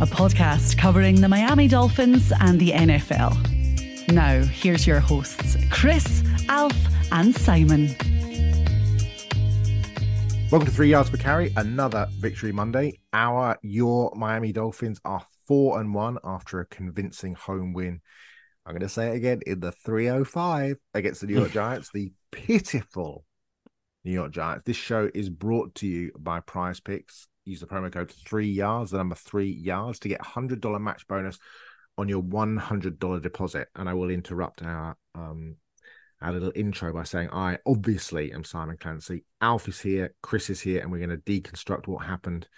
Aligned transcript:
a 0.00 0.06
podcast 0.06 0.78
covering 0.78 1.20
the 1.20 1.28
Miami 1.28 1.66
Dolphins 1.66 2.32
and 2.38 2.60
the 2.60 2.70
NFL. 2.70 4.12
Now, 4.12 4.44
here's 4.44 4.86
your 4.86 5.00
hosts, 5.00 5.56
Chris, 5.70 6.22
Alf, 6.48 6.76
and 7.10 7.34
Simon. 7.34 7.88
Welcome 10.52 10.66
to 10.66 10.72
Three 10.72 10.90
Yards 10.90 11.10
Per 11.10 11.16
Carry, 11.16 11.52
another 11.56 12.06
Victory 12.12 12.52
Monday. 12.52 13.00
Our 13.12 13.58
your 13.62 14.12
Miami 14.14 14.52
Dolphins 14.52 15.00
are 15.04 15.26
four 15.48 15.80
and 15.80 15.92
one 15.92 16.18
after 16.22 16.60
a 16.60 16.66
convincing 16.66 17.34
home 17.34 17.72
win. 17.72 18.00
I'm 18.64 18.74
going 18.74 18.82
to 18.82 18.88
say 18.88 19.08
it 19.08 19.16
again 19.16 19.40
in 19.46 19.58
the 19.58 19.72
305 19.72 20.76
against 20.94 21.22
the 21.22 21.26
New 21.26 21.38
York 21.40 21.50
Giants, 21.52 21.90
the 21.92 22.12
pitiful 22.30 23.24
New 24.04 24.12
York 24.12 24.30
Giants. 24.30 24.62
This 24.64 24.76
show 24.76 25.10
is 25.12 25.28
brought 25.28 25.74
to 25.76 25.88
you 25.88 26.12
by 26.16 26.38
Prize 26.38 26.78
Picks. 26.78 27.27
Use 27.48 27.60
the 27.60 27.66
promo 27.66 27.90
code 27.90 28.10
three 28.10 28.50
yards, 28.50 28.90
the 28.90 28.98
number 28.98 29.14
three 29.14 29.50
yards, 29.50 29.98
to 30.00 30.08
get 30.08 30.20
a 30.20 30.24
hundred 30.24 30.60
dollar 30.60 30.78
match 30.78 31.08
bonus 31.08 31.38
on 31.96 32.08
your 32.08 32.20
one 32.20 32.56
hundred 32.56 32.98
dollar 32.98 33.20
deposit. 33.20 33.68
And 33.74 33.88
I 33.88 33.94
will 33.94 34.10
interrupt 34.10 34.62
our 34.62 34.96
um 35.14 35.56
our 36.20 36.32
little 36.32 36.52
intro 36.54 36.92
by 36.92 37.04
saying 37.04 37.30
I 37.32 37.58
obviously 37.64 38.32
am 38.32 38.44
Simon 38.44 38.76
Clancy. 38.76 39.24
Alf 39.40 39.66
is 39.68 39.80
here, 39.80 40.14
Chris 40.22 40.50
is 40.50 40.60
here, 40.60 40.82
and 40.82 40.92
we're 40.92 41.06
going 41.06 41.10
to 41.10 41.16
deconstruct 41.16 41.86
what 41.86 42.04
happened 42.04 42.48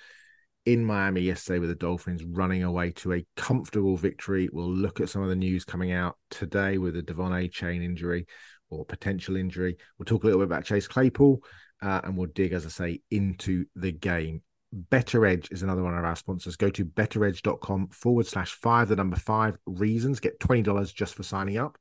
in 0.66 0.84
Miami 0.84 1.20
yesterday 1.20 1.58
with 1.58 1.68
the 1.68 1.74
Dolphins 1.74 2.24
running 2.24 2.64
away 2.64 2.90
to 2.92 3.12
a 3.12 3.26
comfortable 3.36 3.96
victory. 3.96 4.48
We'll 4.52 4.72
look 4.72 5.00
at 5.00 5.08
some 5.08 5.22
of 5.22 5.28
the 5.28 5.36
news 5.36 5.64
coming 5.64 5.92
out 5.92 6.16
today 6.30 6.78
with 6.78 6.94
the 6.94 7.02
De'Von 7.02 7.30
Achane 7.30 7.84
injury 7.84 8.26
or 8.70 8.84
potential 8.84 9.36
injury. 9.36 9.76
We'll 9.98 10.06
talk 10.06 10.22
a 10.22 10.26
little 10.26 10.40
bit 10.40 10.46
about 10.46 10.64
Chase 10.64 10.88
Claypool, 10.88 11.42
uh, 11.80 12.00
and 12.04 12.16
we'll 12.16 12.28
dig, 12.34 12.52
as 12.52 12.66
I 12.66 12.70
say, 12.70 13.02
into 13.10 13.66
the 13.76 13.92
game. 13.92 14.42
Better 14.72 15.26
Edge 15.26 15.50
is 15.50 15.62
another 15.62 15.82
one 15.82 15.96
of 15.96 16.04
our 16.04 16.14
sponsors. 16.14 16.56
Go 16.56 16.70
to 16.70 16.84
betteredge.com 16.84 17.88
forward 17.88 18.26
slash 18.26 18.52
five, 18.52 18.88
the 18.88 18.96
number 18.96 19.16
five 19.16 19.56
reasons. 19.66 20.20
Get 20.20 20.38
$20 20.38 20.94
just 20.94 21.14
for 21.14 21.22
signing 21.22 21.58
up. 21.58 21.76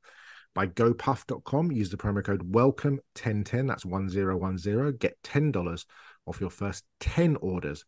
By 0.54 0.66
gopuff.com, 0.66 1.70
use 1.70 1.90
the 1.90 1.96
promo 1.96 2.24
code 2.24 2.52
welcome1010. 2.52 3.68
That's 3.68 3.84
1010. 3.84 4.96
Get 4.98 5.16
$10 5.22 5.84
off 6.26 6.40
your 6.40 6.50
first 6.50 6.84
10 6.98 7.36
orders. 7.36 7.84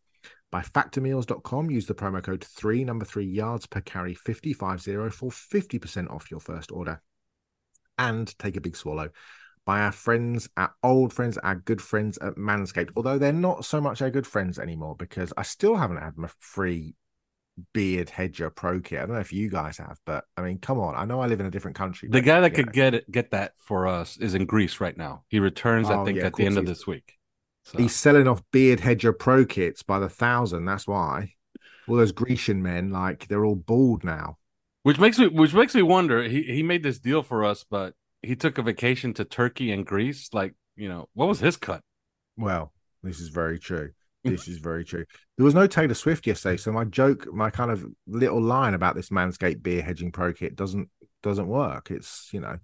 By 0.51 0.61
factormeals.com, 0.61 1.71
use 1.71 1.87
the 1.87 1.95
promo 1.95 2.23
code 2.23 2.43
three, 2.43 2.85
number 2.85 3.03
three 3.03 3.25
yards 3.25 3.65
per 3.65 3.81
carry 3.81 4.13
50, 4.13 4.53
50 4.53 5.09
for 5.09 5.31
50% 5.31 6.09
off 6.11 6.31
your 6.31 6.39
first 6.39 6.71
order. 6.71 7.01
And 7.97 8.33
take 8.39 8.55
a 8.55 8.61
big 8.61 8.77
swallow 8.77 9.09
by 9.65 9.81
our 9.81 9.91
friends, 9.91 10.49
our 10.57 10.73
old 10.83 11.13
friends, 11.13 11.37
our 11.37 11.55
good 11.55 11.81
friends 11.81 12.17
at 12.19 12.35
Manscaped. 12.35 12.91
Although 12.95 13.17
they're 13.17 13.31
not 13.33 13.65
so 13.65 13.79
much 13.79 14.01
our 14.01 14.09
good 14.09 14.27
friends 14.27 14.59
anymore 14.59 14.95
because 14.97 15.31
I 15.37 15.43
still 15.43 15.75
haven't 15.75 15.97
had 15.97 16.17
my 16.17 16.29
free 16.39 16.95
beard 17.73 18.09
hedger 18.09 18.49
pro 18.49 18.79
kit. 18.81 18.99
I 18.99 19.05
don't 19.05 19.15
know 19.15 19.21
if 19.21 19.31
you 19.31 19.49
guys 19.49 19.77
have, 19.77 19.99
but 20.05 20.25
I 20.35 20.41
mean, 20.41 20.57
come 20.57 20.79
on. 20.79 20.95
I 20.95 21.05
know 21.05 21.19
I 21.21 21.27
live 21.27 21.39
in 21.39 21.45
a 21.45 21.51
different 21.51 21.77
country. 21.77 22.09
The 22.09 22.21
guy 22.21 22.39
that 22.41 22.51
could 22.51 22.73
get 22.73 22.93
it, 22.95 23.09
get 23.11 23.31
that 23.31 23.53
for 23.57 23.87
us 23.87 24.17
is 24.17 24.33
in 24.33 24.45
Greece 24.45 24.81
right 24.81 24.97
now. 24.97 25.23
He 25.29 25.39
returns, 25.39 25.89
I 25.89 25.95
Oh, 25.97 26.05
think, 26.05 26.17
yeah, 26.17 26.25
at 26.25 26.33
the 26.35 26.45
end 26.45 26.57
of 26.57 26.65
this 26.65 26.87
week. 26.87 27.13
So, 27.65 27.77
He's 27.77 27.95
selling 27.95 28.27
off 28.27 28.41
beard 28.51 28.81
hedger 28.81 29.13
pro 29.13 29.45
kits 29.45 29.83
by 29.83 29.99
the 29.99 30.09
thousand. 30.09 30.65
That's 30.65 30.87
why. 30.87 31.35
All 31.87 31.95
those 31.95 32.11
Grecian 32.11 32.61
men, 32.63 32.91
like 32.91 33.27
they're 33.27 33.45
all 33.45 33.55
bald 33.55 34.03
now. 34.03 34.37
which 34.81 34.99
makes 34.99 35.19
me 35.19 35.27
which 35.27 35.53
makes 35.53 35.75
me 35.75 35.81
wonder. 35.81 36.23
He 36.23 36.43
he 36.43 36.63
made 36.63 36.83
this 36.83 36.99
deal 36.99 37.23
for 37.23 37.43
us, 37.45 37.63
but 37.69 37.93
he 38.23 38.35
took 38.35 38.57
a 38.57 38.63
vacation 38.63 39.13
to 39.15 39.25
Turkey 39.25 39.71
and 39.71 39.85
Greece. 39.85 40.29
Like, 40.33 40.55
you 40.75 40.89
know, 40.89 41.09
what 41.13 41.27
was 41.27 41.39
his 41.39 41.57
cut? 41.57 41.81
Well, 42.37 42.73
this 43.03 43.19
is 43.19 43.29
very 43.29 43.59
true. 43.59 43.91
This 44.25 44.47
is 44.47 44.59
very 44.59 44.85
true. 44.85 45.03
There 45.35 45.43
was 45.43 45.53
no 45.53 45.67
Taylor 45.67 45.93
Swift 45.95 46.25
yesterday, 46.25 46.55
so 46.55 46.71
my 46.71 46.85
joke, 46.85 47.27
my 47.33 47.49
kind 47.49 47.69
of 47.69 47.85
little 48.07 48.41
line 48.41 48.73
about 48.73 48.95
this 48.95 49.09
Manscaped 49.09 49.61
beer 49.61 49.81
hedging 49.81 50.13
pro 50.13 50.31
kit 50.31 50.55
doesn't 50.55 50.89
doesn't 51.21 51.45
work. 51.45 51.91
It's 51.91 52.29
you 52.31 52.39
know, 52.39 52.57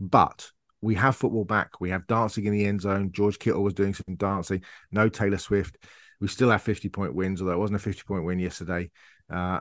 but 0.00 0.50
we 0.80 0.94
have 0.94 1.14
football 1.14 1.44
back. 1.44 1.78
We 1.78 1.90
have 1.90 2.06
dancing 2.06 2.46
in 2.46 2.54
the 2.54 2.64
end 2.64 2.80
zone. 2.80 3.12
George 3.12 3.38
Kittle 3.38 3.62
was 3.62 3.74
doing 3.74 3.92
some 3.92 4.16
dancing. 4.16 4.62
No 4.92 5.10
Taylor 5.10 5.36
Swift. 5.36 5.76
We 6.22 6.28
still 6.28 6.50
have 6.50 6.62
fifty 6.62 6.88
point 6.88 7.14
wins, 7.14 7.42
although 7.42 7.52
it 7.52 7.58
wasn't 7.58 7.80
a 7.80 7.82
fifty 7.82 8.02
point 8.06 8.24
win 8.24 8.38
yesterday. 8.38 8.90
Uh, 9.30 9.60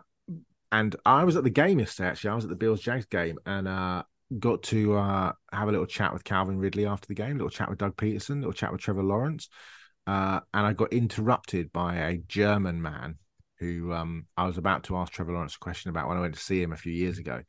and 0.72 0.96
I 1.06 1.26
was 1.26 1.36
at 1.36 1.44
the 1.44 1.50
game 1.50 1.80
yesterday. 1.80 2.08
Actually, 2.08 2.30
I 2.30 2.36
was 2.36 2.46
at 2.46 2.52
the 2.52 2.56
Bills 2.56 2.80
Jags 2.80 3.06
game 3.06 3.38
and 3.46 3.68
uh, 3.68 4.04
got 4.40 4.64
to 4.64 4.96
uh, 4.98 5.32
have 5.52 5.68
a 5.68 5.72
little 5.72 5.86
chat 5.86 6.14
with 6.14 6.24
Calvin 6.24 6.58
Ridley 6.58 6.86
after 6.86 7.08
the 7.08 7.16
game. 7.16 7.32
A 7.32 7.36
little 7.36 7.50
chat 7.50 7.70
with 7.70 7.80
Doug 7.80 7.96
Pederson. 7.96 8.38
A 8.38 8.40
little 8.40 8.54
chat 8.54 8.72
with 8.72 8.82
Trevor 8.82 9.04
Lawrence. 9.04 9.50
Uh, 10.06 10.42
and 10.54 10.66
I 10.66 10.74
got 10.74 10.92
interrupted 10.92 11.72
by 11.72 11.96
a 11.96 12.18
German 12.18 12.82
man 12.82 13.18
who 13.60 13.94
um, 13.94 14.26
I 14.36 14.46
was 14.46 14.58
about 14.58 14.84
to 14.86 14.98
ask 14.98 15.14
Trevor 15.14 15.34
Lawrence 15.34 15.56
a 15.56 15.60
question 15.60 15.90
about 15.90 16.10
when 16.10 16.18
I 16.18 16.22
went 16.22 16.34
to 16.34 16.40
see 16.40 16.62
him 16.62 16.74
a 16.74 16.78
few 16.78 16.92
years 16.92 17.18
ago. 17.18 17.42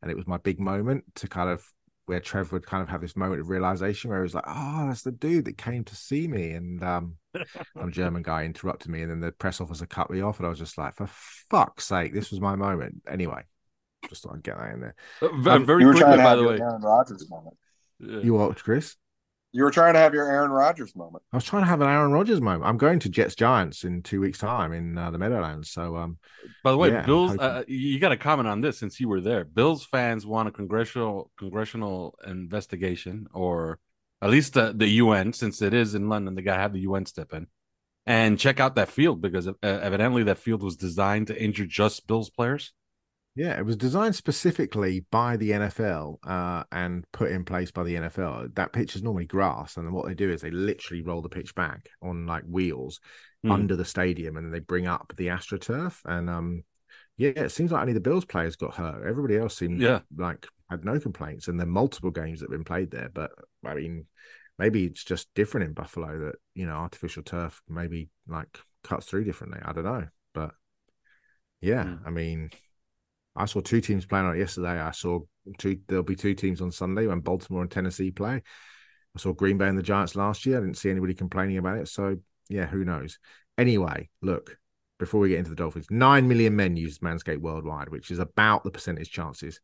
And 0.00 0.10
it 0.10 0.16
was 0.16 0.26
my 0.26 0.38
big 0.38 0.60
moment 0.60 1.04
to 1.16 1.28
kind 1.28 1.50
of 1.50 1.64
where 2.06 2.20
Trevor 2.20 2.56
would 2.56 2.66
kind 2.66 2.82
of 2.82 2.88
have 2.88 3.02
this 3.02 3.16
moment 3.16 3.40
of 3.40 3.50
realization 3.50 4.08
where 4.08 4.20
he 4.20 4.22
was 4.22 4.34
like, 4.34 4.44
Oh, 4.46 4.86
that's 4.86 5.02
the 5.02 5.12
dude 5.12 5.44
that 5.44 5.58
came 5.58 5.84
to 5.84 5.94
see 5.94 6.26
me. 6.26 6.52
And 6.52 6.82
um, 6.82 7.16
some 7.76 7.92
German 7.92 8.22
guy 8.22 8.44
interrupted 8.44 8.90
me, 8.90 9.02
and 9.02 9.10
then 9.10 9.20
the 9.20 9.32
press 9.32 9.60
officer 9.60 9.86
cut 9.86 10.10
me 10.10 10.22
off. 10.22 10.38
And 10.38 10.46
I 10.46 10.48
was 10.48 10.58
just 10.58 10.78
like, 10.78 10.96
For 10.96 11.08
fuck's 11.50 11.84
sake, 11.84 12.14
this 12.14 12.30
was 12.30 12.40
my 12.40 12.56
moment. 12.56 13.02
Anyway, 13.06 13.42
just 14.08 14.22
thought 14.22 14.34
I'd 14.34 14.42
get 14.42 14.56
that 14.58 14.74
in 14.74 14.80
there. 14.80 14.94
Uh, 15.22 15.50
Um, 15.50 15.66
very 15.66 15.82
you 15.82 15.88
were 15.88 15.92
quickly, 15.94 16.00
trying 16.14 16.18
to 16.18 16.22
by 16.24 16.28
have 16.30 16.38
the 16.38 16.44
your 16.44 16.52
way. 16.52 16.60
Aaron 16.60 16.82
Rodgers 16.82 17.30
moment. 17.30 17.56
Yeah. 18.00 18.20
You 18.20 18.34
watched, 18.34 18.64
Chris? 18.64 18.96
You 19.52 19.64
were 19.64 19.70
trying 19.70 19.94
to 19.94 19.98
have 19.98 20.12
your 20.12 20.30
Aaron 20.30 20.50
Rodgers 20.50 20.94
moment. 20.94 21.24
I 21.32 21.36
was 21.36 21.44
trying 21.44 21.62
to 21.62 21.68
have 21.68 21.80
an 21.80 21.88
Aaron 21.88 22.12
Rodgers 22.12 22.40
moment. 22.40 22.64
I'm 22.64 22.76
going 22.76 22.98
to 23.00 23.08
Jets 23.08 23.34
Giants 23.34 23.82
in 23.84 24.02
two 24.02 24.20
weeks' 24.20 24.38
time 24.38 24.72
in 24.72 24.96
uh, 24.98 25.10
the 25.10 25.16
Meadowlands. 25.18 25.70
So, 25.70 25.96
um, 25.96 26.18
By 26.62 26.70
the 26.70 26.76
way, 26.76 26.90
Yeah, 26.90 27.02
Bills. 27.06 27.30
hoping- 27.30 27.44
Uh, 27.46 27.64
you 27.66 27.98
got 27.98 28.10
to 28.10 28.18
comment 28.18 28.46
on 28.46 28.60
this 28.60 28.78
since 28.78 29.00
you 29.00 29.08
were 29.08 29.22
there. 29.22 29.44
Bills 29.44 29.84
fans 29.86 30.26
want 30.26 30.48
a 30.48 30.52
congressional 30.52 31.30
congressional 31.38 32.18
investigation, 32.26 33.26
or 33.32 33.78
at 34.20 34.30
least 34.30 34.52
the, 34.54 34.74
the 34.76 34.88
UN, 35.02 35.32
since 35.32 35.62
it 35.62 35.72
is 35.72 35.94
in 35.94 36.08
London. 36.10 36.34
They 36.34 36.42
got 36.42 36.56
to 36.56 36.62
have 36.62 36.72
the 36.74 36.80
UN 36.80 37.06
step 37.06 37.32
in 37.32 37.46
and 38.04 38.38
check 38.38 38.60
out 38.60 38.74
that 38.76 38.90
field 38.90 39.20
because 39.22 39.48
uh, 39.48 39.52
evidently 39.62 40.24
that 40.24 40.38
field 40.38 40.62
was 40.62 40.76
designed 40.76 41.28
to 41.28 41.42
injure 41.42 41.66
just 41.66 42.06
Bills 42.06 42.28
players. 42.30 42.72
Yeah, 43.38 43.56
it 43.56 43.64
was 43.64 43.76
designed 43.76 44.16
specifically 44.16 45.04
by 45.12 45.36
the 45.36 45.50
NFL 45.52 46.18
uh, 46.26 46.64
and 46.72 47.04
put 47.12 47.30
in 47.30 47.44
place 47.44 47.70
by 47.70 47.84
the 47.84 47.94
NFL. 47.94 48.52
That 48.56 48.72
pitch 48.72 48.96
is 48.96 49.02
normally 49.04 49.26
grass, 49.26 49.76
and 49.76 49.86
then 49.86 49.92
what 49.94 50.06
they 50.08 50.14
do 50.14 50.28
is 50.28 50.40
they 50.40 50.50
literally 50.50 51.02
roll 51.02 51.22
the 51.22 51.28
pitch 51.28 51.54
back 51.54 51.88
on 52.02 52.26
like 52.26 52.42
wheels 52.44 53.00
Hmm. 53.44 53.52
under 53.52 53.76
the 53.76 53.84
stadium, 53.84 54.36
and 54.36 54.46
then 54.46 54.50
they 54.50 54.58
bring 54.58 54.88
up 54.88 55.12
the 55.16 55.28
AstroTurf. 55.28 56.00
And 56.04 56.28
um, 56.28 56.64
yeah, 57.16 57.30
it 57.36 57.50
seems 57.50 57.70
like 57.70 57.82
only 57.82 57.92
the 57.92 58.00
Bills 58.00 58.24
players 58.24 58.56
got 58.56 58.74
hurt. 58.74 59.06
Everybody 59.06 59.36
else 59.36 59.56
seemed 59.56 59.80
Yeah. 59.80 60.00
like 60.16 60.44
had 60.68 60.84
no 60.84 60.98
complaints, 60.98 61.46
and 61.46 61.60
there 61.60 61.66
are 61.68 61.70
multiple 61.70 62.10
games 62.10 62.40
that 62.40 62.46
have 62.46 62.58
been 62.58 62.64
played 62.64 62.90
there. 62.90 63.08
But 63.14 63.30
I 63.64 63.74
mean, 63.74 64.06
maybe 64.58 64.84
it's 64.86 65.04
just 65.04 65.32
different 65.36 65.68
in 65.68 65.72
Buffalo 65.74 66.18
that 66.26 66.34
you 66.56 66.66
know 66.66 66.72
artificial 66.72 67.22
turf 67.22 67.62
maybe 67.68 68.08
like 68.26 68.48
cuts 68.82 69.06
through 69.06 69.22
differently. 69.22 69.60
I 69.64 69.72
don't 69.72 69.84
know, 69.84 70.08
but 70.34 70.50
yeah, 71.60 71.84
Hmm. 71.84 72.06
I 72.06 72.10
mean. 72.10 72.50
I 73.38 73.46
saw 73.46 73.60
two 73.60 73.80
teams 73.80 74.06
playing 74.06 74.26
on 74.26 74.36
it 74.36 74.40
yesterday. 74.40 74.80
I 74.80 74.90
saw 74.90 75.20
two. 75.58 75.78
There'll 75.86 76.02
be 76.02 76.16
two 76.16 76.34
teams 76.34 76.60
on 76.60 76.72
Sunday 76.72 77.06
when 77.06 77.20
Baltimore 77.20 77.62
and 77.62 77.70
Tennessee 77.70 78.10
play. 78.10 78.42
I 79.16 79.18
saw 79.18 79.32
Green 79.32 79.58
Bay 79.58 79.68
and 79.68 79.78
the 79.78 79.82
Giants 79.82 80.16
last 80.16 80.44
year. 80.44 80.58
I 80.58 80.60
didn't 80.60 80.76
see 80.76 80.90
anybody 80.90 81.14
complaining 81.14 81.58
about 81.58 81.78
it. 81.78 81.88
So 81.88 82.16
yeah, 82.48 82.66
who 82.66 82.84
knows? 82.84 83.18
Anyway, 83.56 84.10
look. 84.22 84.58
Before 84.98 85.20
we 85.20 85.28
get 85.28 85.38
into 85.38 85.50
the 85.50 85.56
Dolphins, 85.56 85.86
nine 85.90 86.26
million 86.26 86.56
men 86.56 86.76
use 86.76 86.98
Manscaped 86.98 87.38
worldwide, 87.38 87.88
which 87.88 88.10
is 88.10 88.18
about 88.18 88.64
the 88.64 88.72
percentage 88.72 89.12
chances, 89.12 89.60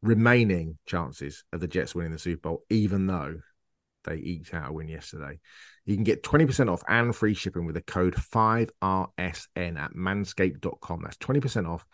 remaining 0.00 0.78
chances 0.86 1.44
of 1.52 1.60
the 1.60 1.68
Jets 1.68 1.94
winning 1.94 2.12
the 2.12 2.18
Super 2.18 2.48
Bowl, 2.48 2.64
even 2.70 3.06
though 3.06 3.40
they 4.04 4.16
eked 4.16 4.54
out 4.54 4.70
a 4.70 4.72
win 4.72 4.88
yesterday. 4.88 5.38
You 5.84 5.96
can 5.96 6.04
get 6.04 6.22
20% 6.22 6.72
off 6.72 6.82
and 6.88 7.14
free 7.14 7.34
shipping 7.34 7.66
with 7.66 7.74
the 7.74 7.82
code 7.82 8.14
5RSN 8.14 9.78
at 9.78 9.92
manscaped.com. 9.92 11.02
That's 11.02 11.18
20% 11.18 11.68
off 11.68 11.84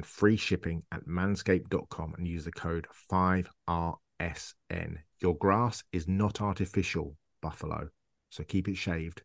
and 0.00 0.06
free 0.06 0.38
shipping 0.38 0.82
at 0.92 1.06
manscaped.com 1.06 2.14
and 2.16 2.26
use 2.26 2.46
the 2.46 2.52
code 2.52 2.86
5RSN. 3.12 4.96
Your 5.20 5.36
grass 5.36 5.84
is 5.92 6.08
not 6.08 6.40
artificial, 6.40 7.16
Buffalo. 7.42 7.90
So 8.30 8.42
keep 8.44 8.66
it 8.66 8.78
shaved 8.78 9.20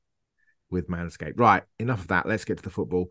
with 0.69 0.89
Manscaped. 0.89 1.39
Right, 1.39 1.63
enough 1.80 2.01
of 2.01 2.07
that. 2.10 2.25
Let's 2.25 2.44
get 2.44 2.57
to 2.57 2.63
the 2.63 2.69
football. 2.69 3.07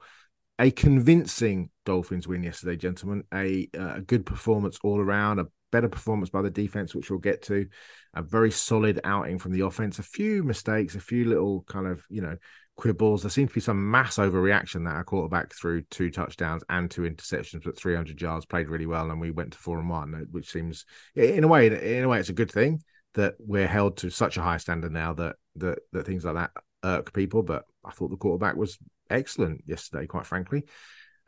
A 0.58 0.70
convincing 0.70 1.70
Dolphins 1.87 2.28
win 2.28 2.43
yesterday, 2.43 2.76
gentlemen. 2.76 3.25
A, 3.32 3.66
uh, 3.75 3.94
a 3.94 4.02
good 4.02 4.26
performance 4.26 4.78
all 4.84 5.00
around, 5.00 5.38
a 5.38 5.46
better 5.72 5.88
performance 5.88 6.28
by 6.28 6.43
the 6.43 6.50
defense, 6.50 6.94
which 6.94 7.08
we'll 7.08 7.19
get 7.19 7.40
to. 7.44 7.66
A 8.12 8.20
very 8.20 8.50
solid 8.50 9.00
outing 9.05 9.38
from 9.38 9.52
the 9.52 9.64
offense. 9.64 9.99
A 9.99 10.02
few 10.02 10.43
mistakes, 10.43 10.96
a 10.96 11.00
few 11.00 11.25
little 11.25 11.64
kind 11.66 11.87
of, 11.87 12.05
you 12.11 12.20
know, 12.20 12.37
quibbles. 12.76 13.23
There 13.23 13.31
seemed 13.31 13.50
to 13.50 13.55
be 13.55 13.61
some 13.61 13.91
mass 13.91 14.17
overreaction 14.17 14.85
that 14.85 14.97
our 14.97 15.05
quarterback 15.05 15.53
threw 15.53 15.82
two 15.82 16.11
touchdowns 16.11 16.65
and 16.69 16.91
two 16.91 17.03
interceptions, 17.03 17.65
but 17.65 17.79
300 17.79 18.21
yards, 18.21 18.47
played 18.47 18.69
really 18.69 18.87
well, 18.87 19.11
and 19.11 19.21
we 19.21 19.31
went 19.31 19.53
to 19.53 19.59
four 19.59 19.79
and 19.79 19.88
one, 19.88 20.26
which 20.31 20.50
seems, 20.50 20.85
in 21.15 21.44
a 21.44 21.49
way, 21.49 21.67
in 21.67 22.05
a 22.05 22.09
way, 22.09 22.19
it's 22.19 22.29
a 22.29 22.35
good 22.35 22.50
thing 22.50 22.82
that 23.15 23.35
we're 23.38 23.67
held 23.67 23.97
to 23.99 24.11
such 24.11 24.37
a 24.37 24.43
high 24.43 24.56
standard 24.56 24.93
now 24.93 25.12
that 25.15 25.37
that 25.56 25.79
that 25.93 26.05
things 26.06 26.25
like 26.25 26.35
that 26.35 26.50
irk 26.82 27.12
people. 27.12 27.43
But 27.43 27.65
I 27.85 27.91
thought 27.91 28.11
the 28.11 28.17
quarterback 28.17 28.56
was 28.56 28.79
excellent 29.09 29.62
yesterday, 29.67 30.06
quite 30.06 30.26
frankly. 30.26 30.65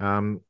Um, 0.00 0.40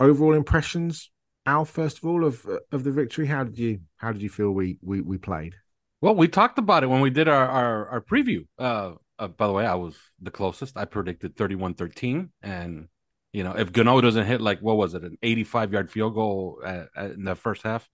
overall 0.00 0.34
impressions, 0.34 1.10
Al. 1.46 1.64
First 1.64 1.98
of 1.98 2.06
all, 2.06 2.24
of 2.24 2.46
of 2.72 2.84
the 2.84 2.92
victory, 2.92 3.26
how 3.26 3.44
did 3.44 3.58
you 3.58 3.80
how 3.96 4.12
did 4.12 4.22
you 4.22 4.30
feel 4.30 4.50
we 4.50 4.78
we 4.82 5.00
we 5.00 5.18
played? 5.18 5.54
Well, 6.00 6.14
we 6.14 6.28
talked 6.28 6.58
about 6.58 6.84
it 6.84 6.86
when 6.86 7.00
we 7.00 7.10
did 7.10 7.28
our 7.28 7.48
our, 7.48 7.88
our 7.88 8.00
preview. 8.00 8.46
Uh, 8.58 8.92
uh, 9.18 9.28
by 9.28 9.46
the 9.48 9.52
way, 9.52 9.66
I 9.66 9.74
was 9.74 9.96
the 10.20 10.30
closest. 10.30 10.76
I 10.76 10.84
predicted 10.84 11.36
31-13. 11.36 12.28
and 12.42 12.88
you 13.32 13.44
know 13.44 13.52
if 13.52 13.72
Gano 13.72 14.00
doesn't 14.00 14.26
hit 14.26 14.40
like 14.40 14.60
what 14.60 14.76
was 14.76 14.94
it 14.94 15.02
an 15.02 15.18
85 15.22 15.72
yard 15.72 15.90
field 15.90 16.14
goal 16.14 16.60
at, 16.64 16.88
at, 16.96 17.10
in 17.12 17.24
the 17.24 17.34
first 17.34 17.62
half, 17.62 17.88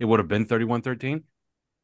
it 0.00 0.06
would 0.06 0.18
have 0.18 0.28
been 0.28 0.46
31-13. 0.46 1.24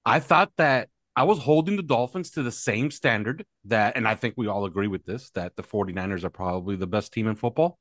I 0.07 0.21
thought 0.21 0.53
that 0.57 0.89
I 1.15 1.25
was 1.25 1.41
holding 1.41 1.77
the 1.77 1.83
Dolphins 1.83 2.31
to 2.33 2.43
the 2.43 2.53
same 2.53 2.91
standard 2.91 3.45
that, 3.65 3.97
and 3.97 4.07
I 4.07 4.15
think 4.15 4.35
we 4.37 4.47
all 4.47 4.65
agree 4.65 4.87
with 4.87 5.05
this, 5.05 5.31
that 5.31 5.57
the 5.57 5.65
49ers 5.65 6.25
are 6.25 6.31
probably 6.31 6.77
the 6.77 6.87
best 6.87 7.13
team 7.13 7.27
in 7.27 7.35
football. 7.35 7.79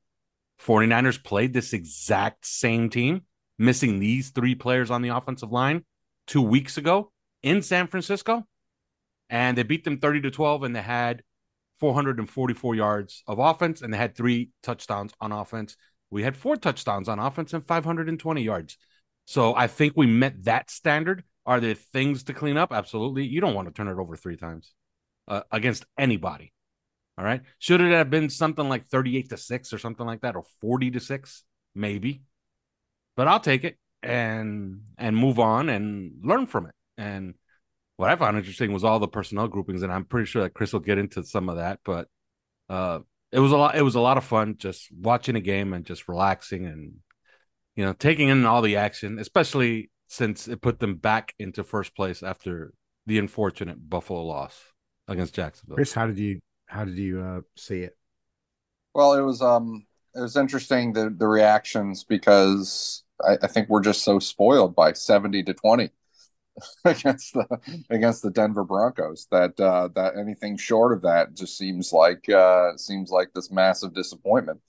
49ers 0.59 1.23
played 1.23 1.53
this 1.53 1.71
exact 1.71 2.47
same 2.47 2.89
team, 2.89 3.21
missing 3.59 3.99
these 3.99 4.31
three 4.31 4.55
players 4.55 4.89
on 4.89 5.03
the 5.03 5.09
offensive 5.09 5.51
line 5.51 5.85
two 6.25 6.41
weeks 6.41 6.77
ago 6.77 7.11
in 7.43 7.61
San 7.61 7.87
Francisco. 7.87 8.45
And 9.29 9.57
they 9.57 9.63
beat 9.63 9.83
them 9.83 9.99
30 9.99 10.21
to 10.21 10.31
12, 10.31 10.63
and 10.63 10.75
they 10.75 10.81
had 10.81 11.21
444 11.79 12.75
yards 12.75 13.23
of 13.27 13.39
offense, 13.39 13.81
and 13.81 13.93
they 13.93 13.97
had 13.97 14.15
three 14.15 14.51
touchdowns 14.63 15.13
on 15.19 15.31
offense. 15.31 15.75
We 16.09 16.23
had 16.23 16.37
four 16.37 16.55
touchdowns 16.55 17.09
on 17.09 17.19
offense 17.19 17.53
and 17.53 17.65
520 17.65 18.41
yards. 18.41 18.77
So 19.25 19.53
I 19.53 19.67
think 19.67 19.93
we 19.95 20.07
met 20.07 20.45
that 20.45 20.71
standard. 20.71 21.23
Are 21.45 21.59
there 21.59 21.75
things 21.75 22.23
to 22.23 22.33
clean 22.33 22.57
up? 22.57 22.71
Absolutely. 22.71 23.25
You 23.25 23.41
don't 23.41 23.53
want 23.53 23.67
to 23.67 23.73
turn 23.73 23.89
it 23.89 23.99
over 23.99 24.15
three 24.15 24.37
times 24.37 24.73
uh, 25.27 25.41
against 25.51 25.85
anybody. 25.97 26.53
All 27.17 27.25
right. 27.25 27.41
Should 27.59 27.81
it 27.81 27.91
have 27.91 28.09
been 28.09 28.29
something 28.29 28.69
like 28.69 28.87
38 28.87 29.29
to 29.29 29.37
6 29.37 29.73
or 29.73 29.77
something 29.77 30.05
like 30.05 30.21
that 30.21 30.35
or 30.35 30.43
40 30.61 30.91
to 30.91 30.99
6? 30.99 31.43
Maybe. 31.75 32.21
But 33.15 33.27
I'll 33.27 33.39
take 33.39 33.63
it 33.63 33.77
and 34.03 34.81
and 34.97 35.17
move 35.17 35.39
on 35.39 35.69
and 35.69 36.13
learn 36.23 36.45
from 36.45 36.67
it. 36.67 36.75
And 36.97 37.35
what 37.97 38.09
I 38.09 38.15
found 38.15 38.37
interesting 38.37 38.73
was 38.73 38.83
all 38.83 38.99
the 38.99 39.07
personnel 39.07 39.47
groupings, 39.47 39.83
and 39.83 39.91
I'm 39.91 40.05
pretty 40.05 40.25
sure 40.25 40.43
that 40.43 40.53
Chris 40.53 40.73
will 40.73 40.79
get 40.79 40.97
into 40.97 41.23
some 41.23 41.49
of 41.49 41.57
that. 41.57 41.79
But 41.83 42.07
uh, 42.69 42.99
it 43.31 43.39
was 43.39 43.51
a 43.51 43.57
lot. 43.57 43.75
It 43.75 43.81
was 43.81 43.95
a 43.95 43.99
lot 43.99 44.17
of 44.17 44.23
fun 44.23 44.55
just 44.57 44.87
watching 44.91 45.35
a 45.35 45.41
game 45.41 45.73
and 45.73 45.85
just 45.85 46.07
relaxing 46.07 46.65
and 46.65 46.93
you 47.75 47.85
know 47.85 47.93
taking 47.93 48.29
in 48.29 48.45
all 48.45 48.61
the 48.61 48.77
action, 48.77 49.19
especially 49.19 49.89
since 50.07 50.47
it 50.47 50.61
put 50.61 50.79
them 50.79 50.95
back 50.95 51.33
into 51.37 51.63
first 51.63 51.95
place 51.95 52.23
after 52.23 52.73
the 53.05 53.19
unfortunate 53.19 53.89
Buffalo 53.89 54.23
loss 54.23 54.57
against 55.07 55.35
Jacksonville. 55.35 55.75
Chris, 55.75 55.93
how 55.93 56.07
did 56.07 56.19
you 56.19 56.39
how 56.67 56.85
did 56.85 56.97
you 56.97 57.21
uh, 57.21 57.41
see 57.55 57.81
it? 57.81 57.97
Well, 58.93 59.13
it 59.13 59.21
was 59.21 59.41
um 59.41 59.85
it 60.15 60.21
was 60.21 60.37
interesting 60.37 60.93
the 60.93 61.13
the 61.15 61.27
reactions 61.27 62.03
because 62.03 63.03
I, 63.23 63.37
I 63.41 63.47
think 63.47 63.69
we're 63.69 63.81
just 63.81 64.03
so 64.03 64.19
spoiled 64.19 64.75
by 64.75 64.93
seventy 64.93 65.43
to 65.43 65.53
twenty 65.53 65.91
against 66.85 67.33
the 67.33 67.45
against 67.89 68.23
the 68.23 68.31
Denver 68.31 68.63
Broncos 68.63 69.27
that 69.31 69.59
uh, 69.59 69.89
that 69.95 70.17
anything 70.17 70.57
short 70.57 70.93
of 70.93 71.01
that 71.03 71.35
just 71.35 71.57
seems 71.57 71.93
like 71.93 72.27
uh, 72.29 72.75
seems 72.77 73.11
like 73.11 73.29
this 73.33 73.51
massive 73.51 73.93
disappointment 73.93 74.59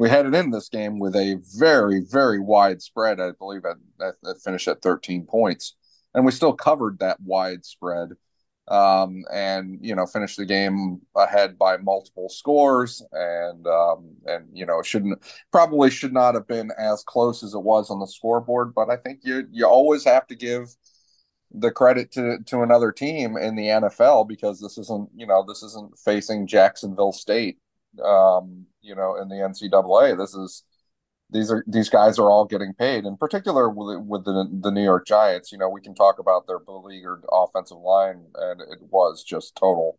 we 0.00 0.08
headed 0.08 0.34
in 0.34 0.50
this 0.50 0.70
game 0.70 0.98
with 0.98 1.14
a 1.14 1.38
very, 1.58 2.00
very 2.00 2.40
wide 2.40 2.80
spread. 2.80 3.20
I 3.20 3.32
believe 3.32 3.64
that 3.98 4.40
finished 4.42 4.66
at 4.66 4.80
13 4.80 5.26
points, 5.26 5.76
and 6.14 6.24
we 6.24 6.32
still 6.32 6.54
covered 6.54 6.98
that 7.00 7.20
wide 7.20 7.66
spread, 7.66 8.12
um, 8.68 9.24
and 9.30 9.78
you 9.82 9.94
know 9.94 10.06
finished 10.06 10.38
the 10.38 10.46
game 10.46 11.02
ahead 11.14 11.58
by 11.58 11.76
multiple 11.76 12.30
scores, 12.30 13.04
and 13.12 13.66
um, 13.66 14.16
and 14.24 14.46
you 14.54 14.64
know 14.64 14.80
shouldn't 14.80 15.22
probably 15.52 15.90
should 15.90 16.14
not 16.14 16.34
have 16.34 16.48
been 16.48 16.70
as 16.78 17.04
close 17.04 17.42
as 17.42 17.52
it 17.52 17.62
was 17.62 17.90
on 17.90 18.00
the 18.00 18.06
scoreboard, 18.06 18.72
but 18.74 18.88
I 18.88 18.96
think 18.96 19.20
you 19.22 19.46
you 19.52 19.66
always 19.66 20.02
have 20.04 20.26
to 20.28 20.34
give 20.34 20.74
the 21.52 21.70
credit 21.70 22.12
to 22.12 22.38
to 22.46 22.62
another 22.62 22.92
team 22.92 23.36
in 23.36 23.56
the 23.56 23.66
NFL 23.66 24.28
because 24.28 24.60
this 24.60 24.78
isn't 24.78 25.10
you 25.14 25.26
know 25.26 25.44
this 25.46 25.62
isn't 25.62 25.98
facing 25.98 26.46
Jacksonville 26.46 27.12
State 27.12 27.58
um, 28.04 28.66
you 28.82 28.94
know, 28.94 29.16
in 29.16 29.28
the 29.28 29.36
NCAA. 29.36 30.16
This 30.16 30.34
is 30.34 30.64
these 31.30 31.50
are 31.50 31.64
these 31.66 31.88
guys 31.88 32.18
are 32.18 32.30
all 32.30 32.44
getting 32.44 32.74
paid. 32.74 33.04
In 33.04 33.16
particular, 33.16 33.68
with 33.68 34.00
with 34.06 34.24
the 34.24 34.48
the 34.60 34.70
New 34.70 34.82
York 34.82 35.06
Giants, 35.06 35.52
you 35.52 35.58
know, 35.58 35.68
we 35.68 35.80
can 35.80 35.94
talk 35.94 36.18
about 36.18 36.46
their 36.46 36.58
beleaguered 36.58 37.24
offensive 37.30 37.78
line, 37.78 38.24
and 38.34 38.60
it 38.60 38.82
was 38.90 39.24
just 39.24 39.56
total 39.56 39.98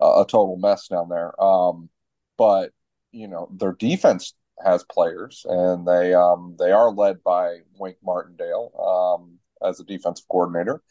uh, 0.00 0.22
a 0.22 0.26
total 0.26 0.56
mess 0.56 0.88
down 0.88 1.08
there. 1.08 1.40
Um, 1.42 1.90
but 2.38 2.72
you 3.12 3.28
know, 3.28 3.48
their 3.52 3.72
defense 3.72 4.34
has 4.64 4.84
players, 4.84 5.46
and 5.48 5.86
they 5.86 6.14
um, 6.14 6.56
they 6.58 6.72
are 6.72 6.90
led 6.90 7.22
by 7.22 7.58
Wink 7.78 7.96
Martindale 8.04 8.72
um, 9.18 9.38
as 9.64 9.80
a 9.80 9.84
defensive 9.84 10.26
coordinator, 10.28 10.82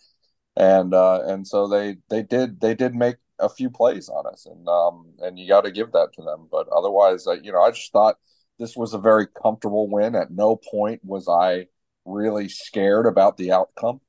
and 0.55 0.93
uh, 0.93 1.21
and 1.25 1.47
so 1.47 1.67
they 1.67 1.97
they 2.09 2.23
did 2.23 2.59
they 2.61 2.75
did 2.75 2.95
make 2.95 3.15
a 3.39 3.49
few 3.49 3.69
plays 3.69 4.09
on 4.09 4.27
us, 4.27 4.45
and 4.45 4.67
um, 4.67 5.13
and 5.19 5.39
you 5.39 5.47
got 5.47 5.63
to 5.63 5.71
give 5.71 5.91
that 5.93 6.09
to 6.13 6.21
them. 6.21 6.47
But 6.51 6.67
otherwise, 6.69 7.25
uh, 7.27 7.37
you 7.41 7.51
know, 7.51 7.61
I 7.61 7.71
just 7.71 7.91
thought 7.91 8.17
this 8.59 8.75
was 8.75 8.93
a 8.93 8.99
very 8.99 9.27
comfortable 9.27 9.89
win. 9.89 10.15
At 10.15 10.31
no 10.31 10.57
point 10.57 11.01
was 11.03 11.27
I 11.27 11.67
really 12.05 12.49
scared 12.49 13.05
about 13.05 13.37
the 13.37 13.51
outcome, 13.51 14.01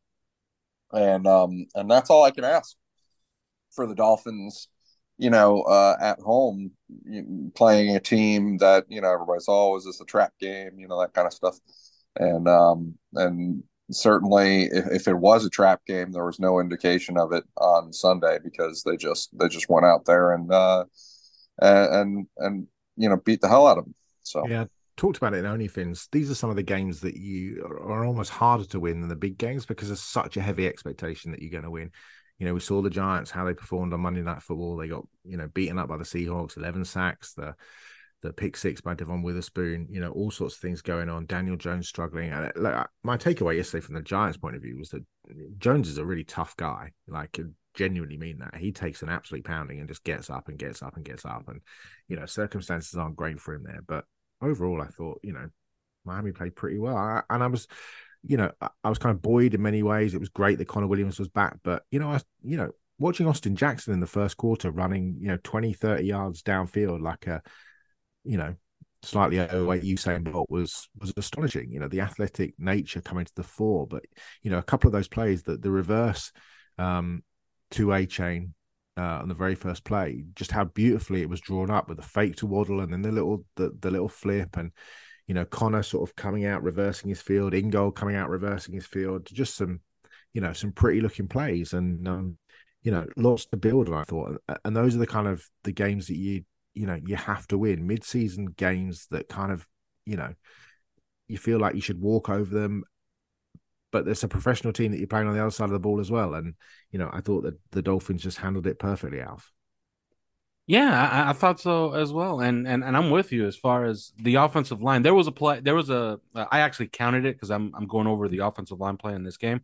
and 0.92 1.26
um, 1.26 1.66
and 1.74 1.90
that's 1.90 2.10
all 2.10 2.24
I 2.24 2.32
can 2.32 2.44
ask 2.44 2.76
for 3.72 3.86
the 3.86 3.94
Dolphins. 3.94 4.68
You 5.18 5.30
know, 5.30 5.62
uh, 5.62 5.96
at 6.00 6.18
home, 6.18 6.72
playing 7.54 7.94
a 7.94 8.00
team 8.00 8.58
that 8.58 8.86
you 8.88 9.00
know 9.00 9.12
everybody's 9.12 9.46
oh, 9.48 9.76
is 9.76 9.84
this 9.84 10.00
a 10.00 10.04
trap 10.04 10.32
game? 10.40 10.78
You 10.78 10.88
know 10.88 11.00
that 11.00 11.14
kind 11.14 11.26
of 11.26 11.32
stuff, 11.32 11.58
and 12.16 12.48
um, 12.48 12.94
and 13.14 13.62
certainly 13.90 14.64
if, 14.64 14.86
if, 14.86 15.08
it 15.08 15.16
was 15.16 15.44
a 15.44 15.50
trap 15.50 15.80
game 15.86 16.12
there 16.12 16.24
was 16.24 16.38
no 16.38 16.60
indication 16.60 17.16
of 17.18 17.32
it 17.32 17.44
on 17.56 17.92
sunday 17.92 18.38
because 18.42 18.82
they 18.82 18.96
just 18.96 19.36
they 19.38 19.48
just 19.48 19.68
went 19.68 19.86
out 19.86 20.04
there 20.04 20.32
and 20.32 20.52
uh 20.52 20.84
and 21.60 22.26
and, 22.38 22.66
you 22.96 23.08
know 23.08 23.16
beat 23.24 23.40
the 23.40 23.48
hell 23.48 23.66
out 23.66 23.78
of 23.78 23.84
them 23.84 23.94
so 24.22 24.46
yeah 24.46 24.64
talked 25.00 25.16
about 25.16 25.32
it 25.32 25.38
in 25.38 25.44
OnlyFins. 25.46 26.08
These 26.12 26.30
are 26.30 26.34
some 26.34 26.50
of 26.50 26.56
the 26.56 26.62
games 26.62 27.00
that 27.00 27.16
you 27.16 27.64
are 27.64 28.04
almost 28.04 28.28
harder 28.28 28.66
to 28.66 28.80
win 28.80 29.00
than 29.00 29.08
the 29.08 29.16
big 29.16 29.38
games 29.38 29.64
because 29.64 29.88
there's 29.88 30.02
such 30.02 30.36
a 30.36 30.42
heavy 30.42 30.66
expectation 30.66 31.30
that 31.30 31.40
you're 31.40 31.50
going 31.50 31.64
to 31.64 31.70
win. 31.70 31.90
You 32.38 32.46
know, 32.46 32.52
we 32.52 32.60
saw 32.60 32.82
the 32.82 32.90
Giants 32.90 33.30
how 33.30 33.46
they 33.46 33.54
performed 33.54 33.94
on 33.94 34.00
Monday 34.00 34.20
Night 34.20 34.42
Football. 34.42 34.76
They 34.76 34.88
got 34.88 35.06
you 35.24 35.38
know 35.38 35.48
beaten 35.48 35.78
up 35.78 35.88
by 35.88 35.96
the 35.96 36.04
Seahawks, 36.04 36.58
eleven 36.58 36.84
sacks. 36.84 37.32
The 37.32 37.54
the 38.22 38.32
pick 38.32 38.56
six 38.56 38.80
by 38.80 38.94
Devon 38.94 39.22
Witherspoon, 39.22 39.86
you 39.90 40.00
know, 40.00 40.10
all 40.10 40.30
sorts 40.30 40.54
of 40.54 40.60
things 40.60 40.82
going 40.82 41.08
on. 41.08 41.26
Daniel 41.26 41.56
Jones 41.56 41.88
struggling. 41.88 42.30
And 42.30 42.46
uh, 42.46 42.52
like, 42.56 42.74
uh, 42.74 42.86
my 43.02 43.16
takeaway 43.16 43.56
yesterday 43.56 43.84
from 43.84 43.94
the 43.94 44.02
Giants' 44.02 44.36
point 44.36 44.56
of 44.56 44.62
view 44.62 44.76
was 44.78 44.90
that 44.90 45.04
Jones 45.58 45.88
is 45.88 45.98
a 45.98 46.04
really 46.04 46.24
tough 46.24 46.56
guy. 46.56 46.92
Like, 47.08 47.38
genuinely 47.74 48.18
mean 48.18 48.38
that. 48.38 48.56
He 48.56 48.72
takes 48.72 49.02
an 49.02 49.08
absolute 49.08 49.44
pounding 49.44 49.78
and 49.78 49.88
just 49.88 50.04
gets 50.04 50.28
up 50.28 50.48
and 50.48 50.58
gets 50.58 50.82
up 50.82 50.96
and 50.96 51.04
gets 51.04 51.24
up. 51.24 51.48
And, 51.48 51.60
you 52.08 52.16
know, 52.16 52.26
circumstances 52.26 52.94
aren't 52.94 53.16
great 53.16 53.40
for 53.40 53.54
him 53.54 53.64
there. 53.64 53.80
But 53.86 54.04
overall, 54.42 54.82
I 54.82 54.88
thought, 54.88 55.20
you 55.22 55.32
know, 55.32 55.48
Miami 56.04 56.32
played 56.32 56.56
pretty 56.56 56.78
well. 56.78 56.96
I, 56.96 57.22
and 57.30 57.42
I 57.42 57.46
was, 57.46 57.68
you 58.22 58.36
know, 58.36 58.50
I, 58.60 58.68
I 58.84 58.88
was 58.90 58.98
kind 58.98 59.14
of 59.14 59.22
buoyed 59.22 59.54
in 59.54 59.62
many 59.62 59.82
ways. 59.82 60.14
It 60.14 60.20
was 60.20 60.28
great 60.28 60.58
that 60.58 60.68
Connor 60.68 60.88
Williams 60.88 61.18
was 61.18 61.28
back. 61.28 61.56
But, 61.62 61.84
you 61.90 61.98
know, 61.98 62.10
I, 62.10 62.20
you 62.42 62.58
know, 62.58 62.70
watching 62.98 63.26
Austin 63.26 63.56
Jackson 63.56 63.94
in 63.94 64.00
the 64.00 64.06
first 64.06 64.36
quarter 64.36 64.70
running, 64.70 65.16
you 65.20 65.28
know, 65.28 65.38
20, 65.42 65.72
30 65.72 66.04
yards 66.04 66.42
downfield 66.42 67.00
like 67.00 67.26
a, 67.26 67.42
you 68.24 68.36
know, 68.36 68.54
slightly 69.02 69.40
overweight 69.40 69.82
Usain 69.82 70.24
Bolt 70.24 70.50
was 70.50 70.88
was 70.98 71.12
astonishing. 71.16 71.70
You 71.70 71.80
know, 71.80 71.88
the 71.88 72.00
athletic 72.00 72.54
nature 72.58 73.00
coming 73.00 73.24
to 73.24 73.34
the 73.34 73.42
fore, 73.42 73.86
but 73.86 74.04
you 74.42 74.50
know, 74.50 74.58
a 74.58 74.62
couple 74.62 74.88
of 74.88 74.92
those 74.92 75.08
plays 75.08 75.42
that 75.44 75.62
the 75.62 75.70
reverse 75.70 76.32
um, 76.78 77.22
two 77.70 77.88
Achane 77.88 78.50
uh, 78.96 79.20
on 79.22 79.28
the 79.28 79.34
very 79.34 79.54
first 79.54 79.84
play, 79.84 80.24
just 80.34 80.50
how 80.50 80.64
beautifully 80.64 81.22
it 81.22 81.28
was 81.28 81.40
drawn 81.40 81.70
up 81.70 81.88
with 81.88 81.96
the 81.96 82.02
fake 82.02 82.36
to 82.36 82.46
Waddle 82.46 82.80
and 82.80 82.92
then 82.92 83.02
the 83.02 83.12
little 83.12 83.44
the, 83.56 83.70
the 83.80 83.90
little 83.90 84.08
flip 84.08 84.56
and 84.56 84.72
you 85.26 85.34
know 85.34 85.44
Connor 85.44 85.82
sort 85.82 86.08
of 86.08 86.16
coming 86.16 86.44
out 86.44 86.62
reversing 86.62 87.08
his 87.08 87.22
field, 87.22 87.54
Ingold 87.54 87.96
coming 87.96 88.16
out 88.16 88.28
reversing 88.28 88.74
his 88.74 88.86
field, 88.86 89.26
just 89.32 89.56
some 89.56 89.80
you 90.34 90.40
know 90.40 90.52
some 90.52 90.72
pretty 90.72 91.00
looking 91.00 91.28
plays 91.28 91.72
and 91.72 92.06
um, 92.06 92.36
you 92.82 92.92
know 92.92 93.06
lots 93.16 93.46
to 93.46 93.56
build 93.56 93.88
on. 93.88 93.94
I 93.94 94.04
thought, 94.04 94.42
and 94.64 94.76
those 94.76 94.94
are 94.94 94.98
the 94.98 95.06
kind 95.06 95.28
of 95.28 95.44
the 95.64 95.72
games 95.72 96.08
that 96.08 96.16
you 96.16 96.44
you 96.74 96.86
know 96.86 96.98
you 97.04 97.16
have 97.16 97.46
to 97.48 97.58
win 97.58 97.86
mid 97.86 98.04
season 98.04 98.46
games 98.46 99.06
that 99.10 99.28
kind 99.28 99.52
of 99.52 99.66
you 100.06 100.16
know 100.16 100.32
you 101.28 101.38
feel 101.38 101.58
like 101.58 101.74
you 101.74 101.80
should 101.80 102.00
walk 102.00 102.28
over 102.28 102.52
them 102.54 102.84
but 103.90 104.04
there's 104.04 104.24
a 104.24 104.28
professional 104.28 104.72
team 104.72 104.92
that 104.92 104.98
you're 104.98 105.06
playing 105.06 105.26
on 105.26 105.34
the 105.34 105.40
other 105.40 105.50
side 105.50 105.64
of 105.64 105.70
the 105.70 105.78
ball 105.78 106.00
as 106.00 106.10
well. 106.10 106.34
And 106.34 106.54
you 106.90 106.98
know, 106.98 107.10
I 107.12 107.20
thought 107.20 107.42
that 107.42 107.58
the 107.70 107.82
Dolphins 107.82 108.22
just 108.22 108.38
handled 108.38 108.66
it 108.66 108.78
perfectly, 108.78 109.20
Alf. 109.20 109.52
Yeah, 110.66 111.08
I, 111.10 111.30
I, 111.30 111.32
thought 111.32 111.58
so 111.58 111.94
as 111.94 112.12
well, 112.12 112.40
and 112.40 112.68
and 112.68 112.84
and 112.84 112.96
I'm 112.96 113.10
with 113.10 113.32
you 113.32 113.46
as 113.46 113.56
far 113.56 113.86
as 113.86 114.12
the 114.18 114.36
offensive 114.36 114.80
line. 114.80 115.02
There 115.02 115.14
was 115.14 115.26
a 115.26 115.32
play. 115.32 115.58
There 115.58 115.74
was 115.74 115.90
a. 115.90 116.20
I 116.34 116.60
actually 116.60 116.88
counted 116.88 117.24
it 117.24 117.34
because 117.34 117.50
I'm 117.50 117.72
I'm 117.74 117.88
going 117.88 118.06
over 118.06 118.28
the 118.28 118.38
offensive 118.40 118.78
line 118.78 118.96
play 118.96 119.14
in 119.14 119.24
this 119.24 119.36
game, 119.36 119.62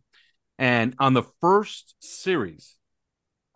and 0.57 0.95
on 0.99 1.13
the 1.13 1.23
first 1.39 1.95
series, 1.99 2.76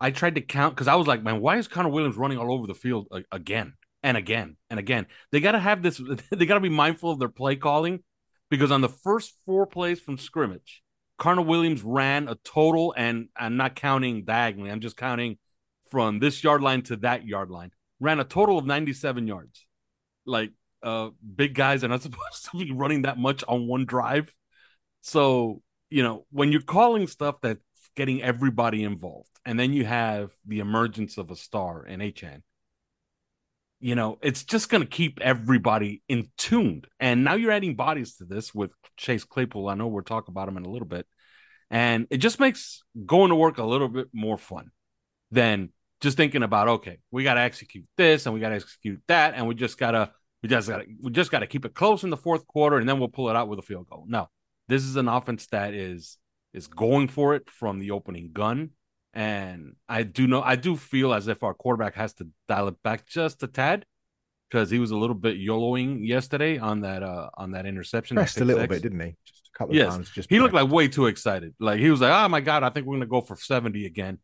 I 0.02 0.10
tried 0.10 0.34
to 0.34 0.40
count 0.40 0.74
because 0.74 0.88
I 0.88 0.96
was 0.96 1.06
like, 1.06 1.22
man, 1.22 1.40
why 1.40 1.58
is 1.58 1.68
Connor 1.68 1.88
Williams 1.88 2.16
running 2.16 2.36
all 2.36 2.52
over 2.52 2.66
the 2.66 2.74
field 2.74 3.06
again 3.30 3.74
and 4.02 4.16
again 4.16 4.56
and 4.68 4.80
again? 4.80 5.06
They 5.30 5.38
got 5.38 5.52
to 5.52 5.60
have 5.60 5.80
this. 5.80 6.02
They 6.30 6.44
got 6.44 6.54
to 6.54 6.60
be 6.60 6.68
mindful 6.68 7.12
of 7.12 7.20
their 7.20 7.28
play 7.28 7.54
calling 7.54 8.02
because 8.50 8.72
on 8.72 8.80
the 8.80 8.88
first 8.88 9.32
four 9.46 9.64
plays 9.64 10.00
from 10.00 10.18
scrimmage, 10.18 10.82
Connor 11.18 11.42
Williams 11.42 11.84
ran 11.84 12.26
a 12.26 12.34
total, 12.34 12.92
and 12.96 13.28
I'm 13.36 13.56
not 13.56 13.76
counting 13.76 14.24
diagonally, 14.24 14.72
I'm 14.72 14.80
just 14.80 14.96
counting 14.96 15.38
from 15.88 16.18
this 16.18 16.42
yard 16.42 16.62
line 16.62 16.82
to 16.82 16.96
that 16.96 17.24
yard 17.24 17.48
line, 17.48 17.70
ran 18.00 18.18
a 18.18 18.24
total 18.24 18.58
of 18.58 18.66
97 18.66 19.28
yards. 19.28 19.64
Like, 20.26 20.50
uh, 20.82 21.10
big 21.36 21.54
guys 21.54 21.84
are 21.84 21.88
not 21.88 22.02
supposed 22.02 22.50
to 22.50 22.58
be 22.58 22.72
running 22.72 23.02
that 23.02 23.18
much 23.18 23.44
on 23.46 23.68
one 23.68 23.84
drive. 23.84 24.34
So, 25.02 25.62
you 25.90 26.02
know, 26.02 26.26
when 26.32 26.50
you're 26.50 26.60
calling 26.60 27.06
stuff 27.06 27.36
that's 27.40 27.60
getting 27.96 28.22
everybody 28.22 28.82
involved, 28.84 29.30
and 29.44 29.58
then 29.58 29.72
you 29.72 29.84
have 29.84 30.30
the 30.46 30.60
emergence 30.60 31.18
of 31.18 31.30
a 31.30 31.36
star 31.36 31.84
in 31.84 32.00
Achane, 32.00 32.42
you 33.82 33.96
know, 33.96 34.16
it's 34.22 34.44
just 34.44 34.68
going 34.68 34.84
to 34.84 34.88
keep 34.88 35.18
everybody 35.20 36.02
in 36.08 36.28
tuned. 36.38 36.86
And 37.00 37.24
now 37.24 37.34
you're 37.34 37.50
adding 37.50 37.74
bodies 37.74 38.14
to 38.16 38.24
this 38.24 38.54
with 38.54 38.70
Chase 38.96 39.24
Claypool. 39.24 39.68
I 39.68 39.74
know 39.74 39.88
we'll 39.88 40.04
talk 40.04 40.28
about 40.28 40.46
him 40.46 40.56
in 40.56 40.64
a 40.64 40.70
little 40.70 40.86
bit. 40.86 41.04
And 41.68 42.06
it 42.08 42.18
just 42.18 42.38
makes 42.38 42.84
going 43.06 43.30
to 43.30 43.34
work 43.34 43.58
a 43.58 43.64
little 43.64 43.88
bit 43.88 44.06
more 44.12 44.38
fun 44.38 44.70
than 45.32 45.70
just 46.00 46.16
thinking 46.16 46.44
about, 46.44 46.68
okay, 46.68 46.98
we 47.10 47.24
got 47.24 47.34
to 47.34 47.40
execute 47.40 47.84
this 47.96 48.24
and 48.24 48.34
we 48.34 48.40
got 48.40 48.50
to 48.50 48.54
execute 48.54 49.02
that. 49.08 49.34
And 49.34 49.48
we 49.48 49.56
just 49.56 49.78
got 49.78 49.90
to, 49.92 50.12
we 50.44 50.48
just 50.48 50.68
got 50.68 50.78
to, 50.78 50.84
we 51.00 51.10
just 51.10 51.32
got 51.32 51.40
to 51.40 51.48
keep 51.48 51.64
it 51.64 51.74
close 51.74 52.04
in 52.04 52.10
the 52.10 52.16
fourth 52.16 52.46
quarter 52.46 52.76
and 52.76 52.88
then 52.88 53.00
we'll 53.00 53.08
pull 53.08 53.30
it 53.30 53.36
out 53.36 53.48
with 53.48 53.58
a 53.58 53.62
field 53.62 53.88
goal. 53.90 54.04
No, 54.06 54.28
this 54.68 54.84
is 54.84 54.94
an 54.94 55.08
offense 55.08 55.48
that 55.48 55.74
is, 55.74 56.18
is 56.52 56.66
going 56.66 57.08
for 57.08 57.34
it 57.34 57.48
from 57.50 57.78
the 57.78 57.90
opening 57.90 58.30
gun 58.32 58.70
and 59.14 59.76
I 59.88 60.04
do 60.04 60.26
know, 60.26 60.42
I 60.42 60.56
do 60.56 60.76
feel 60.76 61.12
as 61.12 61.28
if 61.28 61.42
our 61.42 61.54
quarterback 61.54 61.94
has 61.94 62.14
to 62.14 62.28
dial 62.48 62.68
it 62.68 62.82
back 62.82 63.06
just 63.06 63.42
a 63.42 63.46
tad 63.46 63.84
because 64.48 64.70
he 64.70 64.78
was 64.78 64.90
a 64.90 64.96
little 64.96 65.14
bit 65.14 65.38
YOLOing 65.38 66.06
yesterday 66.06 66.58
on 66.58 66.80
that 66.80 67.02
uh 67.02 67.28
on 67.34 67.52
that 67.52 67.66
interception. 67.66 68.16
Pressed 68.16 68.40
a 68.40 68.44
little 68.44 68.66
bit, 68.66 68.82
didn't 68.82 69.00
he? 69.00 69.16
Just 69.26 69.50
a 69.54 69.58
couple 69.58 69.74
yes. 69.74 69.88
of 69.88 69.92
times. 69.94 70.10
Just 70.10 70.30
he 70.30 70.40
looked 70.40 70.54
like 70.54 70.70
way 70.70 70.88
too 70.88 71.06
excited. 71.06 71.54
Like 71.60 71.78
he 71.78 71.90
was 71.90 72.00
like, 72.00 72.12
"Oh 72.12 72.28
my 72.28 72.40
god, 72.40 72.62
I 72.62 72.70
think 72.70 72.86
we're 72.86 72.96
gonna 72.96 73.06
go 73.06 73.20
for 73.20 73.36
seventy 73.36 73.86
again." 73.86 74.18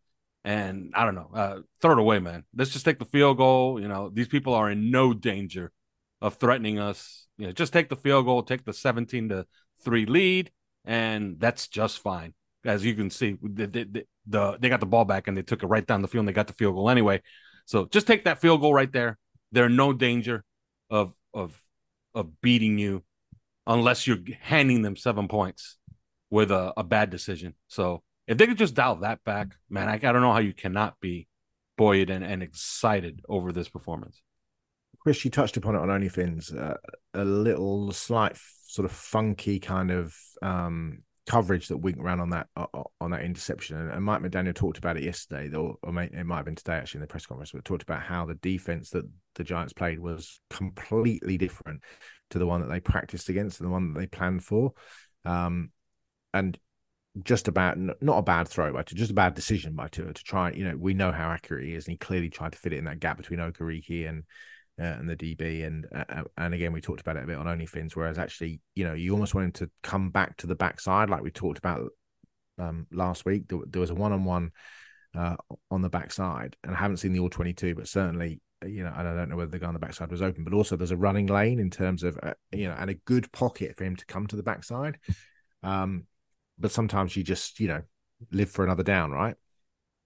And 0.45 0.93
I 0.95 1.05
don't 1.05 1.17
know, 1.17 1.31
uh, 1.35 1.59
throw 1.83 1.93
it 1.93 1.99
away, 1.99 2.21
man. 2.21 2.45
Let's 2.57 2.71
just 2.71 2.85
take 2.85 2.99
the 2.99 3.05
field 3.05 3.37
goal. 3.37 3.81
You 3.81 3.89
know, 3.89 4.09
these 4.09 4.29
people 4.29 4.55
are 4.55 4.71
in 4.71 4.91
no 4.91 5.13
danger 5.13 5.73
of 6.23 6.37
threatening 6.37 6.79
us. 6.79 7.27
You 7.37 7.47
know, 7.47 7.53
just 7.53 7.73
take 7.73 7.91
the 7.91 7.97
field 7.97 8.25
goal, 8.25 8.43
take 8.43 8.65
the 8.65 8.73
seventeen 8.73 9.29
to 9.29 9.47
three 9.85 10.07
lead, 10.07 10.51
and 10.89 11.39
that's 11.39 11.69
just 11.69 12.01
fine. 12.01 12.33
As 12.65 12.85
you 12.85 12.95
can 12.95 13.11
see, 13.11 13.37
the, 13.41 13.67
the, 13.67 14.05
the 14.27 14.59
they 14.59 14.69
got 14.69 14.81
the 14.81 14.87
ball 14.87 15.05
back 15.05 15.29
and 15.29 15.37
they 15.37 15.43
took 15.43 15.63
it 15.63 15.67
right 15.67 15.87
down 15.87 16.03
the 16.03 16.09
field 16.09 16.23
and 16.23 16.29
they 16.29 16.33
got 16.33 16.49
the 16.49 16.55
field 16.55 16.75
goal 16.75 16.91
anyway. 16.91 17.23
So 17.67 17.85
just 17.85 18.07
take 18.07 18.25
that 18.25 18.41
field 18.41 18.63
goal 18.63 18.75
right 18.75 18.91
there. 18.91 19.19
They're 19.53 19.69
no 19.69 19.93
danger 19.93 20.43
of 20.91 21.15
of 21.33 21.63
of 22.15 22.41
beating 22.41 22.79
you 22.79 23.05
unless 23.67 24.07
you're 24.07 24.19
handing 24.41 24.83
them 24.83 24.97
seven 24.97 25.29
points 25.29 25.77
with 26.31 26.51
a, 26.51 26.73
a 26.77 26.83
bad 26.83 27.11
decision. 27.11 27.55
So 27.69 28.03
if 28.27 28.39
they 28.39 28.47
could 28.47 28.59
just 28.59 28.75
dial 28.75 28.97
that 28.97 29.23
back, 29.25 29.49
man, 29.69 29.89
I, 29.89 29.95
I 29.95 29.99
don't 29.99 30.23
know 30.23 30.33
how 30.33 30.39
you 30.39 30.55
cannot 30.55 30.99
be 31.01 31.29
buoyed 31.77 32.09
and, 32.09 32.25
and 32.25 32.43
excited 32.43 33.21
over 33.29 33.53
this 33.53 33.69
performance. 33.69 34.21
Chris, 35.01 35.25
you 35.25 35.31
touched 35.31 35.57
upon 35.59 35.75
it 35.75 35.79
on 35.79 35.89
OnlyFins, 35.89 36.57
uh, 36.59 36.75
a 37.15 37.25
little 37.25 37.93
slight 37.93 38.37
sort 38.69 38.85
of 38.85 38.93
funky 38.93 39.59
kind 39.59 39.91
of 39.91 40.15
um, 40.43 40.99
coverage 41.27 41.69
that 41.69 41.79
Wink 41.79 41.97
ran 41.99 42.21
on 42.21 42.31
that 42.31 42.49
uh, 42.55 42.67
on 43.01 43.11
that 43.11 43.23
interception, 43.23 43.77
and, 43.77 44.05
Mike 44.05 44.21
McDaniel 44.21 44.55
talked 44.55 44.77
about 44.77 44.99
it 44.99 45.03
yesterday, 45.03 45.55
or, 45.57 45.77
may, 45.91 46.05
it 46.05 46.27
might 46.27 46.37
have 46.37 46.45
been 46.45 46.55
today 46.55 46.75
actually 46.75 46.99
in 46.99 47.03
the 47.03 47.07
press 47.07 47.25
conference, 47.25 47.53
but 47.53 47.65
talked 47.65 47.83
about 47.83 48.03
how 48.03 48.27
the 48.27 48.35
defense 48.35 48.91
that 48.91 49.05
the 49.37 49.45
Giants 49.45 49.73
played 49.73 49.99
was 49.99 50.39
completely 50.51 51.39
different 51.39 51.83
to 52.31 52.39
the 52.39 52.47
one 52.47 52.61
that 52.61 52.69
they 52.69 52.79
practiced 52.79 53.31
against 53.31 53.59
and 53.59 53.69
the 53.69 53.73
one 53.73 53.95
that 53.95 54.01
they 54.01 54.07
planned 54.07 54.45
for, 54.45 54.75
um, 55.25 55.71
and 56.35 56.59
just 57.25 57.49
about 57.49 57.79
not 57.79 58.19
a 58.19 58.23
bad 58.23 58.49
throw 58.49 58.71
by 58.71 58.83
two, 58.83 58.95
just 58.97 59.11
a 59.13 59.15
bad 59.15 59.35
decision 59.35 59.75
by 59.75 59.89
Tua 59.89 60.13
to 60.13 60.25
try. 60.25 60.53
You 60.53 60.65
know, 60.65 60.77
we 60.77 60.93
know 60.93 61.11
how 61.11 61.31
accurate 61.31 61.65
he 61.65 61.75
is, 61.75 61.87
and 61.87 61.93
he 61.93 61.97
clearly 61.97 62.29
tried 62.29 62.53
to 62.53 62.59
fit 62.59 62.75
it 62.75 62.79
in 62.79 62.85
that 62.85 63.01
gap 63.01 63.17
between 63.17 63.41
Okereke 63.41 64.07
and 64.07 64.25
uh, 64.81 64.85
and 64.85 65.09
the 65.09 65.17
DB. 65.17 65.67
And 65.67 65.87
uh, 65.95 66.05
uh, 66.09 66.23
and 66.37 66.55
again, 66.55 66.73
we 66.73 66.81
talked 66.81 67.01
about 67.01 67.17
it 67.17 67.25
a 67.25 67.27
bit 67.27 67.37
on 67.37 67.47
OnlyFins. 67.47 67.97
Whereas 67.97 68.19
actually, 68.19 68.61
you 68.75 68.85
know, 68.85 68.95
you 68.95 69.13
almost 69.13 69.35
want 69.35 69.47
him 69.47 69.53
to 69.53 69.71
come 69.83 70.11
back 70.11 70.37
to 70.39 70.47
the 70.47 70.55
backside, 70.55 71.11
like 71.11 71.23
we 71.23 71.31
talked 71.31 71.59
about 71.59 71.91
um, 72.59 72.87
last 72.93 73.25
week. 73.25 73.49
There, 73.49 73.61
there 73.67 73.81
was 73.81 73.91
a 73.91 73.95
one 73.95 74.13
on 74.13 74.25
one 74.25 74.53
on 75.71 75.83
the 75.83 75.89
backside, 75.89 76.57
and 76.63 76.75
I 76.75 76.79
haven't 76.79 76.99
seen 76.99 77.13
the 77.13 77.21
all 77.21 77.31
twenty 77.31 77.53
two, 77.53 77.75
but 77.75 77.89
certainly. 77.89 78.41
You 78.67 78.83
know, 78.83 78.93
and 78.93 79.07
I 79.07 79.15
don't 79.15 79.29
know 79.29 79.37
whether 79.37 79.53
the 79.53 79.61
guy 79.61 79.69
on 79.69 79.75
the 79.75 79.79
backside 79.79 80.11
was 80.11 80.21
open, 80.21 80.43
but 80.43 80.53
also 80.53 80.75
there's 80.75 80.91
a 80.91 80.97
running 80.97 81.29
lane 81.29 81.61
in 81.61 81.71
terms 81.71 82.03
of, 82.03 82.19
uh, 82.21 82.35
you 82.51 82.67
know, 82.67 82.75
and 82.77 82.91
a 82.91 82.95
good 82.95 83.31
pocket 83.31 83.77
for 83.77 83.85
him 83.85 83.95
to 83.95 84.05
come 84.07 84.27
to 84.27 84.35
the 84.35 84.43
backside. 84.43 84.99
Um, 85.63 86.09
but 86.59 86.73
sometimes 86.73 87.17
you 87.17 87.23
just, 87.23 87.61
you 87.61 87.69
know, 87.69 87.83
live 88.33 88.51
for 88.51 88.65
another 88.65 88.83
down, 88.83 89.13
right? 89.13 89.37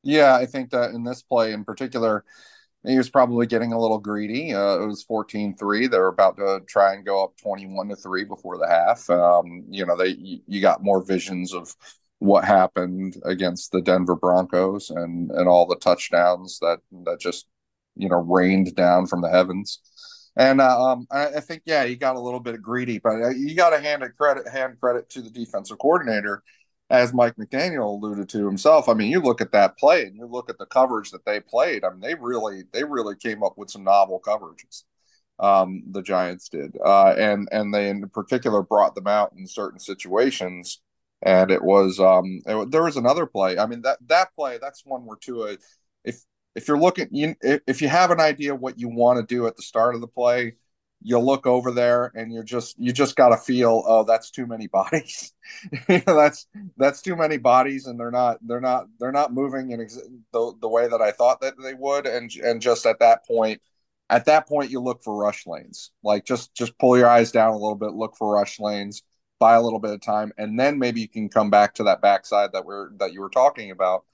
Yeah, 0.03 0.35
I 0.35 0.45
think 0.45 0.69
that 0.73 0.91
in 0.91 1.03
this 1.03 1.23
play 1.23 1.55
in 1.55 1.65
particular, 1.65 2.27
he 2.85 2.97
was 2.97 3.11
probably 3.11 3.47
getting 3.47 3.73
a 3.73 3.79
little 3.79 3.99
greedy. 3.99 4.55
Uh, 4.55 4.81
it 4.81 4.87
was 4.87 5.05
14-3. 5.05 5.91
They 5.91 5.99
were 5.99 6.09
about 6.09 6.37
to 6.39 6.61
try 6.67 6.95
and 6.95 7.07
go 7.07 7.23
up 7.23 7.37
21 7.41 7.89
to 7.89 7.97
3 7.97 8.25
before 8.25 8.59
the 8.59 8.67
half. 8.67 9.09
Um, 9.09 9.65
you 9.71 9.87
know, 9.87 9.97
they 9.97 10.17
you 10.47 10.61
got 10.61 10.83
more 10.83 11.05
visions 11.05 11.55
of 11.55 11.75
what 12.19 12.45
happened 12.45 13.17
against 13.25 13.73
the 13.73 13.81
Denver 13.81 14.17
Broncos 14.17 14.91
and 14.91 15.31
and 15.33 15.49
all 15.49 15.67
the 15.67 15.77
touchdowns 15.77 16.59
that 16.61 16.79
that 17.05 17.21
just 17.21 17.47
you 17.97 18.09
know 18.09 18.17
rained 18.17 18.75
down 18.75 19.07
from 19.07 19.21
the 19.21 19.31
heavens. 19.31 19.81
And 20.37 20.61
uh, 20.61 20.93
um, 20.93 21.07
I, 21.11 21.27
I, 21.27 21.41
think 21.41 21.63
yeah, 21.67 21.85
he 21.85 21.95
got 21.95 22.17
a 22.17 22.21
little 22.21 22.41
bit 22.41 22.63
greedy, 22.63 22.99
but 22.99 23.21
uh, 23.23 23.29
you 23.31 23.55
got 23.55 23.71
to 23.71 23.81
hand 23.81 24.03
it 24.03 24.17
credit 24.17 24.49
hand 24.49 24.81
credit 24.81 25.11
to 25.11 25.21
the 25.21 25.29
defensive 25.31 25.79
coordinator 25.79 26.43
as 26.93 27.15
Mike 27.15 27.37
McDaniel 27.37 27.87
alluded 27.87 28.29
to 28.29 28.47
himself, 28.47 28.87
I 28.87 28.93
mean, 28.93 29.11
you 29.11 29.21
look 29.21 29.41
at 29.41 29.53
that 29.53 29.79
play 29.79 30.05
and 30.05 30.15
you 30.15 30.27
look 30.27 30.51
at 30.51 30.59
the 30.59 30.67
coverage 30.67 31.11
that 31.13 31.25
they 31.25 31.41
played. 31.41 31.85
I 31.85 31.91
mean, 31.91 32.01
they 32.01 32.15
really 32.15 32.65
they 32.73 32.85
really 32.85 33.17
came 33.17 33.43
up 33.43 33.57
with 33.57 33.71
some 33.71 33.83
novel 33.83 34.21
coverages. 34.25 34.85
Um, 35.39 35.85
the 35.91 36.03
Giants 36.03 36.51
did, 36.51 36.77
uh, 36.85 37.15
and 37.19 37.49
and 37.51 37.73
they 37.73 37.89
in 37.89 38.07
particular 38.11 38.63
brought 38.63 38.95
them 38.95 39.07
out 39.07 39.33
in 39.37 39.47
certain 39.47 39.81
situations. 39.81 40.83
And 41.23 41.51
it 41.51 41.63
was 41.63 41.99
um, 41.99 42.43
it, 42.47 42.71
there 42.71 42.83
was 42.85 42.99
another 42.99 43.25
play. 43.25 43.57
I 43.59 43.67
mean 43.67 43.83
that 43.83 43.99
that 44.09 44.29
play 44.37 44.59
that's 44.61 44.85
one 44.85 45.07
where 45.07 45.17
Tua, 45.17 45.57
if 46.05 46.23
if 46.55 46.69
you're 46.69 46.79
looking, 46.79 47.09
you, 47.11 47.35
if 47.43 47.81
you 47.81 47.89
have 47.89 48.11
an 48.11 48.21
idea 48.21 48.55
what 48.55 48.79
you 48.79 48.91
want 48.91 49.19
to 49.19 49.35
do 49.35 49.47
at 49.47 49.57
the 49.57 49.63
start 49.63 49.95
of 49.95 50.03
the 50.03 50.09
play, 50.09 50.57
you 51.03 51.19
look 51.19 51.47
over 51.47 51.71
there 51.71 52.13
and 52.15 52.33
you're 52.33 52.43
just 52.43 52.77
you 52.79 52.93
just 52.93 53.17
got 53.17 53.31
to 53.31 53.37
feel 53.37 53.83
oh 53.87 54.05
that's 54.05 54.31
too 54.31 54.47
many 54.47 54.67
bodies. 54.67 55.33
That's 55.89 56.47
that's 56.77 57.03
too 57.03 57.17
many 57.17 57.37
bodies 57.37 57.87
and 57.87 57.99
they're 57.99 58.11
not 58.11 58.39
they're 58.47 58.61
not 58.61 58.87
they're 58.99 59.13
not 59.13 59.35
moving 59.35 59.73
in 59.73 59.81
ex- 59.81 59.99
the, 60.33 60.53
the 60.61 60.69
way 60.69 60.89
that 60.89 61.03
i 61.03 61.11
thought 61.11 61.41
that 61.41 61.55
they 61.63 61.75
would. 61.75 62.07
And 62.07 62.31
and 62.37 62.63
just 62.63 62.87
at 62.87 63.01
that 63.01 63.27
point 63.27 63.61
at 64.09 64.27
that 64.27 64.49
point 64.49 64.71
you 64.71 64.81
look 64.81 65.03
for 65.03 65.17
rush 65.17 65.47
lanes. 65.47 65.91
Like 66.03 66.25
just 66.25 66.55
just 66.55 66.79
pull 66.79 66.97
your 66.97 67.09
eyes 67.09 67.33
down 67.33 67.51
a 67.51 67.59
little 67.59 67.75
bit 67.75 67.93
look 67.93 68.17
for 68.17 68.35
rush 68.35 68.61
lanes 68.61 69.03
buy 69.39 69.55
a 69.55 69.63
little 69.63 69.81
bit 69.81 69.91
of 69.91 70.01
time 70.01 70.33
and 70.39 70.59
then 70.59 70.79
maybe 70.79 71.01
you 71.01 71.09
can 71.09 71.29
come 71.29 71.51
back 71.51 71.75
to 71.75 71.83
that 71.83 72.01
backside 72.01 72.53
that 72.53 72.65
we're 72.65 72.91
that 72.99 73.13
you 73.13 73.21
were 73.21 73.29
talking 73.29 73.73
about 73.73 74.05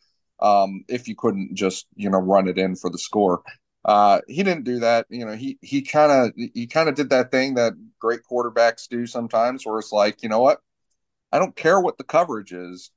um, 0.41 0.85
if 0.89 1.07
you 1.07 1.15
couldn't 1.15 1.55
just 1.55 1.87
you 1.97 2.09
know 2.09 2.19
run 2.19 2.49
it 2.49 2.57
in 2.59 2.75
for 2.75 2.89
the 2.89 2.99
score 2.99 3.43
uh, 3.89 4.21
he 4.29 4.43
didn't 4.43 4.65
do 4.65 4.81
that. 4.81 5.07
You 5.09 5.25
know, 5.25 5.33
he 5.33 5.59
he 5.63 5.81
kind 5.81 6.13
of 6.13 6.33
he 6.37 6.67
kind 6.67 6.91
of 6.91 6.95
did 6.95 7.09
that 7.09 7.31
thing 7.31 7.55
that 7.55 7.73
great 7.99 8.21
quarterbacks 8.31 8.87
do 8.87 9.07
sometimes, 9.07 9.65
where 9.65 9.79
it's 9.79 9.93
like, 9.93 10.23
you 10.23 10.29
know 10.29 10.41
what, 10.41 10.61
I 11.33 11.39
don't 11.39 11.57
care 11.57 11.81
what 11.81 11.97
the 11.97 12.05
coverage 12.05 12.53
is. 12.53 12.91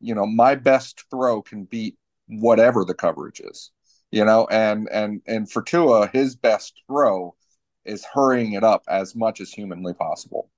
You 0.00 0.14
know, 0.14 0.24
my 0.24 0.54
best 0.54 1.02
throw 1.10 1.42
can 1.42 1.64
beat 1.64 1.96
whatever 2.28 2.84
the 2.84 2.94
coverage 2.94 3.40
is. 3.40 3.72
You 4.12 4.24
know, 4.24 4.46
and 4.48 4.88
and 4.92 5.20
and 5.26 5.50
for 5.50 5.62
Tua, 5.62 6.06
his 6.12 6.36
best 6.36 6.80
throw 6.86 7.34
is 7.84 8.04
hurrying 8.04 8.52
it 8.52 8.62
up 8.62 8.84
as 8.88 9.16
much 9.16 9.40
as 9.40 9.50
humanly 9.50 9.94
possible 9.94 10.48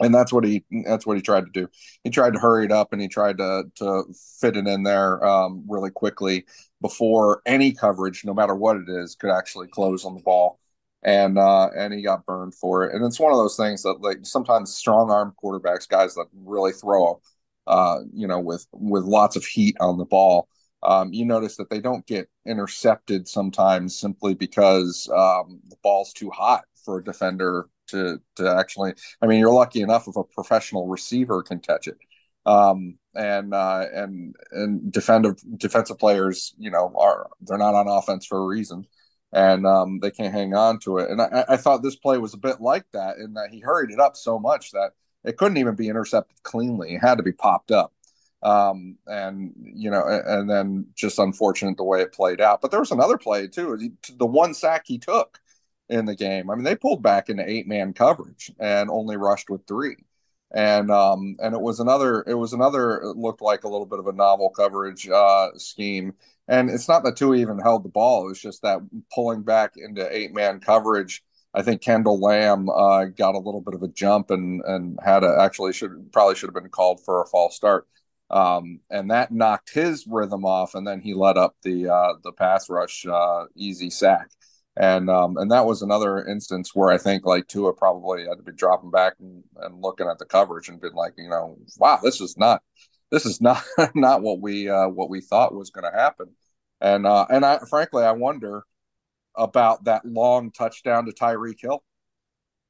and 0.00 0.14
that's 0.14 0.32
what 0.32 0.44
he 0.44 0.64
that's 0.84 1.06
what 1.06 1.16
he 1.16 1.22
tried 1.22 1.44
to 1.44 1.50
do. 1.52 1.68
He 2.02 2.10
tried 2.10 2.32
to 2.34 2.38
hurry 2.38 2.64
it 2.64 2.72
up 2.72 2.92
and 2.92 3.00
he 3.00 3.08
tried 3.08 3.38
to 3.38 3.64
to 3.76 4.04
fit 4.40 4.56
it 4.56 4.66
in 4.66 4.82
there 4.82 5.24
um, 5.24 5.64
really 5.68 5.90
quickly 5.90 6.46
before 6.84 7.40
any 7.46 7.72
coverage, 7.72 8.26
no 8.26 8.34
matter 8.34 8.54
what 8.54 8.76
it 8.76 8.90
is, 8.90 9.14
could 9.14 9.30
actually 9.30 9.66
close 9.66 10.04
on 10.04 10.14
the 10.14 10.20
ball. 10.20 10.60
And 11.02 11.38
uh, 11.38 11.70
and 11.74 11.94
he 11.94 12.02
got 12.02 12.26
burned 12.26 12.54
for 12.54 12.84
it. 12.84 12.94
And 12.94 13.02
it's 13.06 13.18
one 13.18 13.32
of 13.32 13.38
those 13.38 13.56
things 13.56 13.82
that 13.82 14.02
like 14.02 14.18
sometimes 14.22 14.74
strong 14.74 15.10
arm 15.10 15.34
quarterbacks, 15.42 15.88
guys 15.88 16.14
that 16.14 16.26
really 16.34 16.72
throw, 16.72 17.22
uh, 17.66 18.00
you 18.12 18.26
know, 18.26 18.38
with 18.38 18.66
with 18.72 19.04
lots 19.04 19.34
of 19.34 19.46
heat 19.46 19.76
on 19.80 19.96
the 19.96 20.04
ball. 20.04 20.46
Um, 20.82 21.10
you 21.14 21.24
notice 21.24 21.56
that 21.56 21.70
they 21.70 21.80
don't 21.80 22.06
get 22.06 22.28
intercepted 22.46 23.26
sometimes 23.28 23.98
simply 23.98 24.34
because 24.34 25.08
um, 25.08 25.60
the 25.68 25.76
ball's 25.82 26.12
too 26.12 26.28
hot 26.28 26.64
for 26.84 26.98
a 26.98 27.04
defender 27.04 27.68
to 27.88 28.18
to 28.36 28.56
actually. 28.58 28.92
I 29.22 29.26
mean, 29.26 29.40
you're 29.40 29.54
lucky 29.54 29.80
enough 29.80 30.06
if 30.06 30.16
a 30.16 30.24
professional 30.24 30.86
receiver 30.88 31.42
can 31.42 31.60
catch 31.60 31.88
it. 31.88 31.96
Um, 32.44 32.98
and 33.14 33.54
uh, 33.54 33.86
and 33.92 34.34
and 34.52 34.92
defensive 34.92 35.42
defensive 35.58 35.98
players, 35.98 36.54
you 36.58 36.70
know, 36.70 36.92
are 36.96 37.30
they're 37.42 37.58
not 37.58 37.74
on 37.74 37.88
offense 37.88 38.26
for 38.26 38.38
a 38.38 38.46
reason, 38.46 38.86
and 39.32 39.66
um, 39.66 39.98
they 40.00 40.10
can't 40.10 40.34
hang 40.34 40.54
on 40.54 40.78
to 40.80 40.98
it. 40.98 41.10
And 41.10 41.20
I, 41.20 41.44
I 41.50 41.56
thought 41.56 41.82
this 41.82 41.96
play 41.96 42.18
was 42.18 42.34
a 42.34 42.38
bit 42.38 42.60
like 42.60 42.84
that 42.92 43.16
in 43.18 43.34
that 43.34 43.50
he 43.50 43.60
hurried 43.60 43.90
it 43.90 44.00
up 44.00 44.16
so 44.16 44.38
much 44.38 44.72
that 44.72 44.92
it 45.24 45.36
couldn't 45.36 45.58
even 45.58 45.74
be 45.74 45.88
intercepted 45.88 46.42
cleanly; 46.42 46.94
it 46.94 47.00
had 47.00 47.16
to 47.18 47.22
be 47.24 47.32
popped 47.32 47.70
up. 47.70 47.92
Um, 48.42 48.98
and 49.06 49.52
you 49.56 49.90
know, 49.90 50.04
and 50.06 50.50
then 50.50 50.86
just 50.94 51.18
unfortunate 51.18 51.76
the 51.76 51.84
way 51.84 52.02
it 52.02 52.12
played 52.12 52.40
out. 52.40 52.60
But 52.60 52.70
there 52.70 52.80
was 52.80 52.92
another 52.92 53.18
play 53.18 53.48
too. 53.48 53.92
The 54.18 54.26
one 54.26 54.54
sack 54.54 54.84
he 54.86 54.98
took 54.98 55.40
in 55.88 56.04
the 56.04 56.14
game. 56.14 56.50
I 56.50 56.54
mean, 56.54 56.64
they 56.64 56.76
pulled 56.76 57.02
back 57.02 57.28
into 57.28 57.48
eight 57.48 57.66
man 57.66 57.92
coverage 57.92 58.50
and 58.58 58.90
only 58.90 59.16
rushed 59.16 59.50
with 59.50 59.66
three. 59.66 59.96
And 60.54 60.90
um, 60.90 61.36
and 61.40 61.54
it 61.54 61.60
was 61.60 61.80
another 61.80 62.24
it 62.28 62.34
was 62.34 62.52
another 62.52 63.00
it 63.02 63.16
looked 63.16 63.42
like 63.42 63.64
a 63.64 63.68
little 63.68 63.86
bit 63.86 63.98
of 63.98 64.06
a 64.06 64.12
novel 64.12 64.50
coverage 64.50 65.08
uh, 65.08 65.48
scheme. 65.56 66.14
And 66.46 66.70
it's 66.70 66.88
not 66.88 67.02
that 67.04 67.16
Tua 67.16 67.36
even 67.36 67.58
held 67.58 67.84
the 67.84 67.88
ball; 67.88 68.24
it 68.24 68.28
was 68.28 68.40
just 68.40 68.62
that 68.62 68.78
pulling 69.12 69.42
back 69.42 69.72
into 69.76 70.08
eight 70.16 70.32
man 70.32 70.60
coverage. 70.60 71.24
I 71.54 71.62
think 71.62 71.82
Kendall 71.82 72.20
Lamm 72.20 72.68
uh, 72.68 73.06
got 73.06 73.34
a 73.34 73.38
little 73.38 73.60
bit 73.60 73.74
of 73.74 73.82
a 73.82 73.88
jump 73.88 74.30
and 74.30 74.62
and 74.64 74.98
had 75.04 75.24
a 75.24 75.36
actually 75.40 75.72
should 75.72 76.12
probably 76.12 76.36
should 76.36 76.48
have 76.48 76.62
been 76.62 76.70
called 76.70 77.04
for 77.04 77.22
a 77.22 77.26
false 77.26 77.56
start. 77.56 77.88
Um, 78.30 78.80
and 78.90 79.10
that 79.10 79.32
knocked 79.32 79.70
his 79.72 80.06
rhythm 80.06 80.44
off, 80.44 80.74
and 80.74 80.86
then 80.86 81.00
he 81.00 81.14
let 81.14 81.36
up 81.36 81.56
the 81.62 81.88
uh, 81.88 82.14
the 82.22 82.32
pass 82.32 82.70
rush 82.70 83.04
uh, 83.06 83.46
easy 83.56 83.90
sack 83.90 84.30
and 84.76 85.08
um, 85.08 85.36
and 85.36 85.50
that 85.52 85.66
was 85.66 85.82
another 85.82 86.24
instance 86.26 86.74
where 86.74 86.90
I 86.90 86.98
think 86.98 87.24
like 87.24 87.46
Tua 87.46 87.72
probably 87.74 88.24
had 88.26 88.38
to 88.38 88.42
be 88.42 88.52
dropping 88.52 88.90
back 88.90 89.14
and, 89.20 89.44
and 89.60 89.80
looking 89.80 90.08
at 90.08 90.18
the 90.18 90.24
coverage 90.24 90.68
and 90.68 90.80
been 90.80 90.94
like, 90.94 91.14
you 91.16 91.28
know, 91.28 91.56
wow, 91.78 92.00
this 92.02 92.20
is 92.20 92.36
not 92.36 92.62
this 93.10 93.24
is 93.24 93.40
not 93.42 93.62
not 93.94 94.22
what 94.22 94.40
we 94.40 94.68
uh, 94.68 94.88
what 94.88 95.10
we 95.10 95.20
thought 95.20 95.54
was 95.54 95.70
going 95.70 95.90
to 95.90 95.96
happen, 95.96 96.30
and 96.80 97.06
uh, 97.06 97.26
and 97.30 97.44
I 97.44 97.60
frankly 97.70 98.04
I 98.04 98.12
wonder 98.12 98.64
about 99.36 99.84
that 99.84 100.04
long 100.04 100.50
touchdown 100.50 101.06
to 101.06 101.12
Tyreek 101.12 101.60
Hill, 101.60 101.82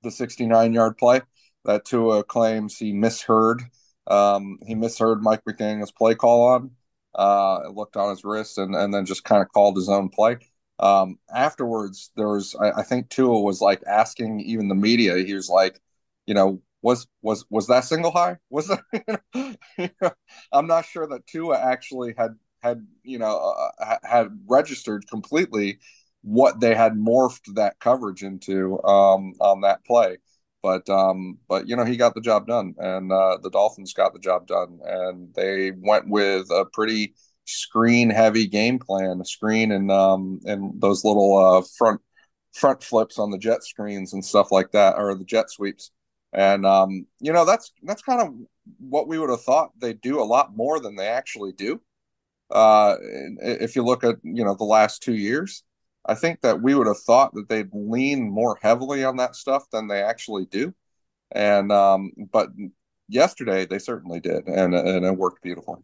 the 0.03 0.11
69 0.11 0.73
yard 0.75 0.99
play 0.99 1.23
that 1.65 1.85
Tua 1.87 2.25
claims 2.25 2.77
he 2.77 2.93
misheard. 2.93 3.63
Um, 4.07 4.59
he 4.67 4.75
misheard 4.75 5.23
Mike 5.23 5.43
McDaniel's 5.49 5.93
play 5.93 6.15
call 6.15 6.49
on. 6.49 6.73
Uh, 7.15 7.69
looked 7.69 7.97
on 7.97 8.11
his 8.11 8.25
wrist 8.25 8.59
and 8.59 8.75
and 8.75 8.93
then 8.93 9.07
just 9.07 9.25
kind 9.25 9.41
of 9.41 9.51
called 9.53 9.77
his 9.77 9.89
own 9.89 10.09
play 10.09 10.37
um, 10.79 11.19
afterwards 11.35 12.11
there 12.17 12.29
was 12.29 12.55
I, 12.61 12.81
I, 12.81 12.83
think 12.83 13.09
Tua 13.09 13.41
was 13.41 13.61
like 13.61 13.83
asking 13.87 14.41
even 14.41 14.69
the 14.69 14.75
media 14.75 15.17
he 15.19 15.35
was 15.35 15.49
like 15.49 15.81
you 16.27 16.35
know 16.35 16.61
was 16.85 17.07
was 17.23 17.47
was 17.49 17.67
that 17.69 17.85
single 17.85 18.11
high? 18.11 18.37
Was 18.51 18.69
that 18.69 20.15
I'm 20.53 20.67
not 20.67 20.85
sure 20.85 21.07
that 21.09 21.27
Tua 21.27 21.59
actually 21.59 22.15
had 22.17 22.37
had 22.63 22.87
you 23.03 23.19
know 23.19 23.55
uh, 23.81 23.97
had 24.05 24.29
registered 24.47 25.09
completely 25.09 25.79
what 26.21 26.61
they 26.61 26.75
had 26.75 26.93
morphed 26.93 27.55
that 27.55 27.81
coverage 27.81 28.23
into 28.23 28.83
um, 28.85 29.33
on 29.41 29.63
that 29.63 29.85
play. 29.87 30.19
But 30.63 30.89
um, 30.91 31.39
but 31.49 31.67
you 31.69 31.75
know 31.75 31.85
he 31.87 31.97
got 31.97 32.15
the 32.15 32.21
job 32.21 32.47
done 32.47 32.75
and 32.79 33.11
uh, 33.11 33.39
the 33.43 33.51
Dolphins 33.51 33.95
got 33.95 34.13
the 34.13 34.19
job 34.19 34.47
done 34.47 34.79
and 34.85 35.35
they 35.35 35.71
went 35.71 36.09
with 36.09 36.51
a 36.51 36.67
pretty 36.67 37.15
screen 37.45 38.11
heavy 38.11 38.47
game 38.47 38.79
plan, 38.79 39.25
screen 39.25 39.73
and 39.73 39.91
um 39.91 40.41
and 40.45 40.81
those 40.81 41.05
little 41.05 41.37
uh 41.37 41.63
front 41.79 42.01
front 42.55 42.83
flips 42.83 43.19
on 43.19 43.31
the 43.31 43.39
jet 43.39 43.65
screens 43.65 44.13
and 44.13 44.25
stuff 44.25 44.51
like 44.53 44.71
that, 44.73 44.97
or 44.97 45.15
the 45.15 45.25
jet 45.25 45.51
sweeps. 45.51 45.91
And 46.33 46.65
um, 46.67 47.07
you 47.21 47.33
know, 47.33 47.45
that's 47.45 47.73
that's 47.83 48.03
kind 48.03 48.21
of 48.21 48.35
what 48.79 49.07
we 49.09 49.19
would 49.19 49.31
have 49.31 49.43
thought 49.43 49.71
they'd 49.79 50.01
do 50.01 50.21
a 50.21 50.25
lot 50.25 50.57
more 50.57 50.81
than 50.81 50.97
they 50.97 51.07
actually 51.07 51.53
do. 51.53 51.81
Uh, 52.51 52.97
if 53.01 53.77
you 53.77 53.85
look 53.85 54.05
at 54.05 54.17
you 54.23 54.45
know 54.45 54.55
the 54.55 54.65
last 54.65 55.03
two 55.03 55.15
years, 55.15 55.63
I 56.07 56.15
think 56.15 56.41
that 56.43 56.61
we 56.63 56.75
would 56.75 56.87
have 56.87 57.01
thought 57.01 57.35
that 57.35 57.49
they'd 57.49 57.71
lean 57.73 58.31
more 58.31 58.59
heavily 58.63 59.05
on 59.05 59.17
that 59.19 59.37
stuff 59.37 59.65
than 59.71 59.89
they 59.89 60.03
actually 60.03 60.47
do. 60.47 60.75
And 61.31 61.71
um, 61.73 62.13
but 62.33 62.51
yesterday 63.09 63.67
they 63.67 63.79
certainly 63.79 64.21
did, 64.21 64.47
and 64.49 64.75
and 64.75 65.05
it 65.05 65.17
worked 65.17 65.43
beautifully 65.43 65.83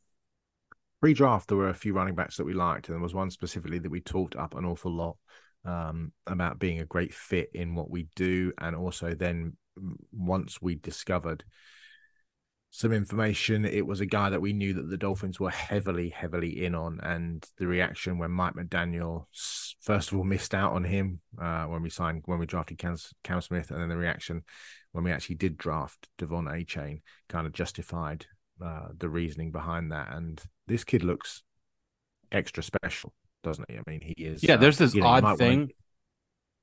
pre-draft 1.01 1.49
there 1.49 1.57
were 1.57 1.69
a 1.69 1.75
few 1.75 1.93
running 1.93 2.15
backs 2.15 2.37
that 2.37 2.45
we 2.45 2.53
liked 2.53 2.89
and 2.89 2.97
there 2.97 3.03
was 3.03 3.15
one 3.15 3.31
specifically 3.31 3.79
that 3.79 3.91
we 3.91 4.01
talked 4.01 4.37
up 4.37 4.55
an 4.55 4.65
awful 4.65 4.93
lot 4.93 5.17
um, 5.65 6.13
about 6.27 6.59
being 6.59 6.81
a 6.81 6.87
great 6.87 7.13
fit 7.13 7.51
in 7.55 7.75
what 7.75 7.91
we 7.91 8.07
do 8.17 8.53
and 8.59 8.77
also 8.77 9.15
then 9.15 9.57
once 10.13 10.61
we 10.61 10.75
discovered 10.75 11.45
some 12.71 12.93
information 12.93 13.65
it 13.65 13.85
was 13.85 14.01
a 14.01 14.07
guy 14.07 14.31
that 14.31 14.41
we 14.41 14.53
knew 14.53 14.73
that 14.75 14.89
the 14.89 14.97
dolphins 14.97 15.41
were 15.41 15.51
heavily 15.51 16.09
heavily 16.09 16.65
in 16.65 16.75
on 16.75 17.01
and 17.03 17.45
the 17.59 17.67
reaction 17.67 18.17
when 18.17 18.31
mike 18.31 18.55
mcdaniel 18.55 19.25
first 19.81 20.13
of 20.13 20.19
all 20.19 20.25
missed 20.25 20.55
out 20.55 20.73
on 20.73 20.85
him 20.85 21.21
uh, 21.43 21.65
when 21.65 21.83
we 21.83 21.91
signed 21.91 22.23
when 22.27 22.39
we 22.39 22.47
drafted 22.47 22.79
cam, 22.79 22.97
cam 23.25 23.41
smith 23.41 23.71
and 23.71 23.81
then 23.81 23.89
the 23.89 23.97
reaction 23.97 24.43
when 24.93 25.05
we 25.05 25.13
actually 25.13 25.37
did 25.37 25.57
draft 25.57 26.09
De'Von 26.19 26.49
Achane 26.49 27.03
kind 27.29 27.47
of 27.47 27.53
justified 27.53 28.27
uh, 28.62 28.88
the 28.99 29.09
reasoning 29.09 29.51
behind 29.51 29.92
that. 29.92 30.12
And 30.12 30.40
this 30.66 30.85
kid 30.85 31.03
looks 31.03 31.42
extra 32.33 32.62
special, 32.62 33.12
doesn't 33.42 33.70
he? 33.70 33.79
I 33.79 33.83
mean, 33.87 34.01
he 34.01 34.14
is. 34.23 34.42
Yeah, 34.42 34.57
there's 34.57 34.81
uh, 34.81 34.85
this 34.85 34.94
know, 34.94 35.07
odd 35.07 35.38
thing. 35.38 35.68
To... 35.68 35.75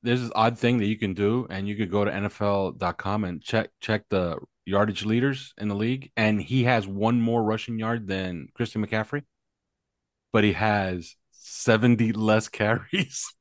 There's 0.03 0.21
this 0.21 0.31
odd 0.35 0.57
thing 0.57 0.77
that 0.79 0.85
you 0.85 0.97
can 0.97 1.13
do, 1.13 1.47
and 1.49 1.67
you 1.67 1.75
could 1.75 1.91
go 1.91 2.05
to 2.05 2.11
NFL.com 2.11 3.23
and 3.23 3.41
check 3.41 3.69
check 3.81 4.03
the 4.09 4.37
yardage 4.65 5.05
leaders 5.05 5.53
in 5.57 5.69
the 5.69 5.75
league, 5.75 6.11
and 6.15 6.41
he 6.41 6.65
has 6.65 6.87
one 6.87 7.21
more 7.21 7.43
rushing 7.43 7.79
yard 7.79 8.07
than 8.07 8.49
Christian 8.53 8.85
McCaffrey, 8.85 9.23
but 10.31 10.43
he 10.43 10.53
has 10.53 11.15
70 11.31 12.11
less 12.13 12.47
carries, 12.49 13.33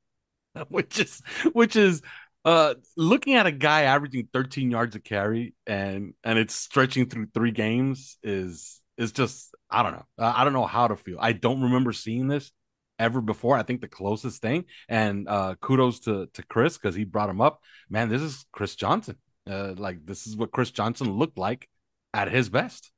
which 0.69 0.99
is 0.99 1.23
which 1.53 1.77
is 1.77 2.03
uh, 2.47 2.75
looking 2.97 3.35
at 3.35 3.47
a 3.47 3.53
guy 3.53 3.83
averaging 3.83 4.29
13 4.33 4.71
yards 4.71 4.95
a 4.95 5.01
carry 5.01 5.55
and 5.67 6.15
and 6.23 6.39
it's 6.39 6.55
stretching 6.55 7.07
through 7.09 7.27
three 7.35 7.51
games 7.51 8.19
is 8.23 8.81
is 8.97 9.11
just 9.11 9.53
I 9.69 9.83
don't 9.83 9.93
know. 9.93 10.05
I 10.17 10.45
don't 10.45 10.53
know 10.53 10.65
how 10.65 10.87
to 10.87 10.97
feel. 10.97 11.19
I 11.21 11.33
don't 11.33 11.61
remember 11.61 11.93
seeing 11.93 12.29
this 12.29 12.53
ever 13.01 13.21
before. 13.21 13.57
I 13.57 13.65
think 13.65 13.81
the 13.81 13.89
closest 13.89 14.41
thing, 14.41 14.67
and 14.89 15.29
uh, 15.29 15.57
kudos 15.61 16.01
to 16.01 16.29
to 16.35 16.43
Chris 16.45 16.79
because 16.79 16.95
he 16.95 17.05
brought 17.05 17.29
him 17.29 17.41
up. 17.41 17.61
Man, 17.91 18.09
this 18.09 18.23
is 18.23 18.47
Chris 18.53 18.77
Johnson. 18.77 19.17
Uh, 19.51 19.75
like 19.77 20.07
this 20.07 20.29
is 20.29 20.37
what 20.37 20.53
Chris 20.53 20.71
Johnson 20.71 21.11
looked 21.11 21.39
like 21.39 21.69
at 22.15 22.31
his 22.31 22.49
best. 22.49 22.93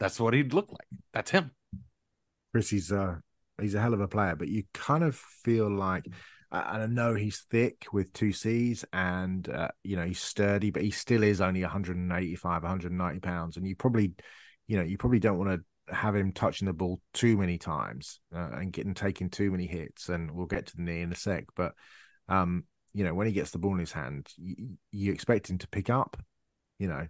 That's 0.00 0.18
what 0.18 0.32
he'd 0.32 0.54
look 0.54 0.70
like. 0.70 0.88
That's 1.12 1.30
him. 1.30 1.50
Chris, 2.52 2.70
he's 2.70 2.90
uh 2.90 3.16
he's 3.60 3.74
a 3.74 3.80
hell 3.82 3.92
of 3.92 4.00
a 4.00 4.08
player, 4.08 4.34
but 4.34 4.48
you 4.48 4.64
kind 4.72 5.04
of 5.04 5.14
feel 5.14 5.70
like 5.70 6.06
and 6.52 6.82
I 6.82 6.86
know 6.86 7.14
he's 7.14 7.46
thick 7.50 7.86
with 7.92 8.12
two 8.12 8.32
C's 8.32 8.84
and 8.92 9.48
uh, 9.48 9.68
you 9.82 9.96
know 9.96 10.04
he's 10.04 10.20
sturdy, 10.20 10.70
but 10.70 10.82
he 10.82 10.90
still 10.90 11.22
is 11.22 11.40
only 11.40 11.62
185, 11.62 12.62
190 12.62 13.20
pounds, 13.20 13.56
and 13.56 13.66
you 13.66 13.74
probably, 13.74 14.12
you 14.66 14.76
know, 14.76 14.82
you 14.82 14.98
probably 14.98 15.18
don't 15.18 15.38
want 15.38 15.50
to 15.50 15.94
have 15.94 16.14
him 16.14 16.32
touching 16.32 16.66
the 16.66 16.72
ball 16.72 17.00
too 17.12 17.36
many 17.36 17.58
times 17.58 18.20
uh, 18.34 18.50
and 18.52 18.72
getting 18.72 18.94
taking 18.94 19.30
too 19.30 19.50
many 19.50 19.66
hits. 19.66 20.08
And 20.10 20.30
we'll 20.30 20.46
get 20.46 20.66
to 20.66 20.76
the 20.76 20.82
knee 20.82 21.00
in 21.00 21.12
a 21.12 21.16
sec, 21.16 21.46
but 21.56 21.72
um, 22.28 22.64
you 22.92 23.04
know, 23.04 23.14
when 23.14 23.26
he 23.26 23.32
gets 23.32 23.50
the 23.50 23.58
ball 23.58 23.72
in 23.72 23.80
his 23.80 23.92
hand, 23.92 24.28
you, 24.36 24.76
you 24.90 25.12
expect 25.12 25.48
him 25.48 25.58
to 25.58 25.68
pick 25.68 25.90
up, 25.90 26.16
you 26.78 26.88
know. 26.88 27.06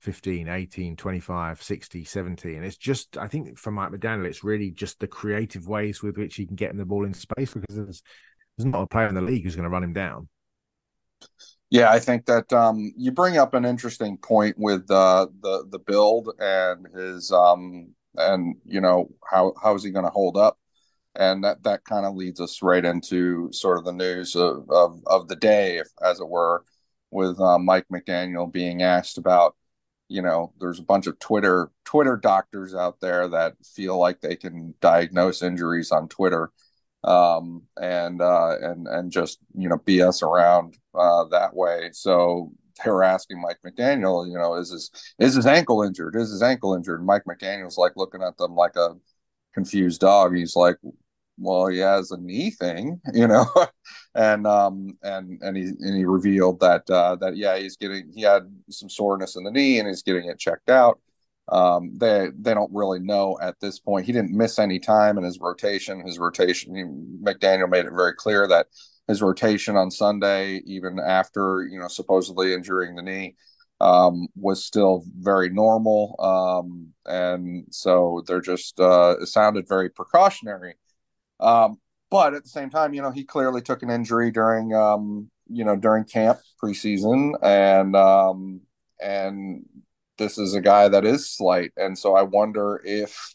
15 0.00 0.48
18 0.48 0.96
25 0.96 1.62
60 1.62 2.04
70 2.04 2.56
and 2.56 2.64
it's 2.64 2.76
just 2.76 3.16
i 3.18 3.28
think 3.28 3.56
for 3.56 3.70
mike 3.70 3.92
mcdaniel 3.92 4.26
it's 4.26 4.42
really 4.42 4.72
just 4.72 4.98
the 4.98 5.06
creative 5.06 5.68
ways 5.68 6.02
with 6.02 6.18
which 6.18 6.34
he 6.34 6.44
can 6.44 6.56
get 6.56 6.72
him 6.72 6.76
the 6.76 6.84
ball 6.84 7.04
in 7.04 7.14
space 7.14 7.54
because 7.54 7.76
there's 7.76 8.02
there's 8.56 8.66
not 8.66 8.82
a 8.82 8.86
player 8.86 9.08
in 9.08 9.14
the 9.14 9.20
league 9.20 9.44
who's 9.44 9.56
going 9.56 9.64
to 9.64 9.70
run 9.70 9.84
him 9.84 9.92
down. 9.92 10.28
Yeah, 11.70 11.90
I 11.90 12.00
think 12.00 12.26
that 12.26 12.52
um, 12.52 12.92
you 12.96 13.12
bring 13.12 13.38
up 13.38 13.54
an 13.54 13.64
interesting 13.64 14.18
point 14.18 14.58
with 14.58 14.90
uh, 14.90 15.26
the 15.40 15.66
the 15.70 15.78
build 15.78 16.30
and 16.38 16.86
his 16.94 17.32
um, 17.32 17.94
and 18.16 18.56
you 18.66 18.80
know 18.80 19.08
how 19.28 19.54
how 19.62 19.74
is 19.74 19.82
he 19.82 19.90
going 19.90 20.04
to 20.04 20.10
hold 20.10 20.36
up? 20.36 20.58
and 21.14 21.44
that 21.44 21.62
that 21.62 21.84
kind 21.84 22.06
of 22.06 22.14
leads 22.14 22.40
us 22.40 22.62
right 22.62 22.84
into 22.84 23.52
sort 23.52 23.78
of 23.78 23.84
the 23.84 23.92
news 23.92 24.34
of 24.36 24.68
of, 24.70 25.00
of 25.06 25.28
the 25.28 25.36
day, 25.36 25.78
if, 25.78 25.88
as 26.02 26.20
it 26.20 26.28
were, 26.28 26.64
with 27.10 27.38
uh, 27.40 27.58
Mike 27.58 27.86
McDaniel 27.92 28.50
being 28.50 28.82
asked 28.82 29.18
about. 29.18 29.56
You 30.08 30.22
know, 30.22 30.52
there's 30.60 30.78
a 30.78 30.84
bunch 30.84 31.06
of 31.06 31.18
Twitter 31.18 31.70
Twitter 31.84 32.16
doctors 32.16 32.74
out 32.74 33.00
there 33.00 33.28
that 33.28 33.54
feel 33.64 33.98
like 33.98 34.20
they 34.20 34.36
can 34.36 34.74
diagnose 34.80 35.42
injuries 35.42 35.90
on 35.92 36.08
Twitter, 36.08 36.50
um, 37.04 37.62
and 37.80 38.20
uh, 38.20 38.56
and 38.60 38.86
and 38.86 39.10
just 39.10 39.38
you 39.54 39.68
know 39.68 39.78
BS 39.78 40.22
around 40.22 40.76
uh, 40.94 41.24
that 41.24 41.54
way. 41.54 41.90
So 41.92 42.52
they 42.84 42.90
were 42.90 43.04
asking 43.04 43.40
Mike 43.40 43.58
McDaniel, 43.66 44.26
you 44.26 44.34
know, 44.38 44.54
is 44.54 44.70
his 44.70 44.90
is 45.18 45.34
his 45.34 45.46
ankle 45.46 45.82
injured? 45.82 46.16
Is 46.16 46.30
his 46.30 46.42
ankle 46.42 46.74
injured? 46.74 47.00
And 47.00 47.06
Mike 47.06 47.24
McDaniel's 47.28 47.78
like 47.78 47.92
looking 47.96 48.22
at 48.22 48.36
them 48.36 48.54
like 48.54 48.76
a 48.76 48.96
confused 49.54 50.00
dog. 50.00 50.34
He's 50.34 50.56
like, 50.56 50.76
well, 51.38 51.66
he 51.66 51.78
has 51.78 52.10
a 52.10 52.16
knee 52.18 52.50
thing, 52.50 53.00
you 53.14 53.26
know, 53.26 53.46
and 54.14 54.46
um 54.46 54.96
and 55.02 55.40
and 55.42 55.56
he 55.56 55.64
and 55.64 55.96
he 55.96 56.04
revealed 56.04 56.60
that 56.60 56.88
uh, 56.90 57.16
that 57.16 57.36
yeah 57.36 57.58
he's 57.58 57.76
getting 57.76 58.10
he 58.14 58.22
had 58.22 58.42
some 58.70 58.88
soreness 58.88 59.36
in 59.36 59.44
the 59.44 59.50
knee 59.50 59.78
and 59.78 59.88
he's 59.88 60.02
getting 60.02 60.28
it 60.28 60.38
checked 60.38 60.70
out. 60.70 61.00
Um, 61.48 61.92
they 61.96 62.28
they 62.38 62.54
don't 62.54 62.72
really 62.72 63.00
know 63.00 63.36
at 63.42 63.58
this 63.60 63.78
point. 63.78 64.06
He 64.06 64.12
didn't 64.12 64.36
miss 64.36 64.58
any 64.58 64.78
time 64.78 65.18
in 65.18 65.24
his 65.24 65.38
rotation. 65.40 66.06
His 66.06 66.18
rotation, 66.18 66.74
he, 66.74 66.82
McDaniel 67.24 67.68
made 67.68 67.84
it 67.84 67.92
very 67.94 68.14
clear 68.14 68.46
that 68.48 68.66
his 69.08 69.20
rotation 69.20 69.76
on 69.76 69.90
Sunday, 69.90 70.62
even 70.66 70.98
after 70.98 71.66
you 71.70 71.78
know 71.78 71.88
supposedly 71.88 72.54
injuring 72.54 72.94
the 72.94 73.02
knee, 73.02 73.36
um, 73.80 74.28
was 74.36 74.64
still 74.64 75.04
very 75.18 75.50
normal. 75.50 76.14
Um, 76.20 76.92
and 77.04 77.66
so 77.70 78.22
they're 78.26 78.40
just 78.40 78.78
uh, 78.78 79.16
it 79.20 79.26
sounded 79.26 79.68
very 79.68 79.90
precautionary. 79.90 80.74
Um, 81.40 81.78
but 82.10 82.34
at 82.34 82.44
the 82.44 82.48
same 82.48 82.70
time, 82.70 82.94
you 82.94 83.02
know, 83.02 83.10
he 83.10 83.24
clearly 83.24 83.62
took 83.62 83.82
an 83.82 83.90
injury 83.90 84.30
during 84.30 84.74
um, 84.74 85.30
you 85.48 85.64
know 85.64 85.76
during 85.76 86.04
camp 86.04 86.38
preseason, 86.62 87.32
and 87.42 87.96
um, 87.96 88.60
and 89.00 89.64
this 90.18 90.38
is 90.38 90.54
a 90.54 90.60
guy 90.60 90.88
that 90.88 91.04
is 91.04 91.28
slight, 91.28 91.72
and 91.76 91.98
so 91.98 92.14
I 92.14 92.22
wonder 92.22 92.80
if, 92.84 93.34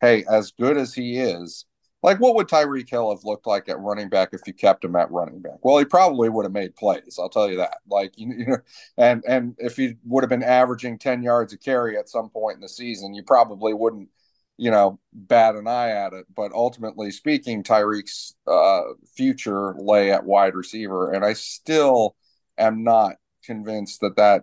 hey, 0.00 0.24
as 0.30 0.52
good 0.52 0.76
as 0.76 0.94
he 0.94 1.18
is, 1.18 1.66
like 2.02 2.20
what 2.20 2.36
would 2.36 2.46
Tyreek 2.46 2.88
Hill 2.88 3.10
have 3.10 3.24
looked 3.24 3.46
like 3.46 3.68
at 3.68 3.80
running 3.80 4.08
back 4.08 4.28
if 4.32 4.42
you 4.46 4.52
kept 4.52 4.84
him 4.84 4.94
at 4.96 5.10
running 5.10 5.40
back? 5.40 5.58
Well, 5.62 5.78
he 5.78 5.84
probably 5.84 6.28
would 6.28 6.44
have 6.44 6.52
made 6.52 6.76
plays. 6.76 7.18
I'll 7.18 7.28
tell 7.28 7.50
you 7.50 7.56
that. 7.56 7.78
Like 7.88 8.16
you, 8.16 8.32
you 8.32 8.46
know, 8.46 8.58
and 8.96 9.24
and 9.26 9.54
if 9.58 9.76
he 9.76 9.94
would 10.04 10.22
have 10.22 10.30
been 10.30 10.42
averaging 10.42 10.98
ten 10.98 11.22
yards 11.22 11.52
a 11.52 11.58
carry 11.58 11.98
at 11.98 12.08
some 12.08 12.30
point 12.30 12.56
in 12.56 12.60
the 12.60 12.68
season, 12.68 13.14
you 13.14 13.22
probably 13.22 13.74
wouldn't, 13.74 14.08
you 14.56 14.70
know, 14.70 15.00
bat 15.12 15.56
an 15.56 15.66
eye 15.66 15.90
at 15.90 16.12
it. 16.12 16.26
But 16.34 16.52
ultimately 16.52 17.10
speaking, 17.10 17.62
Tyreek's 17.64 18.34
uh, 18.46 18.82
future 19.16 19.74
lay 19.76 20.12
at 20.12 20.24
wide 20.24 20.54
receiver, 20.54 21.12
and 21.12 21.24
I 21.24 21.32
still 21.32 22.14
am 22.56 22.84
not 22.84 23.16
convinced 23.44 24.00
that 24.02 24.16
that 24.16 24.42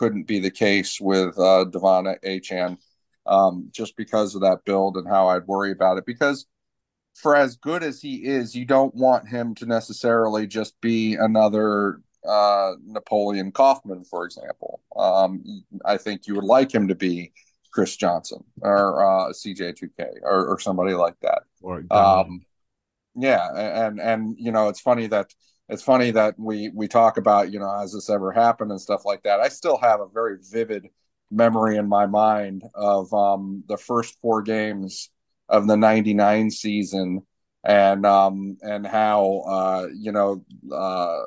couldn't 0.00 0.26
be 0.26 0.40
the 0.40 0.50
case 0.50 0.98
with 0.98 1.38
uh, 1.38 1.66
De'Von 1.68 2.18
Achane, 2.24 2.78
um, 3.26 3.68
just 3.70 3.98
because 3.98 4.34
of 4.34 4.40
that 4.40 4.64
build 4.64 4.96
and 4.96 5.06
how 5.06 5.28
I'd 5.28 5.46
worry 5.46 5.72
about 5.72 5.98
it. 5.98 6.06
Because 6.06 6.46
for 7.14 7.36
as 7.36 7.56
good 7.56 7.82
as 7.82 8.00
he 8.00 8.24
is, 8.24 8.54
you 8.54 8.64
don't 8.64 8.94
want 8.94 9.28
him 9.28 9.54
to 9.56 9.66
necessarily 9.66 10.46
just 10.46 10.80
be 10.80 11.16
another 11.16 12.00
uh, 12.26 12.72
Napoleon 12.82 13.52
Kaufman, 13.52 14.04
for 14.04 14.24
example. 14.24 14.80
Um, 14.96 15.44
I 15.84 15.98
think 15.98 16.26
you 16.26 16.34
would 16.34 16.44
like 16.44 16.72
him 16.72 16.88
to 16.88 16.94
be 16.94 17.32
Chris 17.70 17.94
Johnson 17.94 18.42
or 18.62 19.04
uh, 19.04 19.32
CJ2K 19.32 20.22
or, 20.22 20.46
or 20.46 20.58
somebody 20.58 20.94
like 20.94 21.20
that. 21.20 21.42
Or 21.60 21.84
um, 21.90 22.40
yeah, 23.14 23.84
and 23.86 24.00
and 24.00 24.34
you 24.38 24.50
know 24.50 24.68
it's 24.68 24.80
funny 24.80 25.08
that 25.08 25.34
it's 25.70 25.82
funny 25.82 26.10
that 26.10 26.34
we 26.38 26.70
we 26.74 26.88
talk 26.88 27.16
about 27.16 27.52
you 27.52 27.58
know 27.58 27.78
has 27.78 27.92
this 27.92 28.10
ever 28.10 28.32
happened 28.32 28.70
and 28.70 28.80
stuff 28.80 29.04
like 29.04 29.22
that. 29.22 29.40
I 29.40 29.48
still 29.48 29.78
have 29.78 30.00
a 30.00 30.08
very 30.08 30.38
vivid 30.50 30.88
memory 31.30 31.76
in 31.76 31.88
my 31.88 32.06
mind 32.06 32.64
of 32.74 33.12
um, 33.14 33.62
the 33.68 33.76
first 33.76 34.18
four 34.20 34.42
games 34.42 35.10
of 35.48 35.66
the 35.66 35.76
99 35.76 36.50
season 36.50 37.22
and 37.64 38.06
um 38.06 38.56
and 38.62 38.86
how 38.86 39.42
uh 39.46 39.86
you 39.94 40.12
know 40.12 40.42
uh, 40.72 41.24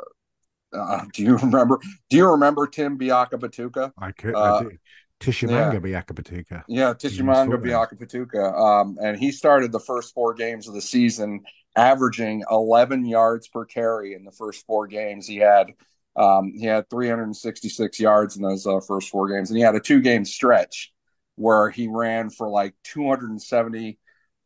uh 0.74 1.06
do 1.14 1.24
you 1.24 1.38
remember 1.38 1.80
do 2.10 2.18
you 2.18 2.28
remember 2.28 2.68
Tim 2.68 2.98
Biakabutuka? 2.98 3.92
I 3.98 4.12
could 4.12 4.36
Uh, 4.36 4.56
I 4.56 4.64
do. 4.64 4.72
Tshimanga 5.20 5.80
Biakabutuka. 5.80 6.64
Yeah, 6.68 6.94
Tshimanga 6.94 7.58
Biakabutuka. 7.58 8.60
Um, 8.60 8.98
and 9.02 9.18
he 9.18 9.32
started 9.32 9.72
the 9.72 9.80
first 9.80 10.14
four 10.14 10.34
games 10.34 10.68
of 10.68 10.74
the 10.74 10.82
season 10.82 11.44
averaging 11.76 12.44
11 12.50 13.06
yards 13.06 13.48
per 13.48 13.66
carry 13.66 14.14
in 14.14 14.24
the 14.24 14.32
first 14.32 14.66
four 14.66 14.88
games. 14.88 15.28
He 15.28 15.38
had 15.38 15.74
um, 16.16 16.54
he 16.56 16.66
had 16.66 16.90
366 16.90 18.00
yards 18.00 18.36
in 18.36 18.44
those 18.44 18.68
uh, 18.68 18.80
first 18.88 19.10
four 19.10 19.28
games, 19.30 19.50
and 19.50 19.58
he 19.58 19.64
had 19.64 19.76
a 19.76 19.80
two 19.80 20.02
game 20.02 20.26
stretch 20.26 20.94
where 21.36 21.70
he 21.70 21.88
ran 21.88 22.30
for 22.30 22.48
like 22.48 22.76
270 22.84 23.98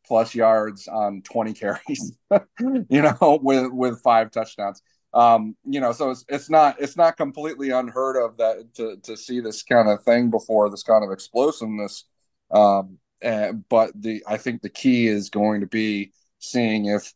plus 0.05 0.33
yards 0.33 0.87
on 0.87 1.21
20 1.23 1.53
carries. 1.53 2.13
you 2.59 3.01
know, 3.01 3.39
with 3.41 3.71
with 3.71 4.01
five 4.01 4.31
touchdowns. 4.31 4.81
Um, 5.13 5.55
you 5.65 5.79
know, 5.79 5.91
so 5.91 6.11
it's 6.11 6.25
it's 6.29 6.49
not 6.49 6.77
it's 6.79 6.95
not 6.97 7.17
completely 7.17 7.71
unheard 7.71 8.17
of 8.17 8.37
that 8.37 8.73
to 8.75 8.97
to 9.03 9.17
see 9.17 9.39
this 9.39 9.63
kind 9.63 9.89
of 9.89 10.03
thing 10.03 10.29
before 10.29 10.69
this 10.69 10.83
kind 10.83 11.03
of 11.03 11.11
explosiveness. 11.11 12.05
Um, 12.51 12.99
and, 13.21 13.67
but 13.67 13.91
the 13.95 14.23
I 14.27 14.37
think 14.37 14.61
the 14.61 14.69
key 14.69 15.07
is 15.07 15.29
going 15.29 15.61
to 15.61 15.67
be 15.67 16.11
seeing 16.39 16.85
if 16.85 17.13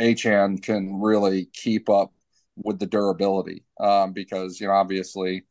Achane 0.00 0.62
can 0.62 1.00
really 1.00 1.46
keep 1.52 1.88
up 1.88 2.12
with 2.56 2.78
the 2.78 2.86
durability. 2.86 3.64
Um, 3.80 4.12
because 4.12 4.60
you 4.60 4.66
know, 4.66 4.74
obviously, 4.74 5.44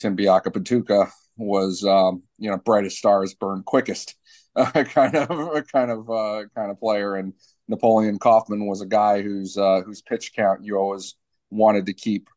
Tim 0.00 0.16
Biakabutuka 0.16 1.10
was 1.36 1.84
um, 1.84 2.22
you 2.38 2.50
know 2.50 2.58
brightest 2.58 2.98
stars 2.98 3.34
burn 3.34 3.62
quickest 3.64 4.16
uh, 4.56 4.70
kind 4.84 5.16
of 5.16 5.66
kind 5.68 5.90
of 5.90 6.10
uh, 6.10 6.44
kind 6.54 6.70
of 6.70 6.78
player, 6.78 7.16
and 7.16 7.34
Napoleon 7.68 8.18
Kaufman 8.18 8.66
was 8.66 8.80
a 8.80 8.86
guy 8.86 9.22
whose 9.22 9.56
uh, 9.56 9.82
whose 9.84 10.02
pitch 10.02 10.32
count 10.34 10.64
you 10.64 10.76
always 10.76 11.14
wanted 11.50 11.86
to 11.86 11.92
keep 11.92 12.28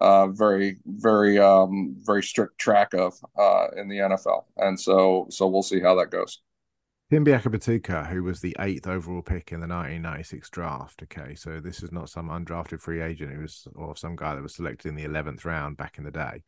uh, 0.00 0.28
very 0.28 0.78
very 0.86 1.38
um, 1.38 1.94
very 1.98 2.22
strict 2.22 2.58
track 2.58 2.94
of 2.94 3.14
uh, 3.38 3.68
in 3.76 3.88
the 3.88 3.98
NFL, 3.98 4.44
and 4.56 4.78
so 4.78 5.26
so 5.30 5.46
we'll 5.46 5.62
see 5.62 5.80
how 5.80 5.94
that 5.96 6.10
goes. 6.10 6.40
Tim 7.10 7.24
Biakabutuka, 7.24 8.06
who 8.06 8.22
was 8.22 8.40
the 8.40 8.56
eighth 8.60 8.86
overall 8.86 9.20
pick 9.20 9.50
in 9.50 9.58
the 9.58 9.66
1996 9.66 10.48
draft. 10.50 11.02
Okay, 11.02 11.34
so 11.34 11.58
this 11.58 11.82
is 11.82 11.90
not 11.90 12.08
some 12.08 12.28
undrafted 12.28 12.80
free 12.80 13.02
agent 13.02 13.32
who 13.32 13.40
was, 13.40 13.66
or 13.74 13.96
some 13.96 14.14
guy 14.14 14.36
that 14.36 14.42
was 14.42 14.54
selected 14.54 14.88
in 14.88 14.94
the 14.94 15.04
11th 15.04 15.44
round 15.44 15.76
back 15.76 15.98
in 15.98 16.04
the 16.04 16.12
day. 16.12 16.42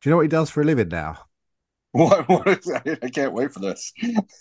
Do 0.00 0.08
you 0.08 0.10
know 0.10 0.16
what 0.18 0.22
he 0.22 0.28
does 0.28 0.48
for 0.50 0.62
a 0.62 0.64
living 0.64 0.88
now? 0.88 1.18
What, 1.94 2.28
what 2.28 2.48
is 2.48 2.64
that? 2.64 2.98
I 3.04 3.08
can't 3.08 3.32
wait 3.32 3.52
for 3.52 3.60
this. 3.60 3.92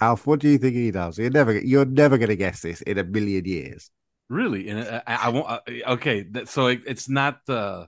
Alf, 0.01 0.25
what 0.25 0.39
do 0.39 0.49
you 0.49 0.57
think 0.57 0.73
he 0.73 0.89
does? 0.89 1.19
You're 1.19 1.29
never, 1.29 1.55
you're 1.55 1.85
never 1.85 2.17
going 2.17 2.29
to 2.29 2.35
guess 2.35 2.61
this 2.61 2.81
in 2.81 2.97
a 2.97 3.03
million 3.03 3.45
years. 3.45 3.91
Really? 4.27 4.69
And 4.69 4.79
I, 4.79 5.01
I 5.05 5.29
won't. 5.29 5.47
Uh, 5.47 5.59
okay, 5.89 6.23
that, 6.31 6.49
so 6.49 6.67
it, 6.67 6.81
it's 6.87 7.07
not 7.07 7.45
the. 7.45 7.87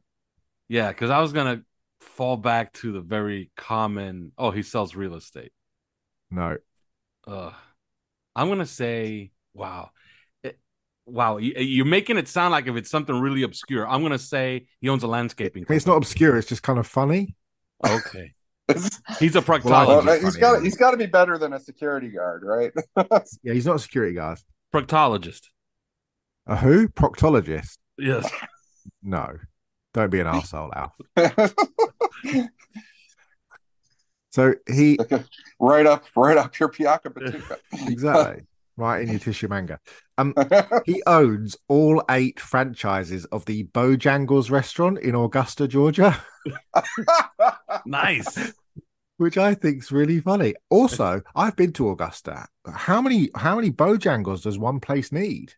Yeah, 0.67 0.89
because 0.89 1.09
I 1.09 1.19
was 1.19 1.33
gonna 1.33 1.63
fall 1.99 2.37
back 2.37 2.73
to 2.73 2.91
the 2.91 3.01
very 3.01 3.49
common. 3.57 4.31
Oh, 4.37 4.51
he 4.51 4.61
sells 4.61 4.95
real 4.95 5.15
estate. 5.15 5.51
No, 6.29 6.57
Uh, 7.27 7.51
I'm 8.35 8.49
gonna 8.49 8.65
say, 8.65 9.31
wow, 9.53 9.91
It- 10.43 10.59
wow. 11.05 11.37
You, 11.37 11.53
you're 11.57 11.85
making 11.85 12.17
it 12.17 12.27
sound 12.27 12.51
like 12.51 12.67
if 12.67 12.75
it's 12.75 12.89
something 12.89 13.19
really 13.19 13.43
obscure. 13.43 13.87
I'm 13.87 14.01
gonna 14.01 14.19
say 14.19 14.67
he 14.81 14.89
owns 14.89 15.03
a 15.03 15.07
landscaping. 15.07 15.63
I 15.67 15.71
mean, 15.71 15.77
it's 15.77 15.85
not 15.87 15.97
obscure. 15.97 16.37
It's 16.37 16.47
just 16.47 16.63
kind 16.63 16.77
of 16.79 16.85
funny. 16.87 17.35
Okay, 17.85 18.33
he's 19.19 19.35
a 19.35 19.41
Well, 19.41 19.59
Well, 19.63 20.01
proctologist. 20.01 20.21
he's 20.23 20.37
funny, 20.37 20.39
got 20.39 20.63
he's 20.63 20.77
got 20.77 20.91
to 20.91 20.97
be 20.97 21.05
better 21.07 21.37
than 21.37 21.53
a 21.53 21.59
security 21.59 22.09
guard, 22.09 22.43
right? 22.45 22.71
Yeah, 23.43 23.53
he's 23.53 23.65
not 23.65 23.75
a 23.77 23.79
security 23.79 24.13
guard. 24.15 24.39
proctologist. 24.73 25.41
A 26.47 26.55
who? 26.55 26.87
Proctologist? 26.89 27.77
Yes. 27.97 28.29
No, 29.01 29.37
don't 29.93 30.09
be 30.11 30.19
an 30.19 30.27
arsehole, 30.27 30.71
Alf. 30.75 30.93
So 34.35 34.53
he 34.67 34.99
right 35.61 35.85
up, 35.85 36.03
right 36.13 36.35
up 36.35 36.59
your 36.59 36.67
Piaka 36.67 37.05
Patuka. 37.05 37.57
exactly 37.87 38.43
right 38.75 39.01
in 39.01 39.07
your 39.07 39.19
tissue 39.19 39.47
manga. 39.47 39.79
Um, 40.17 40.35
he 40.85 41.01
owns 41.07 41.55
all 41.69 42.03
eight 42.09 42.41
franchises 42.41 43.23
of 43.25 43.45
the 43.45 43.63
Bojangles 43.67 44.51
restaurant 44.51 44.99
in 44.99 45.15
Augusta, 45.15 45.69
Georgia, 45.69 46.21
nice. 47.85 48.51
which 49.15 49.37
I 49.37 49.53
think's 49.53 49.89
really 49.89 50.19
funny. 50.19 50.55
Also, 50.69 51.21
I've 51.33 51.55
been 51.55 51.71
to 51.71 51.91
Augusta. 51.91 52.45
How 52.69 52.99
many 52.99 53.29
how 53.37 53.55
many 53.55 53.71
Bojangles 53.71 54.43
does 54.43 54.59
one 54.59 54.81
place 54.81 55.13
need? 55.13 55.53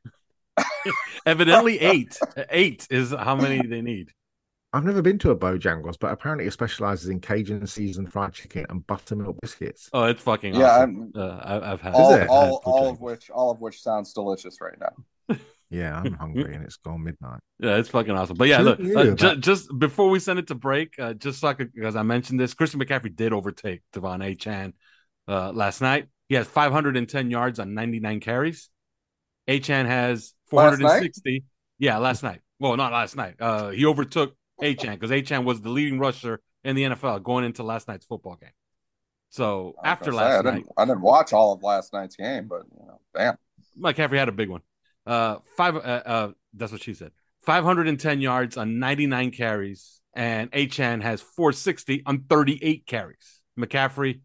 Evidently, 1.25 1.79
eight. 1.79 2.19
Eight 2.51 2.85
is 2.91 3.09
how 3.09 3.35
many 3.35 3.65
they 3.65 3.81
need. 3.81 4.11
I've 4.73 4.83
never 4.83 5.01
been 5.01 5.17
to 5.19 5.31
a 5.31 5.35
Bojangles, 5.35 5.95
but 5.99 6.11
apparently 6.11 6.45
it 6.45 6.51
specializes 6.51 7.09
in 7.09 7.19
Cajun 7.21 7.65
seasoned 7.67 8.11
fried 8.11 8.33
chicken 8.33 8.65
and 8.69 8.85
buttermilk 8.85 9.37
biscuits. 9.41 9.89
Oh, 9.93 10.03
it's 10.03 10.21
fucking 10.21 10.55
Yeah, 10.55 10.79
awesome. 10.79 11.11
Uh, 11.15 11.21
I, 11.41 11.71
I've 11.71 11.81
had 11.81 11.93
all, 11.93 12.13
it? 12.13 12.21
I've 12.23 12.29
all, 12.29 12.61
all 12.65 12.89
of 12.89 12.99
which 12.99 13.29
all 13.29 13.49
of 13.51 13.61
which 13.61 13.81
sounds 13.81 14.13
delicious 14.13 14.57
right 14.61 14.77
now. 14.79 15.35
Yeah, 15.69 15.99
I'm 15.99 16.13
hungry 16.13 16.55
and 16.55 16.63
it's 16.63 16.77
gone 16.77 17.03
midnight. 17.03 17.41
Yeah, 17.59 17.75
it's 17.75 17.89
fucking 17.89 18.13
awesome. 18.15 18.37
But 18.37 18.47
yeah, 18.47 18.59
look, 18.59 18.79
uh, 18.79 18.83
about- 18.83 19.17
ju- 19.17 19.35
just 19.35 19.77
before 19.77 20.09
we 20.09 20.19
send 20.19 20.39
it 20.39 20.47
to 20.47 20.55
break, 20.55 20.93
uh, 20.97 21.13
just 21.13 21.43
like 21.43 21.57
because 21.57 21.97
I 21.97 22.03
mentioned 22.03 22.39
this, 22.39 22.53
Christian 22.53 22.79
McCaffrey 22.79 23.13
did 23.13 23.33
overtake 23.33 23.81
De'Von 23.93 24.23
Achane 24.23 24.71
uh, 25.27 25.51
last 25.51 25.81
night. 25.81 26.07
He 26.29 26.35
has 26.35 26.47
510 26.47 27.31
yards 27.31 27.59
on 27.59 27.73
99 27.73 28.21
carries. 28.21 28.69
Achane 29.49 29.87
has 29.87 30.33
Last 30.53 30.77
460. 30.79 31.43
Yeah, 31.79 31.97
last 31.97 32.23
night. 32.23 32.39
Well, 32.59 32.77
not 32.77 32.93
last 32.93 33.17
night. 33.17 33.35
Uh, 33.37 33.71
he 33.71 33.85
overtook 33.85 34.37
Achane 34.61 34.99
because 34.99 35.11
Achane 35.11 35.43
was 35.43 35.61
the 35.61 35.69
leading 35.69 35.99
rusher 35.99 36.41
in 36.63 36.75
the 36.75 36.83
NFL 36.83 37.23
going 37.23 37.45
into 37.45 37.63
last 37.63 37.87
night's 37.87 38.05
football 38.05 38.35
game. 38.35 38.51
So 39.29 39.75
after 39.83 40.11
gonna 40.11 40.17
say, 40.17 40.23
last 40.23 40.39
I 40.39 40.49
night, 40.49 40.55
didn't, 40.57 40.71
I 40.77 40.85
didn't 40.85 41.01
watch 41.01 41.33
all 41.33 41.53
of 41.53 41.63
last 41.63 41.93
night's 41.93 42.15
game, 42.15 42.47
but 42.47 42.63
you 42.79 42.85
know, 42.85 42.99
damn. 43.15 43.37
McCaffrey 43.79 44.17
had 44.17 44.29
a 44.29 44.33
big 44.33 44.49
one. 44.49 44.61
Uh, 45.05 45.37
five. 45.55 45.75
Uh, 45.75 45.79
uh, 45.79 46.31
that's 46.53 46.71
what 46.71 46.81
she 46.81 46.93
said. 46.93 47.11
Five 47.41 47.63
hundred 47.63 47.87
and 47.87 47.99
ten 47.99 48.21
yards 48.21 48.57
on 48.57 48.79
ninety 48.79 49.05
nine 49.05 49.31
carries, 49.31 50.01
and 50.13 50.51
Achane 50.51 51.01
has 51.01 51.21
four 51.21 51.51
sixty 51.51 52.03
on 52.05 52.23
thirty 52.29 52.59
eight 52.61 52.85
carries. 52.85 53.41
McCaffrey, 53.59 54.21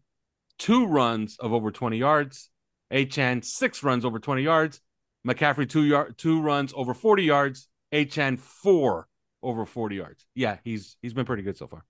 two 0.57 0.85
runs 0.85 1.37
of 1.39 1.53
over 1.53 1.71
twenty 1.71 1.97
yards. 1.97 2.49
Achane 2.91 3.43
six 3.43 3.83
runs 3.83 4.05
over 4.05 4.19
twenty 4.19 4.43
yards. 4.43 4.81
McCaffrey 5.27 5.69
two 5.69 5.83
yard 5.83 6.17
two 6.17 6.41
runs 6.41 6.73
over 6.75 6.93
forty 6.93 7.23
yards. 7.23 7.67
Achane 7.93 8.39
four 8.39 9.07
over 9.43 9.65
forty 9.65 9.97
yards. 9.97 10.25
Yeah, 10.35 10.57
he's 10.63 10.97
he's 11.01 11.13
been 11.13 11.25
pretty 11.25 11.43
good 11.43 11.57
so 11.57 11.67
far. 11.67 11.85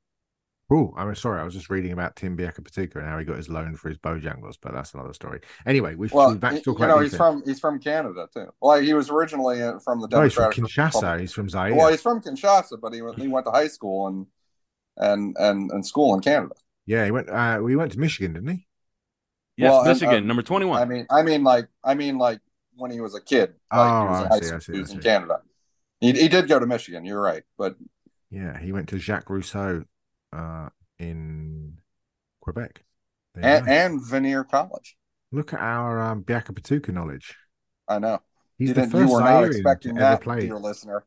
Oh, 0.70 0.94
I'm 0.98 1.14
sorry. 1.16 1.40
I 1.40 1.44
was 1.44 1.54
just 1.54 1.70
reading 1.70 1.92
about 1.92 2.16
Tim 2.16 2.36
Biakabutuka 2.38 2.96
and 2.96 3.06
how 3.06 3.20
he 3.20 3.26
got 3.26 3.38
his 3.38 3.50
loan 3.50 3.76
for 3.76 3.90
his 3.90 3.98
Bojangles, 3.98 4.58
but 4.62 4.74
that's 4.74 4.94
another 4.94 5.14
story. 5.14 5.42
Anyway, 5.66 5.96
we 5.96 6.08
should 6.10 6.16
Well, 6.16 6.32
be 6.32 6.38
back 6.38 6.56
to 6.56 6.62
you 6.64 6.64
talk 6.64 6.80
know, 6.80 7.00
about 7.00 7.00
he's 7.00 7.16
defense. 7.16 7.16
from 7.16 7.44
he's 7.46 7.60
from 7.60 7.80
Canada 7.80 8.28
too. 8.34 8.48
Well, 8.62 8.80
he 8.82 8.94
was 8.94 9.10
originally 9.10 9.62
uh, 9.62 9.80
from 9.80 10.00
the 10.02 10.08
No, 10.12 10.24
he's 10.24 10.34
from 10.34 10.48
Democratic 10.48 10.50
Kinshasa. 10.50 11.20
Republic. 11.20 11.20
He's 11.20 11.34
from 11.34 11.50
Zaire. 11.50 11.74
Well, 11.76 11.90
he's 11.90 12.02
from 12.02 12.22
Kinshasa, 12.22 12.80
but 12.80 12.94
he 12.94 13.02
went, 13.02 13.20
he 13.20 13.28
went 13.28 13.46
to 13.48 13.52
high 13.52 13.68
school 13.68 14.08
and 14.08 14.28
and 14.98 15.36
and 15.40 15.72
and 15.72 15.86
school 15.86 16.14
in 16.16 16.22
Canada. 16.22 16.56
yeah, 16.86 17.06
he 17.06 17.12
went. 17.12 17.30
Uh, 17.30 17.60
we 17.64 17.76
went 17.76 17.92
to 17.94 18.00
Michigan, 18.00 18.34
didn't 18.34 18.50
he? 18.50 18.68
Yes, 19.58 19.80
Well, 19.80 19.86
and, 19.86 20.04
Michigan, 20.04 20.28
uh, 20.28 20.28
number 20.28 20.44
twenty 20.44 20.66
one. 20.66 20.84
I 20.84 20.86
mean, 20.86 21.06
I 21.12 21.24
mean, 21.24 21.44
like, 21.44 21.68
I 21.84 21.94
mean, 21.96 22.18
like 22.18 22.40
when 22.76 22.92
he 22.92 23.02
was 23.02 23.16
a 23.16 23.22
kid, 23.22 23.56
like 23.74 23.96
Oh, 23.96 23.98
he 23.98 24.08
was 24.08 24.20
in 24.22 24.28
I 24.28 24.30
high 24.30 24.42
see, 24.42 24.50
I 24.52 24.60
see, 24.60 24.74
he 24.74 24.80
I 24.80 24.80
was 24.80 24.94
in. 24.94 25.00
Canada. 25.00 25.42
He 26.04 26.12
he 26.12 26.28
did 26.28 26.50
go 26.50 26.60
to 26.60 26.66
Michigan. 26.66 27.06
You're 27.06 27.22
right, 27.22 27.44
but 27.58 27.78
Yeah, 28.30 28.60
he 28.60 28.74
went 28.74 28.90
to 28.90 29.00
Jacques 29.00 29.30
Rousseau 29.30 29.86
uh, 30.34 30.68
in 31.00 31.78
Quebec. 32.42 32.84
And, 33.36 33.68
and 33.70 34.02
Vanier 34.02 34.48
College. 34.48 34.98
Look 35.32 35.54
at 35.54 35.62
our 35.62 36.02
um, 36.02 36.24
Biakabutuka 36.24 36.90
knowledge. 36.90 37.38
I 37.88 38.00
know. 38.00 38.20
He's 38.58 38.70
you 38.70 38.74
the 38.76 38.82
first 38.82 38.96
You 38.96 39.14
were 39.14 39.22
not 39.22 39.44
Zairean 39.44 39.48
expecting 39.48 39.96
that, 39.96 40.22
play. 40.22 40.42
dear 40.42 40.58
listener. 40.58 41.06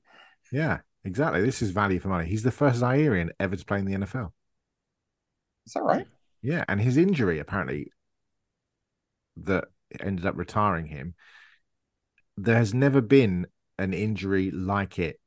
Yeah, 0.50 0.78
exactly. 1.04 1.42
This 1.42 1.60
is 1.60 1.72
value 1.72 2.00
for 2.00 2.08
money. 2.08 2.26
He's 2.26 2.42
the 2.42 2.50
first 2.50 2.80
Zairian 2.80 3.28
ever 3.38 3.54
to 3.54 3.64
play 3.66 3.80
in 3.80 3.84
the 3.84 3.94
NFL. 3.94 4.32
Is 5.66 5.74
that 5.74 5.82
right? 5.82 6.06
Yeah, 6.40 6.64
and 6.68 6.80
his 6.80 6.96
injury 6.96 7.38
apparently 7.38 7.92
that 9.44 9.64
ended 10.00 10.24
up 10.24 10.36
retiring 10.36 10.86
him. 10.86 11.14
There 12.38 12.56
has 12.56 12.72
never 12.72 13.00
been 13.00 13.46
an 13.78 13.92
injury 13.94 14.50
like 14.50 14.98
it 14.98 15.20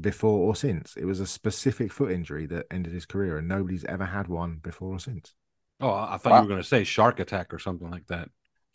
before 0.00 0.38
or 0.40 0.54
since. 0.56 0.96
It 0.96 1.04
was 1.04 1.20
a 1.20 1.26
specific 1.26 1.92
foot 1.92 2.12
injury 2.12 2.46
that 2.46 2.66
ended 2.70 2.92
his 2.92 3.06
career, 3.06 3.38
and 3.38 3.48
nobody's 3.48 3.84
ever 3.84 4.04
had 4.06 4.28
one 4.28 4.58
before 4.62 4.94
or 4.94 4.98
since. 5.00 5.34
Oh, 5.80 5.90
I 5.90 6.16
thought 6.18 6.30
Wow. 6.32 6.36
you 6.38 6.42
were 6.42 6.48
going 6.50 6.62
to 6.62 6.68
say 6.68 6.84
shark 6.84 7.20
attack 7.20 7.52
or 7.54 7.58
something 7.58 7.90
like 7.90 8.06
that. 8.08 8.28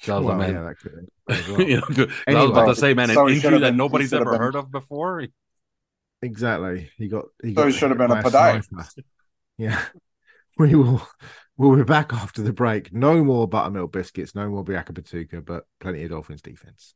That 0.06 0.16
was 0.16 0.24
a 0.26 0.28
Well, 0.28 0.38
man. 0.38 0.54
yeah, 0.54 0.64
that 0.64 0.80
could 0.80 1.08
well. 1.50 1.62
you 1.70 1.76
know, 1.78 1.82
'cause 1.84 2.08
I 2.28 2.34
was 2.34 2.50
about 2.52 2.66
to 2.66 2.76
say, 2.76 2.94
man, 2.94 3.10
an 3.10 3.16
So 3.16 3.30
injury 3.30 3.60
that 3.60 3.70
been- 3.70 3.78
nobody's 3.78 4.12
ever 4.14 4.32
been- 4.32 4.40
heard 4.42 4.56
of 4.56 4.72
before. 4.72 5.26
Exactly. 6.22 6.90
He 6.98 7.08
got. 7.08 7.26
He 7.44 7.50
So 7.50 7.56
got 7.56 7.68
he 7.68 7.74
should 7.74 7.90
have 7.92 7.98
been 7.98 8.12
a 8.12 8.16
podiatrist. 8.16 8.66
sniper. 8.66 8.90
Yeah. 9.58 9.84
We 10.58 10.74
will. 10.74 11.06
We'll 11.58 11.76
be 11.76 11.84
back 11.84 12.14
after 12.14 12.42
the 12.42 12.54
break. 12.54 12.94
No 12.94 13.24
more 13.26 13.46
buttermilk 13.46 13.92
biscuits. 13.92 14.36
No 14.36 14.50
more 14.50 14.64
Biakabutuka, 14.64 15.44
but 15.46 15.66
plenty 15.82 16.04
of 16.04 16.12
Dolphins 16.12 16.42
defense. 16.42 16.96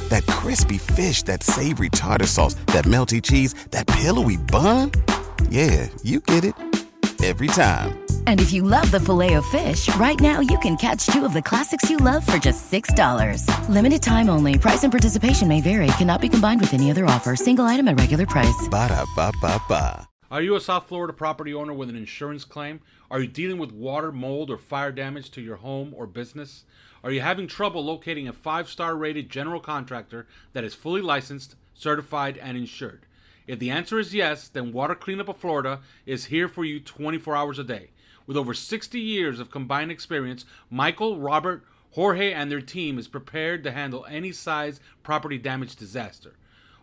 That 0.11 0.27
crispy 0.27 0.77
fish, 0.77 1.23
that 1.23 1.41
savory 1.41 1.89
tartar 1.89 2.27
sauce, 2.27 2.55
that 2.67 2.83
melty 2.83 3.23
cheese, 3.23 3.53
that 3.71 3.87
pillowy 3.87 4.35
bun. 4.35 4.91
Yeah, 5.49 5.87
you 6.03 6.19
get 6.19 6.43
it. 6.43 6.55
Every 7.23 7.47
time. 7.47 7.97
And 8.27 8.41
if 8.41 8.51
you 8.51 8.63
love 8.63 8.91
the 8.91 8.99
filet 8.99 9.35
of 9.35 9.45
fish, 9.45 9.87
right 9.95 10.19
now 10.19 10.41
you 10.41 10.57
can 10.59 10.75
catch 10.75 11.05
two 11.05 11.23
of 11.23 11.33
the 11.33 11.41
classics 11.41 11.89
you 11.89 11.97
love 11.97 12.25
for 12.25 12.37
just 12.39 12.69
$6. 12.69 13.45
Limited 13.69 14.01
time 14.01 14.29
only. 14.29 14.57
Price 14.57 14.83
and 14.83 14.91
participation 14.91 15.47
may 15.47 15.61
vary. 15.61 15.87
Cannot 15.97 16.19
be 16.19 16.27
combined 16.27 16.59
with 16.59 16.73
any 16.73 16.91
other 16.91 17.05
offer. 17.05 17.35
Single 17.35 17.65
item 17.65 17.87
at 17.87 17.97
regular 17.97 18.25
price. 18.25 18.67
Ba-da-ba-ba-ba. 18.69 20.09
Are 20.29 20.41
you 20.41 20.55
a 20.55 20.61
South 20.61 20.87
Florida 20.87 21.13
property 21.13 21.53
owner 21.53 21.73
with 21.73 21.89
an 21.89 21.95
insurance 21.95 22.43
claim? 22.43 22.81
Are 23.09 23.19
you 23.21 23.27
dealing 23.27 23.59
with 23.59 23.71
water, 23.71 24.11
mold, 24.11 24.49
or 24.49 24.57
fire 24.57 24.91
damage 24.91 25.29
to 25.31 25.41
your 25.41 25.57
home 25.57 25.93
or 25.95 26.07
business? 26.07 26.65
Are 27.03 27.11
you 27.11 27.21
having 27.21 27.47
trouble 27.47 27.83
locating 27.83 28.27
a 28.27 28.33
five 28.33 28.69
star 28.69 28.95
rated 28.95 29.29
general 29.29 29.59
contractor 29.59 30.27
that 30.53 30.63
is 30.63 30.75
fully 30.75 31.01
licensed, 31.01 31.55
certified, 31.73 32.37
and 32.37 32.55
insured? 32.55 33.05
If 33.47 33.57
the 33.59 33.71
answer 33.71 33.99
is 33.99 34.13
yes, 34.13 34.47
then 34.47 34.71
Water 34.71 34.93
Cleanup 34.93 35.27
of 35.27 35.37
Florida 35.37 35.81
is 36.05 36.25
here 36.25 36.47
for 36.47 36.63
you 36.63 36.79
24 36.79 37.35
hours 37.35 37.57
a 37.57 37.63
day. 37.63 37.89
With 38.27 38.37
over 38.37 38.53
60 38.53 38.99
years 38.99 39.39
of 39.39 39.49
combined 39.49 39.91
experience, 39.91 40.45
Michael, 40.69 41.19
Robert, 41.19 41.65
Jorge, 41.91 42.31
and 42.31 42.51
their 42.51 42.61
team 42.61 42.99
is 42.99 43.07
prepared 43.07 43.63
to 43.63 43.71
handle 43.71 44.05
any 44.07 44.31
size 44.31 44.79
property 45.01 45.39
damage 45.39 45.75
disaster. 45.75 46.35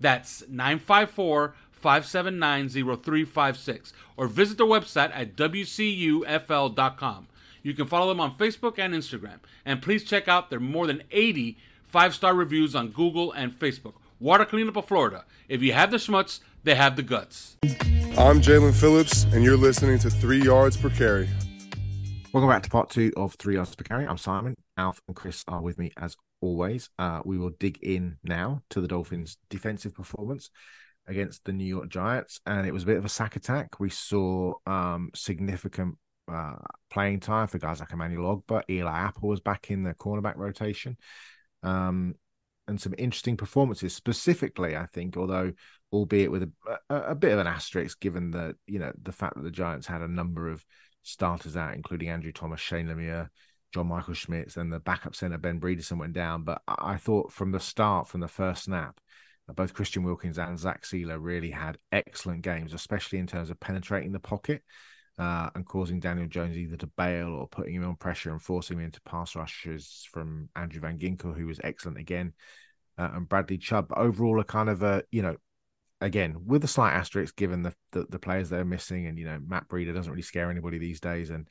That's 0.00 0.42
954 0.48 1.54
579 1.72 2.68
0356. 2.68 3.92
Or 4.16 4.26
visit 4.26 4.58
their 4.58 4.66
website 4.66 5.10
at 5.14 5.36
WCUFL.com. 5.36 7.26
You 7.62 7.74
can 7.74 7.86
follow 7.86 8.08
them 8.08 8.20
on 8.20 8.36
Facebook 8.36 8.78
and 8.78 8.94
Instagram. 8.94 9.38
And 9.64 9.82
please 9.82 10.04
check 10.04 10.28
out 10.28 10.50
their 10.50 10.60
more 10.60 10.86
than 10.86 11.02
80 11.10 11.56
five 11.86 12.14
star 12.14 12.34
reviews 12.34 12.74
on 12.74 12.88
Google 12.88 13.32
and 13.32 13.58
Facebook. 13.58 13.94
Water 14.20 14.44
Cleanup 14.44 14.76
of 14.76 14.86
Florida. 14.86 15.24
If 15.48 15.62
you 15.62 15.72
have 15.72 15.90
the 15.90 15.96
schmutz, 15.98 16.40
they 16.64 16.74
have 16.74 16.96
the 16.96 17.02
guts. 17.02 17.56
I'm 18.18 18.40
Jaelan 18.40 18.74
Phillips, 18.74 19.24
and 19.24 19.44
you're 19.44 19.56
listening 19.56 19.98
to 20.00 20.10
Three 20.10 20.42
Yards 20.42 20.76
Per 20.76 20.90
Carry. 20.90 21.28
Welcome 22.36 22.50
back 22.50 22.64
to 22.64 22.68
part 22.68 22.90
two 22.90 23.10
of 23.16 23.32
Three 23.36 23.54
Yards 23.54 23.74
Per 23.74 23.82
Carry. 23.82 24.06
I'm 24.06 24.18
Simon. 24.18 24.56
Alf 24.76 25.00
and 25.08 25.16
Chris 25.16 25.42
are 25.48 25.62
with 25.62 25.78
me 25.78 25.90
as 25.96 26.18
always. 26.42 26.90
Uh, 26.98 27.22
we 27.24 27.38
will 27.38 27.48
dig 27.48 27.78
in 27.82 28.18
now 28.22 28.60
to 28.68 28.82
the 28.82 28.86
Dolphins' 28.86 29.38
defensive 29.48 29.94
performance 29.94 30.50
against 31.06 31.46
the 31.46 31.54
New 31.54 31.64
York 31.64 31.88
Giants, 31.88 32.38
and 32.44 32.66
it 32.66 32.74
was 32.74 32.82
a 32.82 32.86
bit 32.86 32.98
of 32.98 33.06
a 33.06 33.08
sack 33.08 33.36
attack. 33.36 33.80
We 33.80 33.88
saw 33.88 34.52
um, 34.66 35.12
significant 35.14 35.96
uh, 36.30 36.56
playing 36.90 37.20
time 37.20 37.46
for 37.46 37.56
guys 37.56 37.80
like 37.80 37.90
Emmanuel 37.90 38.44
Ogbah. 38.46 38.64
Eli 38.68 38.98
Apple 38.98 39.30
was 39.30 39.40
back 39.40 39.70
in 39.70 39.82
the 39.82 39.94
cornerback 39.94 40.36
rotation. 40.36 40.98
Um, 41.62 42.16
and 42.68 42.78
some 42.78 42.94
interesting 42.98 43.36
performances 43.36 43.94
specifically 43.94 44.76
i 44.76 44.86
think 44.86 45.16
although 45.16 45.52
albeit 45.92 46.32
with 46.32 46.42
a, 46.42 46.50
a, 46.90 46.96
a, 47.10 47.14
bit 47.14 47.30
of 47.30 47.38
an 47.38 47.46
asterisk 47.46 48.00
given 48.00 48.32
the 48.32 48.56
you 48.66 48.80
know 48.80 48.92
the 49.00 49.12
fact 49.12 49.36
that 49.36 49.44
the 49.44 49.52
giants 49.52 49.86
had 49.86 50.02
a 50.02 50.08
number 50.08 50.48
of 50.48 50.64
starters 51.06 51.56
out 51.56 51.74
including 51.74 52.08
andrew 52.08 52.32
thomas 52.32 52.60
shane 52.60 52.86
lemieux 52.86 53.28
john 53.72 53.86
michael 53.86 54.14
schmitz 54.14 54.56
and 54.56 54.72
the 54.72 54.80
backup 54.80 55.14
center 55.14 55.38
ben 55.38 55.60
bredeson 55.60 55.98
went 55.98 56.12
down 56.12 56.42
but 56.42 56.62
i, 56.66 56.96
thought 56.96 57.32
from 57.32 57.52
the 57.52 57.60
start 57.60 58.08
from 58.08 58.20
the 58.20 58.28
first 58.28 58.64
snap 58.64 58.98
both 59.54 59.74
christian 59.74 60.02
wilkins 60.02 60.38
and 60.38 60.58
zach 60.58 60.82
Sieler 60.82 61.18
really 61.20 61.50
had 61.50 61.78
excellent 61.92 62.42
games 62.42 62.74
especially 62.74 63.18
in 63.18 63.26
terms 63.26 63.50
of 63.50 63.60
penetrating 63.60 64.12
the 64.12 64.18
pocket 64.18 64.62
uh, 65.18 65.48
and 65.54 65.66
causing 65.66 66.00
Daniel 66.00 66.28
Jones 66.28 66.56
either 66.56 66.76
to 66.76 66.86
bail 66.86 67.28
or 67.28 67.48
putting 67.48 67.74
him 67.74 67.86
on 67.86 67.96
pressure 67.96 68.30
and 68.30 68.42
forcing 68.42 68.78
him 68.78 68.84
into 68.84 69.00
pass 69.02 69.34
rushes 69.34 70.06
from 70.12 70.48
Andrew 70.54 70.80
Van 70.80 70.98
Ginkel, 70.98 71.36
who 71.36 71.46
was 71.46 71.60
excellent 71.64 71.98
again, 71.98 72.34
uh, 72.98 73.10
and 73.14 73.28
Bradley 73.28 73.58
Chubb. 73.58 73.88
But 73.88 73.98
overall, 73.98 74.40
a 74.40 74.44
kind 74.44 74.68
of 74.68 74.82
a 74.82 75.04
you 75.10 75.22
know, 75.22 75.36
again 76.00 76.36
with 76.44 76.64
a 76.64 76.68
slight 76.68 76.92
asterisk 76.92 77.36
given 77.36 77.62
the, 77.62 77.74
the, 77.92 78.06
the 78.10 78.18
players 78.18 78.48
they're 78.48 78.64
missing, 78.64 79.06
and 79.06 79.18
you 79.18 79.24
know 79.26 79.38
Matt 79.46 79.68
Breida 79.68 79.94
doesn't 79.94 80.10
really 80.10 80.22
scare 80.22 80.50
anybody 80.50 80.78
these 80.78 81.00
days, 81.00 81.30
and 81.30 81.48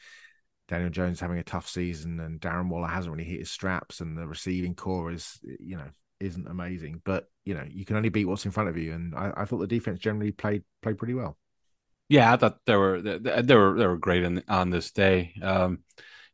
Daniel 0.67 0.89
Jones 0.89 1.19
having 1.19 1.37
a 1.37 1.43
tough 1.43 1.67
season, 1.67 2.19
and 2.19 2.39
Darren 2.39 2.69
Waller 2.69 2.87
hasn't 2.87 3.13
really 3.13 3.29
hit 3.29 3.39
his 3.39 3.51
straps, 3.51 4.01
and 4.01 4.17
the 4.17 4.27
receiving 4.27 4.75
core 4.75 5.11
is 5.11 5.39
you 5.59 5.77
know 5.77 5.89
isn't 6.19 6.47
amazing. 6.47 7.01
But 7.03 7.27
you 7.43 7.53
know 7.53 7.65
you 7.67 7.85
can 7.85 7.97
only 7.97 8.09
beat 8.09 8.25
what's 8.25 8.45
in 8.45 8.51
front 8.51 8.69
of 8.69 8.77
you, 8.77 8.93
and 8.93 9.15
I, 9.15 9.31
I 9.37 9.45
thought 9.45 9.59
the 9.59 9.67
defense 9.67 9.99
generally 9.99 10.31
played 10.31 10.63
played 10.81 10.97
pretty 10.97 11.13
well. 11.13 11.37
Yeah, 12.07 12.31
I 12.31 12.37
thought 12.37 12.59
they 12.65 12.75
were 12.75 13.01
they, 13.01 13.55
were 13.55 13.77
they 13.77 13.87
were 13.87 13.97
great 13.97 14.25
on 14.25 14.43
on 14.47 14.69
this 14.69 14.91
day. 14.91 15.33
Um, 15.41 15.79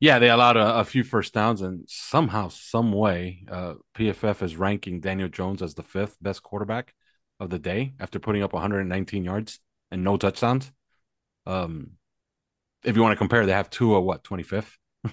yeah, 0.01 0.17
they 0.17 0.31
allowed 0.31 0.57
a, 0.57 0.79
a, 0.79 0.83
few 0.83 1.03
first 1.03 1.31
downs, 1.31 1.61
and 1.61 1.83
somehow, 1.87 2.47
some 2.47 2.91
way, 2.91 3.45
uh, 3.47 3.75
PFF 3.95 4.41
is 4.41 4.55
ranking 4.55 4.99
Daniel 4.99 5.29
Jones 5.29 5.61
as 5.61 5.75
the 5.75 5.83
fifth 5.83 6.17
best 6.19 6.41
quarterback 6.41 6.95
of 7.41 7.49
the 7.49 7.59
day 7.59 7.93
after 7.99 8.19
putting 8.19 8.43
up 8.43 8.53
119 8.53 9.25
yards 9.25 9.59
and 9.89 10.03
no 10.03 10.15
touchdowns. 10.15 10.71
Um, 11.47 11.93
if 12.83 12.95
you 12.95 13.01
want 13.01 13.13
to 13.13 13.17
compare, 13.17 13.45
they 13.45 13.51
have 13.51 13.69
Tua 13.69 13.99
what 13.99 14.23
25th 14.23 14.71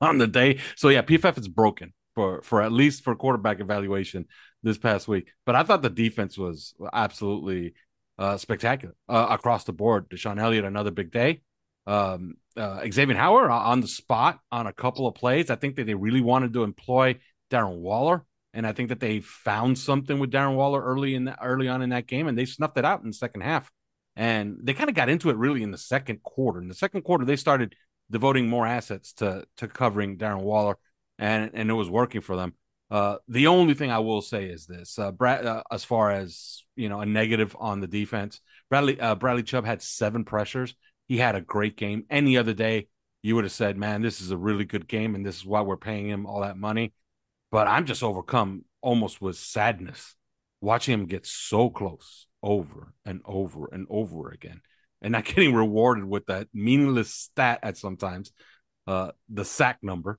on 0.00 0.18
the 0.18 0.28
day. 0.28 0.60
So 0.76 0.88
yeah, 0.88 1.02
PFF 1.02 1.36
is 1.38 1.48
broken 1.48 1.92
for 2.14 2.42
for 2.42 2.62
at 2.62 2.72
least 2.72 3.02
for 3.02 3.16
quarterback 3.16 3.60
evaluation 3.60 4.26
this 4.62 4.78
past 4.78 5.08
week. 5.08 5.28
But 5.44 5.56
I 5.56 5.64
thought 5.64 5.82
the 5.82 5.90
defense 5.90 6.38
was 6.38 6.74
absolutely 6.92 7.74
uh, 8.18 8.36
spectacular 8.36 8.94
uh, 9.08 9.26
across 9.30 9.64
the 9.64 9.72
board. 9.72 10.08
DeShon 10.08 10.40
Elliott, 10.40 10.64
another 10.64 10.92
big 10.92 11.10
day. 11.10 11.42
Um, 11.86 12.36
uh, 12.56 12.86
Xavier 12.90 13.16
Howard 13.16 13.50
on 13.50 13.80
the 13.80 13.88
spot 13.88 14.38
on 14.52 14.68
a 14.68 14.72
couple 14.72 15.08
of 15.08 15.16
plays. 15.16 15.50
I 15.50 15.56
think 15.56 15.74
that 15.76 15.86
they 15.86 15.94
really 15.94 16.20
wanted 16.20 16.52
to 16.54 16.62
employ 16.62 17.16
Darren 17.50 17.78
Waller, 17.78 18.24
and 18.54 18.66
I 18.66 18.72
think 18.72 18.88
that 18.88 19.00
they 19.00 19.20
found 19.20 19.78
something 19.78 20.18
with 20.18 20.30
Darren 20.30 20.54
Waller 20.54 20.82
early 20.82 21.14
in 21.14 21.24
the, 21.24 21.42
early 21.42 21.68
on 21.68 21.82
in 21.82 21.90
that 21.90 22.06
game, 22.06 22.28
and 22.28 22.38
they 22.38 22.44
snuffed 22.44 22.78
it 22.78 22.84
out 22.84 23.02
in 23.02 23.08
the 23.08 23.14
second 23.14 23.42
half. 23.42 23.70
And 24.16 24.58
they 24.62 24.74
kind 24.74 24.88
of 24.88 24.94
got 24.94 25.08
into 25.08 25.28
it 25.30 25.36
really 25.36 25.64
in 25.64 25.72
the 25.72 25.78
second 25.78 26.22
quarter. 26.22 26.62
In 26.62 26.68
the 26.68 26.74
second 26.74 27.02
quarter, 27.02 27.24
they 27.24 27.34
started 27.34 27.74
devoting 28.10 28.48
more 28.48 28.66
assets 28.66 29.12
to 29.14 29.44
to 29.56 29.66
covering 29.66 30.16
Darren 30.18 30.42
Waller, 30.42 30.78
and 31.18 31.50
and 31.52 31.68
it 31.68 31.74
was 31.74 31.90
working 31.90 32.20
for 32.20 32.36
them. 32.36 32.54
Uh, 32.90 33.16
the 33.26 33.48
only 33.48 33.74
thing 33.74 33.90
I 33.90 33.98
will 33.98 34.22
say 34.22 34.44
is 34.44 34.66
this: 34.66 34.98
uh, 35.00 35.10
Brad, 35.10 35.44
uh, 35.44 35.64
as 35.70 35.84
far 35.84 36.12
as 36.12 36.62
you 36.76 36.88
know, 36.88 37.00
a 37.00 37.06
negative 37.06 37.56
on 37.58 37.80
the 37.80 37.88
defense, 37.88 38.40
Bradley 38.70 39.00
uh, 39.00 39.16
Bradley 39.16 39.42
Chubb 39.42 39.66
had 39.66 39.82
seven 39.82 40.24
pressures. 40.24 40.76
He 41.08 41.18
had 41.18 41.34
a 41.34 41.40
great 41.40 41.76
game. 41.76 42.04
Any 42.08 42.36
other 42.36 42.54
day, 42.54 42.86
you 43.22 43.34
would 43.34 43.44
have 43.44 43.52
said, 43.52 43.76
"Man, 43.76 44.00
this 44.00 44.20
is 44.20 44.30
a 44.30 44.36
really 44.36 44.64
good 44.64 44.86
game, 44.86 45.16
and 45.16 45.26
this 45.26 45.38
is 45.38 45.44
why 45.44 45.62
we're 45.62 45.76
paying 45.76 46.08
him 46.08 46.24
all 46.24 46.42
that 46.42 46.56
money." 46.56 46.92
But 47.54 47.68
I'm 47.68 47.86
just 47.86 48.02
overcome 48.02 48.64
almost 48.80 49.22
with 49.22 49.36
sadness 49.36 50.16
watching 50.60 50.92
him 50.92 51.06
get 51.06 51.24
so 51.24 51.70
close 51.70 52.26
over 52.42 52.92
and 53.06 53.20
over 53.24 53.68
and 53.70 53.86
over 53.88 54.30
again, 54.30 54.60
and 55.00 55.12
not 55.12 55.24
getting 55.24 55.54
rewarded 55.54 56.04
with 56.04 56.26
that 56.26 56.48
meaningless 56.52 57.14
stat 57.14 57.60
at 57.62 57.76
sometimes, 57.76 58.32
uh, 58.88 59.12
the 59.28 59.44
sack 59.44 59.78
number, 59.84 60.18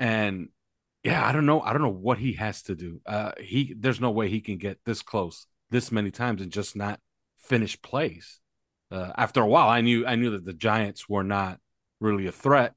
and 0.00 0.48
yeah, 1.04 1.24
I 1.24 1.30
don't 1.30 1.46
know. 1.46 1.60
I 1.60 1.72
don't 1.72 1.82
know 1.82 1.88
what 1.88 2.18
he 2.18 2.32
has 2.32 2.62
to 2.62 2.74
do. 2.74 3.00
Uh, 3.06 3.30
he 3.38 3.72
there's 3.78 4.00
no 4.00 4.10
way 4.10 4.28
he 4.28 4.40
can 4.40 4.58
get 4.58 4.80
this 4.84 5.02
close 5.02 5.46
this 5.70 5.92
many 5.92 6.10
times 6.10 6.42
and 6.42 6.50
just 6.50 6.74
not 6.74 6.98
finish 7.38 7.80
plays. 7.80 8.40
Uh, 8.90 9.12
after 9.16 9.40
a 9.40 9.46
while, 9.46 9.68
I 9.68 9.82
knew 9.82 10.04
I 10.04 10.16
knew 10.16 10.32
that 10.32 10.44
the 10.44 10.52
Giants 10.52 11.08
were 11.08 11.22
not 11.22 11.60
really 12.00 12.26
a 12.26 12.32
threat, 12.32 12.74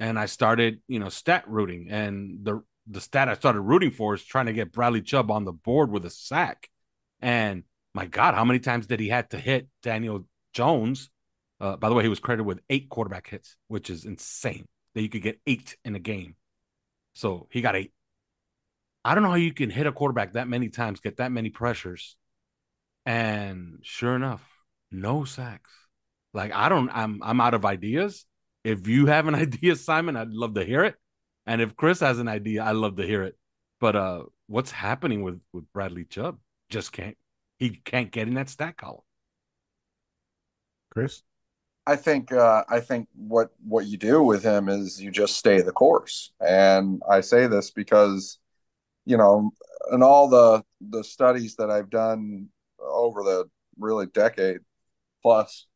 and 0.00 0.18
I 0.18 0.24
started 0.24 0.80
you 0.88 0.98
know 0.98 1.10
stat 1.10 1.44
rooting. 1.46 1.88
And 1.90 2.38
the 2.42 2.62
the 2.86 3.00
stat 3.00 3.28
I 3.28 3.34
started 3.34 3.60
rooting 3.60 3.90
for 3.90 4.14
is 4.14 4.24
trying 4.24 4.46
to 4.46 4.52
get 4.52 4.72
Bradley 4.72 5.02
Chubb 5.02 5.30
on 5.30 5.44
the 5.44 5.52
board 5.52 5.90
with 5.90 6.04
a 6.04 6.10
sack. 6.10 6.68
And 7.20 7.64
my 7.94 8.06
God, 8.06 8.34
how 8.34 8.44
many 8.44 8.58
times 8.58 8.86
did 8.86 9.00
he 9.00 9.08
had 9.08 9.30
to 9.30 9.38
hit 9.38 9.68
Daniel 9.82 10.26
Jones? 10.52 11.10
Uh, 11.60 11.76
by 11.76 11.88
the 11.88 11.94
way, 11.94 12.02
he 12.02 12.08
was 12.08 12.18
credited 12.18 12.46
with 12.46 12.60
eight 12.68 12.88
quarterback 12.88 13.28
hits, 13.28 13.56
which 13.68 13.88
is 13.88 14.04
insane 14.04 14.66
that 14.94 15.02
you 15.02 15.08
could 15.08 15.22
get 15.22 15.40
eight 15.46 15.76
in 15.84 15.94
a 15.94 16.00
game. 16.00 16.34
So 17.14 17.46
he 17.50 17.60
got 17.60 17.76
eight. 17.76 17.92
I 19.04 19.14
don't 19.14 19.22
know 19.22 19.30
how 19.30 19.36
you 19.36 19.52
can 19.52 19.70
hit 19.70 19.86
a 19.86 19.92
quarterback 19.92 20.32
that 20.32 20.48
many 20.48 20.68
times, 20.68 21.00
get 21.00 21.16
that 21.16 21.32
many 21.32 21.50
pressures, 21.50 22.16
and 23.04 23.78
sure 23.82 24.14
enough, 24.14 24.42
no 24.90 25.24
sacks. 25.24 25.70
Like 26.32 26.52
I 26.52 26.68
don't, 26.68 26.88
I'm 26.90 27.20
I'm 27.22 27.40
out 27.40 27.54
of 27.54 27.64
ideas. 27.64 28.24
If 28.64 28.86
you 28.86 29.06
have 29.06 29.26
an 29.26 29.34
idea, 29.36 29.76
Simon, 29.76 30.16
I'd 30.16 30.30
love 30.30 30.54
to 30.54 30.64
hear 30.64 30.84
it. 30.84 30.94
And 31.46 31.60
if 31.60 31.76
Chris 31.76 32.00
has 32.00 32.18
an 32.18 32.28
idea, 32.28 32.64
I'd 32.64 32.72
love 32.72 32.96
to 32.96 33.06
hear 33.06 33.22
it. 33.22 33.36
But 33.80 33.96
uh, 33.96 34.24
what's 34.46 34.70
happening 34.70 35.22
with 35.22 35.40
with 35.52 35.64
Bradley 35.72 36.04
Chubb? 36.04 36.38
Just 36.70 36.92
can't 36.92 37.16
he 37.58 37.70
can't 37.70 38.10
get 38.10 38.28
in 38.28 38.34
that 38.34 38.48
stat 38.48 38.76
column. 38.76 39.00
Chris, 40.90 41.22
I 41.86 41.96
think 41.96 42.32
uh, 42.32 42.64
I 42.68 42.80
think 42.80 43.08
what 43.14 43.50
what 43.66 43.86
you 43.86 43.96
do 43.96 44.22
with 44.22 44.42
him 44.42 44.68
is 44.68 45.02
you 45.02 45.10
just 45.10 45.36
stay 45.36 45.62
the 45.62 45.72
course, 45.72 46.32
and 46.40 47.02
I 47.08 47.22
say 47.22 47.46
this 47.46 47.70
because 47.70 48.38
you 49.04 49.16
know, 49.16 49.50
in 49.90 50.02
all 50.02 50.28
the 50.28 50.62
the 50.80 51.02
studies 51.02 51.56
that 51.56 51.70
I've 51.70 51.90
done 51.90 52.48
over 52.78 53.22
the 53.22 53.50
really 53.78 54.06
decade 54.06 54.60
plus, 55.22 55.66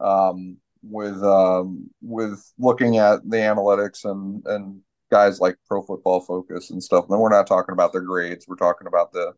um, 0.00 0.58
with 0.82 1.22
um, 1.22 1.90
with 2.02 2.52
looking 2.58 2.98
at 2.98 3.28
the 3.28 3.38
analytics 3.38 4.04
and 4.04 4.44
and 4.46 4.80
guys 5.14 5.38
like 5.38 5.56
Pro 5.68 5.80
Football 5.80 6.20
Focus 6.22 6.70
and 6.70 6.82
stuff. 6.82 7.06
And 7.08 7.20
we're 7.20 7.28
not 7.28 7.46
talking 7.46 7.72
about 7.72 7.92
their 7.92 8.00
grades; 8.02 8.46
we're 8.48 8.56
talking 8.56 8.88
about 8.88 9.12
the 9.12 9.32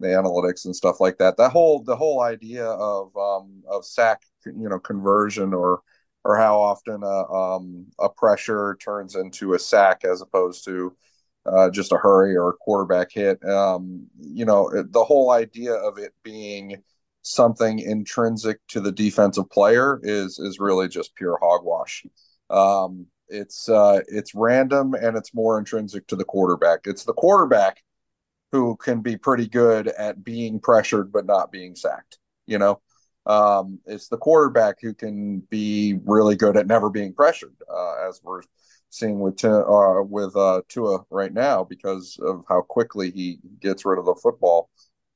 the 0.00 0.08
analytics 0.08 0.64
and 0.64 0.74
stuff 0.74 0.98
like 0.98 1.18
that. 1.18 1.36
That 1.36 1.50
whole 1.50 1.84
the 1.84 1.94
whole 1.96 2.22
idea 2.22 2.66
of 2.66 3.16
um, 3.16 3.62
of 3.70 3.84
sack 3.84 4.22
you 4.44 4.68
know 4.68 4.80
conversion 4.80 5.54
or 5.54 5.82
or 6.24 6.36
how 6.36 6.60
often 6.60 7.04
a 7.04 7.32
um, 7.32 7.86
a 8.00 8.08
pressure 8.08 8.76
turns 8.82 9.14
into 9.14 9.54
a 9.54 9.60
sack 9.60 10.04
as 10.04 10.20
opposed 10.22 10.64
to 10.64 10.96
uh, 11.46 11.70
just 11.70 11.92
a 11.92 11.96
hurry 11.98 12.36
or 12.36 12.50
a 12.50 12.56
quarterback 12.56 13.12
hit. 13.12 13.44
Um, 13.44 14.08
you 14.20 14.44
know, 14.44 14.70
the 14.90 15.04
whole 15.04 15.30
idea 15.30 15.74
of 15.74 15.98
it 15.98 16.14
being 16.24 16.82
something 17.22 17.78
intrinsic 17.78 18.58
to 18.68 18.80
the 18.80 18.90
defensive 18.90 19.48
player 19.50 20.00
is 20.02 20.40
is 20.40 20.58
really 20.58 20.88
just 20.88 21.14
pure 21.14 21.38
hogwash. 21.40 22.04
Um, 22.50 23.06
it's 23.32 23.68
uh, 23.68 24.00
it's 24.08 24.34
random 24.34 24.94
and 24.94 25.16
it's 25.16 25.34
more 25.34 25.58
intrinsic 25.58 26.06
to 26.08 26.16
the 26.16 26.24
quarterback. 26.24 26.80
It's 26.84 27.04
the 27.04 27.14
quarterback 27.14 27.82
who 28.52 28.76
can 28.76 29.00
be 29.00 29.16
pretty 29.16 29.48
good 29.48 29.88
at 29.88 30.22
being 30.22 30.60
pressured 30.60 31.10
but 31.10 31.26
not 31.26 31.50
being 31.50 31.74
sacked. 31.74 32.18
You 32.46 32.58
know, 32.58 32.80
um, 33.26 33.80
it's 33.86 34.08
the 34.08 34.18
quarterback 34.18 34.76
who 34.80 34.94
can 34.94 35.40
be 35.40 35.98
really 36.04 36.36
good 36.36 36.56
at 36.56 36.66
never 36.66 36.90
being 36.90 37.14
pressured, 37.14 37.56
uh, 37.72 38.08
as 38.08 38.20
we're 38.22 38.42
seeing 38.90 39.20
with 39.20 39.44
uh, 39.44 40.02
with 40.04 40.36
uh, 40.36 40.60
Tua 40.68 41.04
right 41.10 41.32
now 41.32 41.64
because 41.64 42.18
of 42.22 42.44
how 42.48 42.60
quickly 42.60 43.10
he 43.10 43.38
gets 43.60 43.84
rid 43.86 43.98
of 43.98 44.04
the 44.04 44.14
football 44.22 44.68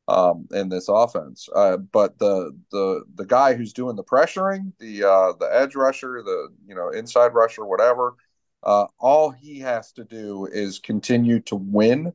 um, 0.08 0.46
in 0.52 0.68
this 0.68 0.88
offense. 0.88 1.48
Uh, 1.54 1.76
but 1.76 2.18
the 2.18 2.56
the 2.70 3.04
the 3.14 3.26
guy 3.26 3.54
who's 3.54 3.72
doing 3.72 3.96
the 3.96 4.04
pressuring, 4.04 4.72
the 4.78 5.04
uh, 5.04 5.32
the 5.38 5.48
edge 5.52 5.74
rusher, 5.74 6.22
the 6.22 6.48
you 6.66 6.74
know 6.74 6.90
inside 6.90 7.34
rusher, 7.34 7.64
whatever, 7.64 8.14
uh, 8.62 8.86
all 8.98 9.30
he 9.30 9.60
has 9.60 9.92
to 9.92 10.04
do 10.04 10.46
is 10.46 10.78
continue 10.78 11.40
to 11.40 11.56
win 11.56 12.12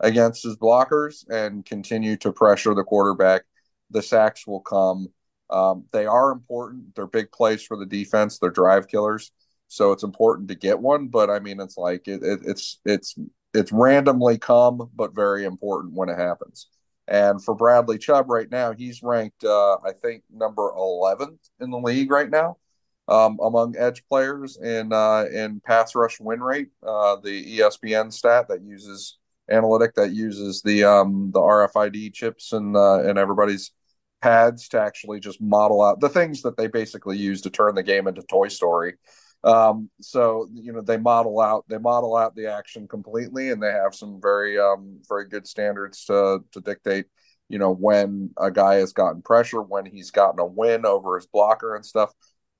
against 0.00 0.42
his 0.42 0.56
blockers 0.56 1.28
and 1.28 1.64
continue 1.64 2.16
to 2.16 2.32
pressure 2.32 2.74
the 2.74 2.84
quarterback. 2.84 3.42
The 3.90 4.02
sacks 4.02 4.46
will 4.46 4.60
come. 4.60 5.08
Um, 5.50 5.84
they 5.92 6.06
are 6.06 6.30
important. 6.32 6.94
They're 6.94 7.06
big 7.06 7.30
plays 7.30 7.62
for 7.62 7.76
the 7.76 7.86
defense. 7.86 8.38
They're 8.38 8.50
drive 8.50 8.88
killers, 8.88 9.32
so 9.68 9.92
it's 9.92 10.02
important 10.02 10.48
to 10.48 10.54
get 10.54 10.78
one. 10.78 11.08
But 11.08 11.28
I 11.28 11.40
mean, 11.40 11.60
it's 11.60 11.76
like 11.76 12.08
it, 12.08 12.22
it, 12.22 12.40
it's 12.44 12.80
it's 12.84 13.16
it's 13.52 13.72
randomly 13.72 14.38
come, 14.38 14.90
but 14.94 15.14
very 15.14 15.44
important 15.44 15.94
when 15.94 16.08
it 16.08 16.18
happens. 16.18 16.68
And 17.12 17.44
for 17.44 17.54
Bradley 17.54 17.98
Chubb 17.98 18.30
right 18.30 18.50
now, 18.50 18.72
he's 18.72 19.02
ranked, 19.02 19.44
uh, 19.44 19.74
I 19.84 19.92
think, 19.92 20.24
number 20.32 20.72
11th 20.74 21.38
in 21.60 21.70
the 21.70 21.78
league 21.78 22.10
right 22.10 22.30
now 22.30 22.56
um, 23.08 23.38
among 23.42 23.76
edge 23.76 24.02
players 24.08 24.56
in 24.56 24.92
uh, 24.92 25.26
in 25.32 25.60
pass 25.60 25.94
rush 25.94 26.20
win 26.20 26.40
rate. 26.40 26.68
Uh, 26.82 27.16
the 27.16 27.58
ESPN 27.58 28.12
stat 28.12 28.48
that 28.48 28.62
uses 28.62 29.18
analytic 29.50 29.94
that 29.94 30.12
uses 30.12 30.62
the 30.62 30.84
um, 30.84 31.30
the 31.32 31.40
RFID 31.40 32.14
chips 32.14 32.52
and 32.52 32.76
uh, 32.76 33.00
and 33.02 33.18
everybody's 33.18 33.72
pads 34.20 34.68
to 34.68 34.80
actually 34.80 35.18
just 35.18 35.40
model 35.40 35.82
out 35.82 36.00
the 36.00 36.08
things 36.08 36.42
that 36.42 36.56
they 36.56 36.68
basically 36.68 37.18
use 37.18 37.42
to 37.42 37.50
turn 37.50 37.74
the 37.74 37.82
game 37.82 38.06
into 38.06 38.22
Toy 38.22 38.48
Story. 38.48 38.94
Um, 39.44 39.90
so 40.00 40.48
you 40.52 40.72
know 40.72 40.82
they 40.82 40.98
model 40.98 41.40
out 41.40 41.64
they 41.68 41.78
model 41.78 42.16
out 42.16 42.36
the 42.36 42.46
action 42.46 42.86
completely, 42.86 43.50
and 43.50 43.62
they 43.62 43.72
have 43.72 43.94
some 43.94 44.20
very 44.20 44.58
um, 44.58 45.00
very 45.08 45.28
good 45.28 45.46
standards 45.46 46.04
to 46.06 46.44
to 46.52 46.60
dictate 46.60 47.06
you 47.48 47.58
know 47.58 47.72
when 47.72 48.30
a 48.38 48.50
guy 48.50 48.76
has 48.76 48.92
gotten 48.92 49.22
pressure, 49.22 49.60
when 49.60 49.84
he's 49.86 50.10
gotten 50.10 50.40
a 50.40 50.46
win 50.46 50.86
over 50.86 51.16
his 51.16 51.26
blocker 51.26 51.74
and 51.74 51.84
stuff. 51.84 52.12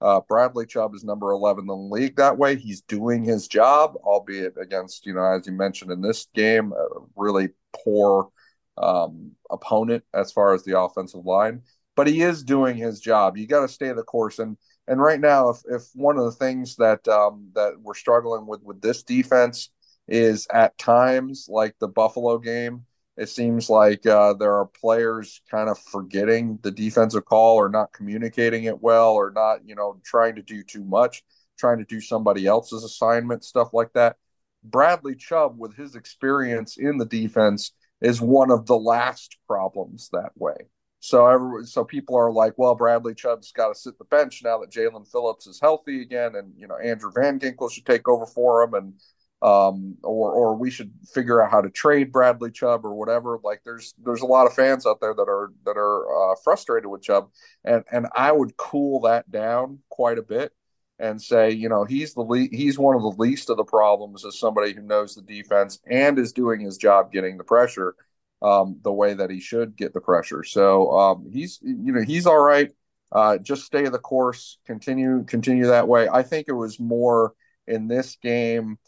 Uh, 0.02 0.20
Bradley 0.28 0.66
Chubb 0.66 0.96
is 0.96 1.04
number 1.04 1.30
11 1.30 1.62
in 1.62 1.66
the 1.68 1.76
league 1.76 2.16
that 2.16 2.36
way. 2.36 2.56
He's 2.56 2.80
doing 2.80 3.22
his 3.22 3.46
job, 3.46 3.94
albeit 4.02 4.54
against, 4.60 5.06
you 5.06 5.14
know, 5.14 5.22
as 5.22 5.46
you 5.46 5.52
mentioned 5.52 5.92
in 5.92 6.00
this 6.00 6.26
game, 6.34 6.72
a 6.72 6.86
really 7.14 7.50
poor 7.72 8.28
um, 8.76 9.30
opponent 9.48 10.02
as 10.12 10.32
far 10.32 10.54
as 10.54 10.64
the 10.64 10.78
offensive 10.78 11.24
line. 11.24 11.62
But 11.94 12.08
he 12.08 12.22
is 12.22 12.42
doing 12.42 12.76
his 12.76 12.98
job. 12.98 13.36
You 13.36 13.46
got 13.46 13.60
to 13.60 13.68
stay 13.68 13.92
the 13.92 14.02
course. 14.02 14.40
And 14.40 14.56
and 14.92 15.00
right 15.00 15.18
now, 15.18 15.48
if 15.48 15.62
if 15.66 15.84
one 15.94 16.18
of 16.18 16.26
the 16.26 16.32
things 16.32 16.76
that 16.76 17.08
um, 17.08 17.50
that 17.54 17.80
we're 17.80 17.94
struggling 17.94 18.46
with 18.46 18.62
with 18.62 18.82
this 18.82 19.02
defense 19.02 19.70
is 20.06 20.46
at 20.52 20.76
times 20.76 21.46
like 21.48 21.74
the 21.80 21.88
Buffalo 21.88 22.36
game, 22.36 22.84
it 23.16 23.30
seems 23.30 23.70
like 23.70 24.04
uh, 24.04 24.34
there 24.34 24.52
are 24.52 24.66
players 24.66 25.40
kind 25.50 25.70
of 25.70 25.78
forgetting 25.78 26.58
the 26.60 26.70
defensive 26.70 27.24
call 27.24 27.56
or 27.56 27.70
not 27.70 27.94
communicating 27.94 28.64
it 28.64 28.82
well 28.82 29.14
or 29.14 29.30
not, 29.30 29.66
you 29.66 29.74
know, 29.74 29.98
trying 30.04 30.34
to 30.34 30.42
do 30.42 30.62
too 30.62 30.84
much, 30.84 31.22
trying 31.58 31.78
to 31.78 31.86
do 31.86 32.02
somebody 32.02 32.46
else's 32.46 32.84
assignment, 32.84 33.44
stuff 33.44 33.68
like 33.72 33.94
that. 33.94 34.16
Bradley 34.62 35.14
Chubb, 35.14 35.58
with 35.58 35.74
his 35.74 35.94
experience 35.94 36.76
in 36.76 36.98
the 36.98 37.06
defense, 37.06 37.72
is 38.02 38.20
one 38.20 38.50
of 38.50 38.66
the 38.66 38.76
last 38.76 39.38
problems 39.46 40.10
that 40.12 40.32
way. 40.34 40.68
So 41.04 41.26
every, 41.26 41.66
so 41.66 41.84
people 41.84 42.14
are 42.16 42.30
like, 42.30 42.54
well, 42.56 42.76
Bradley 42.76 43.12
Chubb's 43.12 43.50
got 43.50 43.68
to 43.68 43.74
sit 43.74 43.98
the 43.98 44.04
bench 44.04 44.40
now 44.44 44.58
that 44.58 44.70
Jaelan 44.70 45.10
Phillips 45.10 45.48
is 45.48 45.58
healthy 45.60 46.00
again, 46.00 46.36
and 46.36 46.52
you 46.56 46.68
know 46.68 46.76
Andrew 46.76 47.10
Van 47.12 47.40
Ginkel 47.40 47.72
should 47.72 47.84
take 47.84 48.06
over 48.06 48.24
for 48.24 48.62
him, 48.62 48.74
and 48.74 48.94
um, 49.42 49.96
or 50.04 50.30
or 50.30 50.54
we 50.54 50.70
should 50.70 50.92
figure 51.12 51.42
out 51.42 51.50
how 51.50 51.60
to 51.60 51.70
trade 51.70 52.12
Bradley 52.12 52.52
Chubb 52.52 52.86
or 52.86 52.94
whatever. 52.94 53.40
Like 53.42 53.62
there's 53.64 53.94
there's 53.98 54.20
a 54.20 54.26
lot 54.26 54.46
of 54.46 54.54
fans 54.54 54.86
out 54.86 55.00
there 55.00 55.12
that 55.12 55.28
are 55.28 55.50
that 55.66 55.76
are 55.76 56.32
uh, 56.32 56.36
frustrated 56.44 56.88
with 56.88 57.02
Chubb, 57.02 57.30
and 57.64 57.82
and 57.90 58.06
I 58.14 58.30
would 58.30 58.56
cool 58.56 59.00
that 59.00 59.28
down 59.28 59.80
quite 59.88 60.18
a 60.18 60.22
bit 60.22 60.52
and 61.00 61.20
say, 61.20 61.50
you 61.50 61.68
know, 61.68 61.82
he's 61.82 62.14
the 62.14 62.20
le- 62.20 62.46
he's 62.52 62.78
one 62.78 62.94
of 62.94 63.02
the 63.02 63.20
least 63.20 63.50
of 63.50 63.56
the 63.56 63.64
problems 63.64 64.24
as 64.24 64.38
somebody 64.38 64.72
who 64.72 64.82
knows 64.82 65.16
the 65.16 65.22
defense 65.22 65.80
and 65.84 66.16
is 66.16 66.32
doing 66.32 66.60
his 66.60 66.76
job 66.76 67.10
getting 67.10 67.38
the 67.38 67.44
pressure 67.44 67.96
um, 68.42 68.78
the 68.82 68.92
way 68.92 69.14
that 69.14 69.30
he 69.30 69.40
should 69.40 69.76
get 69.76 69.94
the 69.94 70.00
pressure. 70.00 70.42
So 70.44 70.90
um, 70.92 71.26
he's 71.30 71.58
you 71.62 71.92
know 71.92 72.02
he's 72.02 72.26
all 72.26 72.40
right. 72.40 72.70
Uh, 73.10 73.38
just 73.38 73.64
stay 73.64 73.88
the 73.88 73.98
course, 73.98 74.58
continue 74.66 75.24
continue 75.24 75.66
that 75.66 75.88
way. 75.88 76.08
I 76.08 76.22
think 76.22 76.48
it 76.48 76.52
was 76.52 76.80
more 76.80 77.34
in 77.66 77.86
this 77.88 78.16
game. 78.22 78.78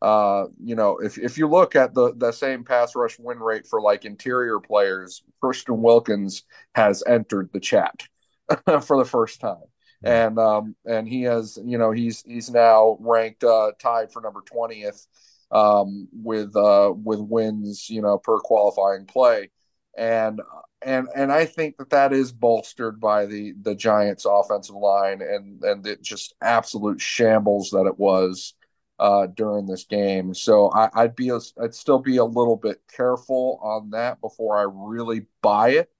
Uh, 0.00 0.46
you 0.62 0.74
know, 0.74 0.98
if 0.98 1.18
if 1.18 1.38
you 1.38 1.48
look 1.48 1.76
at 1.76 1.94
the 1.94 2.14
the 2.16 2.32
same 2.32 2.64
pass 2.64 2.96
rush 2.96 3.18
win 3.18 3.38
rate 3.38 3.66
for 3.66 3.80
like 3.80 4.04
interior 4.04 4.58
players, 4.60 5.22
Christian 5.40 5.82
Wilkins 5.82 6.44
has 6.74 7.02
entered 7.06 7.50
the 7.52 7.60
chat 7.60 8.08
for 8.82 8.98
the 8.98 9.08
first 9.08 9.40
time. 9.40 9.62
And 10.04 10.38
um 10.38 10.74
and 10.84 11.08
he 11.08 11.22
has 11.22 11.58
you 11.64 11.78
know 11.78 11.92
he's 11.92 12.22
he's 12.22 12.50
now 12.50 12.96
ranked 13.00 13.44
uh 13.44 13.70
tied 13.78 14.12
for 14.12 14.20
number 14.20 14.42
20th 14.42 15.06
um, 15.52 16.08
with 16.12 16.56
uh, 16.56 16.92
with 16.96 17.20
wins, 17.20 17.88
you 17.90 18.02
know, 18.02 18.18
per 18.18 18.38
qualifying 18.38 19.04
play, 19.04 19.50
and 19.96 20.40
and 20.80 21.08
and 21.14 21.30
I 21.30 21.44
think 21.44 21.76
that 21.76 21.90
that 21.90 22.12
is 22.12 22.32
bolstered 22.32 22.98
by 22.98 23.26
the 23.26 23.54
the 23.60 23.74
Giants' 23.74 24.26
offensive 24.28 24.74
line 24.74 25.20
and 25.22 25.62
and 25.62 25.84
the 25.84 25.96
just 25.96 26.34
absolute 26.40 27.00
shambles 27.00 27.70
that 27.70 27.86
it 27.86 27.98
was 27.98 28.54
uh, 28.98 29.26
during 29.26 29.66
this 29.66 29.84
game. 29.84 30.34
So 30.34 30.70
I, 30.70 31.02
would 31.02 31.16
be 31.16 31.28
a, 31.28 31.38
I'd 31.60 31.74
still 31.74 31.98
be 31.98 32.16
a 32.16 32.24
little 32.24 32.56
bit 32.56 32.80
careful 32.94 33.60
on 33.62 33.90
that 33.90 34.20
before 34.20 34.58
I 34.58 34.66
really 34.68 35.26
buy 35.42 35.70
it. 35.70 35.90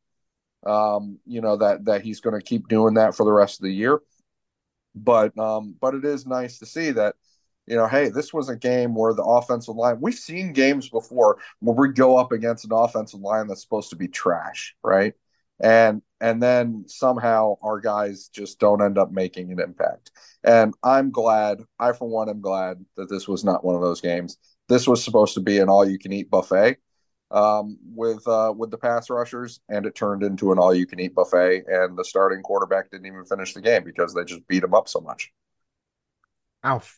Um, 0.65 1.19
you 1.27 1.41
know 1.41 1.57
that 1.57 1.87
that 1.87 2.03
he's 2.03 2.21
going 2.21 2.39
to 2.39 2.45
keep 2.45 2.69
doing 2.69 2.95
that 2.95 3.17
for 3.17 3.25
the 3.25 3.33
rest 3.33 3.59
of 3.61 3.65
the 3.65 3.73
year. 3.73 4.01
But 4.95 5.37
um, 5.37 5.75
but 5.81 5.95
it 5.95 6.05
is 6.05 6.27
nice 6.27 6.59
to 6.61 6.67
see 6.67 6.93
that 6.93 7.17
you 7.67 7.77
know, 7.77 7.87
hey, 7.87 8.09
this 8.09 8.33
was 8.33 8.49
a 8.49 8.57
game 8.57 8.95
where 8.95 9.15
the 9.15 9.23
offensive 9.23 9.77
line, 9.77 9.99
we've 10.01 10.15
seen 10.15 10.53
games 10.53 10.89
before 10.89 11.39
where 11.61 11.77
we 11.77 11.95
go 11.95 12.17
up 12.17 12.33
against 12.33 12.65
an 12.65 12.73
offensive 12.73 13.21
line 13.21 13.47
that's 13.47 13.63
supposed 13.63 13.91
to 13.91 13.97
be 13.97 14.09
trash, 14.09 14.75
right? 14.83 15.15
And 15.61 16.03
and 16.21 16.43
then 16.43 16.85
somehow 16.89 17.57
our 17.63 17.81
guys 17.81 18.29
just 18.29 18.59
don't 18.59 18.83
end 18.83 18.99
up 18.99 19.13
making 19.13 19.53
an 19.53 19.61
impact. 19.61 20.11
And 20.43 20.75
I'm 20.83 21.11
glad, 21.11 21.61
I 21.79 21.93
for 21.93 22.09
one 22.09 22.29
am 22.29 22.41
glad 22.41 22.85
that 22.97 23.09
this 23.09 23.29
was 23.29 23.45
not 23.45 23.65
one 23.65 23.77
of 23.77 23.81
those 23.81 24.01
games. 24.01 24.39
This 24.69 24.89
was 24.89 25.05
supposed 25.05 25.35
to 25.35 25.41
be 25.41 25.59
an 25.59 25.69
all 25.69 25.89
you 25.89 25.99
can 25.99 26.13
eat 26.13 26.31
buffet 26.31 26.79
um, 27.31 27.79
with 27.95 28.27
uh, 28.29 28.53
with 28.57 28.71
the 28.71 28.79
pass 28.79 29.09
rushers, 29.09 29.61
and 29.69 29.87
it 29.87 29.95
turned 29.95 30.23
into 30.23 30.53
an 30.53 30.59
all 30.59 30.75
you 30.75 30.87
can 30.87 31.01
eat 31.01 31.15
buffet. 31.15 31.65
And 31.67 31.97
the 31.97 32.05
starting 32.05 32.43
quarterback 32.43 32.91
didn't 32.91 33.07
even 33.07 33.25
finish 33.25 33.55
the 33.55 33.61
game 33.61 33.85
because 33.85 34.15
they 34.15 34.25
just 34.25 34.47
beat 34.49 34.65
him 34.65 34.75
up 34.75 34.89
so 34.89 35.01
much. 35.01 35.33
Alf, 36.65 36.97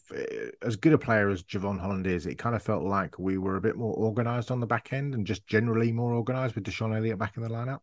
as 0.61 0.77
good 0.77 0.93
a 0.93 0.99
player 0.99 1.31
as 1.31 1.43
Jevon 1.43 1.81
Holland 1.81 2.07
is, 2.07 2.27
it 2.27 2.37
kind 2.37 2.55
of 2.55 2.63
felt 2.63 2.83
like 2.83 3.19
we 3.19 3.39
were 3.39 3.57
a 3.57 3.61
bit 3.63 3.77
more 3.77 3.95
organized 3.95 4.51
on 4.51 4.61
the 4.61 4.67
back 4.67 4.93
end 4.93 5.15
and 5.15 5.27
just 5.27 5.47
generally 5.47 5.91
more 5.91 6.13
organized 6.13 6.55
with 6.55 6.65
DeShon 6.65 6.95
Elliott 6.95 7.19
back 7.19 7.37
in 7.37 7.43
the 7.43 7.49
lineup. 7.49 7.81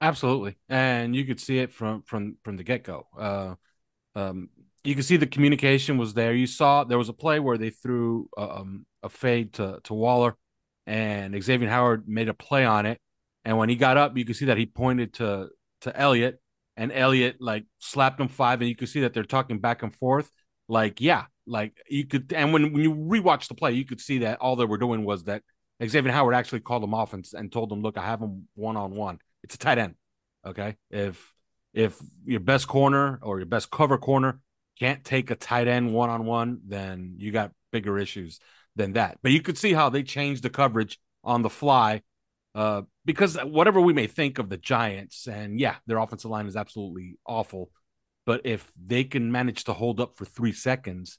Absolutely, 0.00 0.56
and 0.68 1.14
you 1.14 1.24
could 1.24 1.40
see 1.40 1.58
it 1.58 1.72
from 1.72 2.02
from 2.02 2.36
from 2.42 2.56
the 2.56 2.64
get 2.64 2.82
go. 2.82 3.06
Uh, 3.16 3.54
um, 4.16 4.48
you 4.82 4.96
could 4.96 5.04
see 5.04 5.16
the 5.16 5.26
communication 5.26 5.98
was 5.98 6.14
there. 6.14 6.32
You 6.34 6.46
saw 6.46 6.82
there 6.82 6.98
was 6.98 7.08
a 7.08 7.12
play 7.12 7.38
where 7.38 7.58
they 7.58 7.70
threw 7.70 8.28
uh, 8.36 8.60
um, 8.60 8.86
a 9.02 9.08
fade 9.08 9.54
to 9.54 9.78
to 9.84 9.94
Waller, 9.94 10.36
and 10.86 11.40
Xavier 11.40 11.68
Howard 11.68 12.08
made 12.08 12.28
a 12.28 12.34
play 12.34 12.64
on 12.64 12.86
it. 12.86 13.00
And 13.44 13.56
when 13.56 13.68
he 13.68 13.76
got 13.76 13.96
up, 13.96 14.16
you 14.16 14.24
could 14.24 14.36
see 14.36 14.46
that 14.46 14.58
he 14.58 14.66
pointed 14.66 15.14
to 15.14 15.50
to 15.82 15.96
Elliott, 15.96 16.40
and 16.76 16.90
Elliott 16.90 17.36
like 17.40 17.66
slapped 17.78 18.20
him 18.20 18.28
five, 18.28 18.60
and 18.60 18.68
you 18.68 18.74
could 18.74 18.88
see 18.88 19.00
that 19.02 19.14
they're 19.14 19.22
talking 19.22 19.60
back 19.60 19.84
and 19.84 19.94
forth 19.94 20.28
like 20.68 21.00
yeah, 21.00 21.24
like 21.46 21.72
you 21.88 22.06
could, 22.06 22.32
and 22.32 22.52
when 22.52 22.72
when 22.72 22.82
you 22.82 22.94
rewatch 22.94 23.48
the 23.48 23.54
play, 23.54 23.72
you 23.72 23.84
could 23.84 24.00
see 24.00 24.18
that 24.18 24.38
all 24.40 24.56
they 24.56 24.64
were 24.64 24.78
doing 24.78 25.04
was 25.04 25.24
that 25.24 25.42
Xavier 25.84 26.12
Howard 26.12 26.34
actually 26.34 26.60
called 26.60 26.82
them 26.82 26.94
off 26.94 27.14
and, 27.14 27.26
and 27.34 27.50
told 27.50 27.70
them, 27.70 27.82
"Look, 27.82 27.96
I 27.96 28.04
have 28.04 28.20
him 28.20 28.48
one 28.54 28.76
on 28.76 28.94
one. 28.94 29.18
It's 29.42 29.54
a 29.54 29.58
tight 29.58 29.78
end. 29.78 29.94
Okay, 30.46 30.76
if 30.90 31.32
if 31.72 31.98
your 32.24 32.40
best 32.40 32.68
corner 32.68 33.18
or 33.22 33.38
your 33.38 33.46
best 33.46 33.70
cover 33.70 33.98
corner 33.98 34.40
can't 34.78 35.04
take 35.04 35.30
a 35.30 35.36
tight 35.36 35.68
end 35.68 35.92
one 35.92 36.10
on 36.10 36.24
one, 36.24 36.60
then 36.66 37.14
you 37.18 37.32
got 37.32 37.52
bigger 37.72 37.98
issues 37.98 38.38
than 38.76 38.92
that. 38.94 39.18
But 39.22 39.32
you 39.32 39.42
could 39.42 39.58
see 39.58 39.72
how 39.72 39.90
they 39.90 40.02
changed 40.02 40.42
the 40.42 40.50
coverage 40.50 40.98
on 41.24 41.42
the 41.42 41.50
fly. 41.50 42.02
Uh, 42.54 42.82
because 43.04 43.36
whatever 43.36 43.80
we 43.80 43.92
may 43.92 44.06
think 44.06 44.38
of 44.38 44.48
the 44.48 44.56
Giants, 44.56 45.28
and 45.28 45.60
yeah, 45.60 45.76
their 45.86 45.98
offensive 45.98 46.30
line 46.30 46.46
is 46.46 46.56
absolutely 46.56 47.16
awful. 47.26 47.70
But 48.28 48.42
if 48.44 48.70
they 48.76 49.04
can 49.04 49.32
manage 49.32 49.64
to 49.64 49.72
hold 49.72 50.00
up 50.00 50.18
for 50.18 50.26
three 50.26 50.52
seconds, 50.52 51.18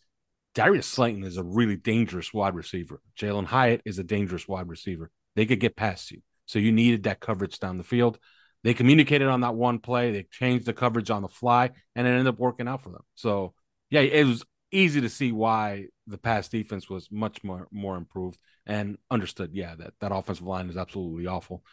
Darius 0.53 0.85
Slayton 0.85 1.23
is 1.23 1.37
a 1.37 1.43
really 1.43 1.75
dangerous 1.75 2.31
wide 2.31 2.53
receiver. 2.53 3.01
Jalin 3.19 3.47
Hyatt 3.47 3.81
is 3.83 3.97
a 3.97 4.03
dangerous 4.03 4.47
wide 4.47 4.69
receiver. 4.69 5.09
They 5.35 5.47
could 5.47 5.59
get 5.59 5.75
past 5.75 6.11
you. 6.11 6.21
So 6.45 6.59
you 6.59 6.71
needed 6.71 7.05
that 7.05 7.19
coverage 7.19 7.57
down 7.57 7.77
the 7.77 7.83
field. 7.83 8.19
They 8.63 8.75
communicated 8.75 9.27
on 9.27 9.41
that 9.41 9.55
one 9.55 9.79
play. 9.79 10.11
They 10.11 10.27
changed 10.29 10.67
the 10.67 10.73
coverage 10.73 11.09
on 11.09 11.23
the 11.23 11.29
fly, 11.29 11.71
and 11.95 12.05
it 12.05 12.11
ended 12.11 12.27
up 12.27 12.37
working 12.37 12.67
out 12.67 12.83
for 12.83 12.91
them. 12.91 13.01
So 13.15 13.55
yeah, 13.89 14.01
it 14.01 14.27
was 14.27 14.45
easy 14.71 15.01
to 15.01 15.09
see 15.09 15.31
why 15.31 15.87
the 16.05 16.19
pass 16.19 16.47
defense 16.47 16.91
was 16.91 17.07
much 17.09 17.43
more 17.43 17.67
more 17.71 17.97
improved 17.97 18.37
and 18.67 18.99
understood. 19.09 19.49
Yeah, 19.53 19.73
that 19.77 19.93
that 19.99 20.11
offensive 20.11 20.45
line 20.45 20.69
is 20.69 20.77
absolutely 20.77 21.25
awful. 21.25 21.63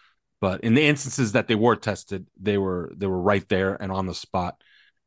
But 0.41 0.63
in 0.63 0.73
the 0.73 0.87
instances 0.87 1.33
that 1.33 1.47
they 1.47 1.55
were 1.55 1.77
tested, 1.77 2.27
they 2.41 2.57
were 2.57 2.91
they 2.97 3.07
were 3.07 3.21
right 3.21 3.47
there 3.51 3.75
and 3.75 3.93
on 3.93 4.07
the 4.07 4.15
spot, 4.15 4.63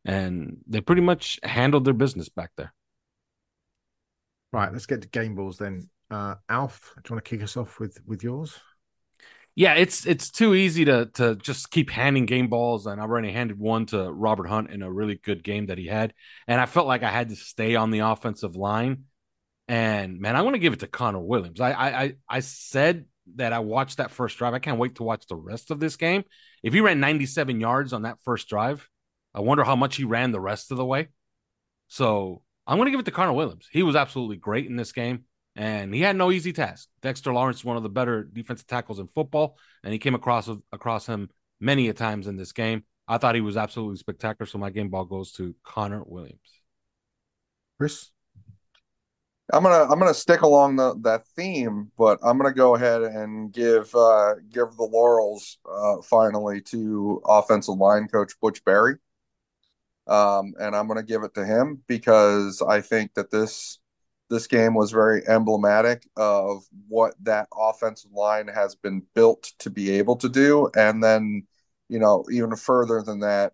and 0.05 0.57
they 0.67 0.81
pretty 0.81 1.01
much 1.01 1.39
handled 1.43 1.85
their 1.85 1.93
business 1.93 2.29
back 2.29 2.51
there. 2.57 2.73
Right, 4.51 4.71
let's 4.71 4.85
get 4.85 5.01
to 5.01 5.07
game 5.07 5.35
balls 5.35 5.57
then. 5.57 5.89
Uh, 6.09 6.35
Alf, 6.49 6.93
do 6.95 7.01
you 7.09 7.15
want 7.15 7.25
to 7.25 7.29
kick 7.29 7.43
us 7.43 7.55
off 7.55 7.79
with 7.79 7.99
with 8.05 8.23
yours? 8.23 8.59
yeah, 9.59 9.73
it's 9.73 10.05
it's 10.05 10.31
too 10.31 10.55
easy 10.55 10.85
to 10.85 11.07
to 11.15 11.35
just 11.35 11.69
keep 11.69 11.89
handing 11.89 12.25
game 12.25 12.47
balls, 12.47 12.85
and 12.85 13.01
I 13.01 13.03
already 13.03 13.29
handed 13.29 13.59
one 13.59 13.85
to 13.87 14.09
Robert 14.09 14.47
Hunt 14.47 14.69
in 14.71 14.81
a 14.81 14.89
really 14.89 15.15
good 15.15 15.43
game 15.43 15.65
that 15.65 15.77
he 15.77 15.85
had, 15.85 16.13
and 16.47 16.61
I 16.61 16.65
felt 16.65 16.87
like 16.87 17.03
I 17.03 17.11
had 17.11 17.27
to 17.27 17.35
stay 17.35 17.75
on 17.75 17.91
the 17.91 17.99
offensive 17.99 18.55
line. 18.55 19.03
And 19.67 20.21
man, 20.21 20.37
I 20.37 20.43
want 20.43 20.55
to 20.55 20.59
give 20.59 20.71
it 20.71 20.79
to 20.79 20.87
Connor 20.87 21.19
Williams. 21.19 21.59
I 21.59 21.71
I 21.71 22.13
I 22.29 22.39
said 22.39 23.05
that 23.35 23.51
I 23.51 23.59
watched 23.59 23.97
that 23.97 24.11
first 24.11 24.37
drive. 24.37 24.53
I 24.53 24.59
can't 24.59 24.79
wait 24.79 24.95
to 24.95 25.03
watch 25.03 25.27
the 25.27 25.35
rest 25.35 25.71
of 25.71 25.81
this 25.81 25.97
game. 25.97 26.23
If 26.63 26.73
he 26.73 26.79
ran 26.79 27.01
97 27.01 27.59
yards 27.59 27.91
on 27.91 28.03
that 28.03 28.17
first 28.23 28.47
drive, 28.47 28.87
I 29.33 29.41
wonder 29.41 29.63
how 29.63 29.75
much 29.75 29.95
he 29.95 30.03
ran 30.03 30.31
the 30.31 30.39
rest 30.39 30.71
of 30.71 30.77
the 30.77 30.85
way. 30.85 31.09
So 31.87 32.41
I'm 32.65 32.77
going 32.77 32.87
to 32.87 32.91
give 32.91 32.99
it 32.99 33.05
to 33.05 33.11
Connor 33.11 33.33
Williams. 33.33 33.67
He 33.71 33.83
was 33.83 33.95
absolutely 33.95 34.37
great 34.37 34.67
in 34.67 34.75
this 34.75 34.91
game 34.91 35.25
and 35.59 35.93
he 35.93 35.99
had 35.99 36.15
no 36.15 36.31
easy 36.31 36.53
task. 36.53 36.87
Dexter 37.01 37.33
Lawrence 37.33 37.57
is 37.57 37.65
one 37.65 37.75
of 37.75 37.83
the 37.83 37.89
better 37.89 38.23
defensive 38.23 38.65
tackles 38.65 38.99
in 38.99 39.07
football, 39.07 39.57
and 39.83 39.91
he 39.91 39.99
came 39.99 40.15
across 40.15 40.49
across 40.71 41.05
him 41.05 41.29
many 41.59 41.89
a 41.89 41.93
times 41.93 42.27
in 42.27 42.37
this 42.37 42.53
game. 42.53 42.83
I 43.09 43.17
thought 43.17 43.35
he 43.35 43.41
was 43.41 43.57
absolutely 43.57 43.97
spectacular. 43.97 44.45
So 44.45 44.57
my 44.57 44.69
game 44.69 44.89
ball 44.89 45.03
goes 45.03 45.33
to 45.33 45.53
Connor 45.63 46.03
Williams. 46.05 46.39
Chris, 47.77 48.11
I'm 49.51 49.63
gonna 49.63 49.91
I'm 49.91 49.99
gonna 49.99 50.13
stick 50.13 50.43
along 50.43 50.77
the 50.77 50.95
that 51.01 51.27
theme, 51.35 51.91
but 51.97 52.19
I'm 52.23 52.37
gonna 52.37 52.53
go 52.53 52.75
ahead 52.75 53.01
and 53.01 53.51
give 53.51 53.93
uh, 53.93 54.35
give 54.49 54.75
the 54.77 54.87
laurels 54.89 55.57
uh, 55.69 56.01
finally 56.03 56.61
to 56.61 57.21
offensive 57.25 57.75
line 57.75 58.07
coach 58.07 58.31
Butch 58.39 58.63
Barry, 58.63 58.95
um, 60.07 60.53
and 60.59 60.75
I'm 60.75 60.87
gonna 60.87 61.03
give 61.03 61.23
it 61.23 61.33
to 61.35 61.45
him 61.45 61.81
because 61.87 62.61
I 62.61 62.81
think 62.81 63.13
that 63.15 63.31
this 63.31 63.79
this 64.29 64.47
game 64.47 64.75
was 64.75 64.91
very 64.91 65.27
emblematic 65.27 66.07
of 66.15 66.63
what 66.87 67.15
that 67.23 67.47
offensive 67.57 68.11
line 68.13 68.47
has 68.47 68.75
been 68.75 69.01
built 69.15 69.51
to 69.59 69.69
be 69.69 69.89
able 69.91 70.15
to 70.17 70.29
do. 70.29 70.69
And 70.75 71.03
then, 71.03 71.47
you 71.89 71.99
know, 71.99 72.23
even 72.31 72.55
further 72.55 73.01
than 73.01 73.21
that, 73.21 73.53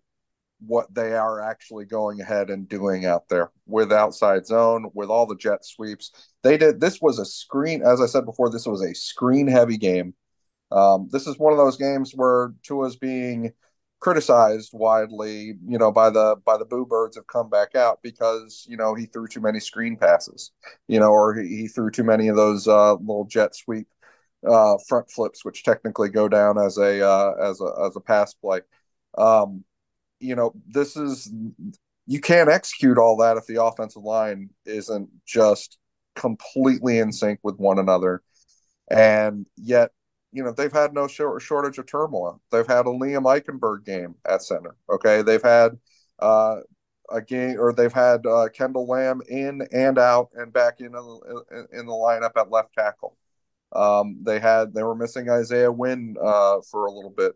what 0.60 0.92
they 0.94 1.14
are 1.14 1.40
actually 1.40 1.84
going 1.84 2.20
ahead 2.20 2.50
and 2.50 2.68
doing 2.68 3.04
out 3.04 3.28
there 3.28 3.50
with 3.66 3.92
outside 3.92 4.46
zone, 4.46 4.90
with 4.94 5.10
all 5.10 5.26
the 5.26 5.36
jet 5.36 5.64
sweeps. 5.64 6.12
They 6.42 6.56
did 6.56 6.80
this 6.80 7.00
was 7.00 7.18
a 7.18 7.26
screen, 7.26 7.82
as 7.82 8.00
I 8.00 8.06
said 8.06 8.24
before, 8.24 8.50
this 8.50 8.66
was 8.66 8.82
a 8.82 8.94
screen 8.94 9.46
heavy 9.48 9.76
game. 9.76 10.14
Um, 10.70 11.08
this 11.12 11.26
is 11.26 11.38
one 11.38 11.52
of 11.52 11.58
those 11.58 11.76
games 11.76 12.12
where 12.14 12.52
Tua's 12.62 12.96
being 12.96 13.52
criticized 14.00 14.70
widely, 14.72 15.54
you 15.66 15.78
know, 15.78 15.90
by 15.90 16.10
the 16.10 16.36
by 16.44 16.56
the 16.56 16.64
boo 16.64 16.86
birds 16.86 17.16
have 17.16 17.26
come 17.26 17.48
back 17.48 17.74
out 17.74 18.00
because 18.02 18.66
you 18.68 18.76
know 18.76 18.94
he 18.94 19.06
threw 19.06 19.26
too 19.26 19.40
many 19.40 19.60
screen 19.60 19.96
passes, 19.96 20.52
you 20.88 21.00
know, 21.00 21.10
or 21.10 21.34
he, 21.34 21.48
he 21.48 21.68
threw 21.68 21.90
too 21.90 22.04
many 22.04 22.28
of 22.28 22.36
those 22.36 22.68
uh, 22.68 22.94
little 22.94 23.24
jet 23.24 23.54
sweep 23.54 23.88
uh, 24.46 24.76
front 24.88 25.10
flips, 25.10 25.44
which 25.44 25.64
technically 25.64 26.08
go 26.08 26.28
down 26.28 26.58
as 26.58 26.78
a 26.78 27.06
uh, 27.06 27.32
as 27.40 27.60
a 27.60 27.86
as 27.86 27.96
a 27.96 28.00
pass 28.00 28.34
play. 28.34 28.60
Um, 29.16 29.64
you 30.20 30.36
know, 30.36 30.52
this 30.66 30.96
is 30.96 31.32
you 32.06 32.20
can't 32.20 32.50
execute 32.50 32.98
all 32.98 33.16
that 33.18 33.36
if 33.36 33.46
the 33.46 33.62
offensive 33.62 34.02
line 34.02 34.50
isn't 34.64 35.08
just 35.26 35.78
completely 36.14 36.98
in 36.98 37.12
sync 37.12 37.40
with 37.42 37.56
one 37.56 37.78
another, 37.78 38.22
and 38.90 39.46
yet 39.56 39.90
you 40.36 40.44
know 40.44 40.52
they've 40.52 40.72
had 40.72 40.92
no 40.92 41.08
short, 41.08 41.40
shortage 41.40 41.78
of 41.78 41.86
turmoil. 41.86 42.40
They've 42.52 42.66
had 42.66 42.86
a 42.86 42.90
Liam 42.90 43.24
Eichenberg 43.24 43.84
game 43.84 44.14
at 44.28 44.42
center. 44.42 44.76
Okay, 44.90 45.22
they've 45.22 45.42
had 45.42 45.78
uh, 46.18 46.56
a 47.10 47.22
game, 47.22 47.56
or 47.58 47.72
they've 47.72 47.92
had 47.92 48.26
uh, 48.26 48.48
Kendall 48.52 48.86
Lamm 48.86 49.22
in 49.28 49.66
and 49.72 49.98
out 49.98 50.28
and 50.34 50.52
back 50.52 50.80
in 50.80 50.88
in, 50.88 51.66
in 51.72 51.86
the 51.86 51.92
lineup 51.92 52.32
at 52.36 52.50
left 52.50 52.74
tackle. 52.74 53.16
Um, 53.72 54.18
they 54.22 54.38
had 54.38 54.74
they 54.74 54.82
were 54.82 54.94
missing 54.94 55.30
Isaiah 55.30 55.72
Wynn 55.72 56.16
uh, 56.22 56.58
for 56.70 56.84
a 56.84 56.92
little 56.92 57.14
bit 57.16 57.32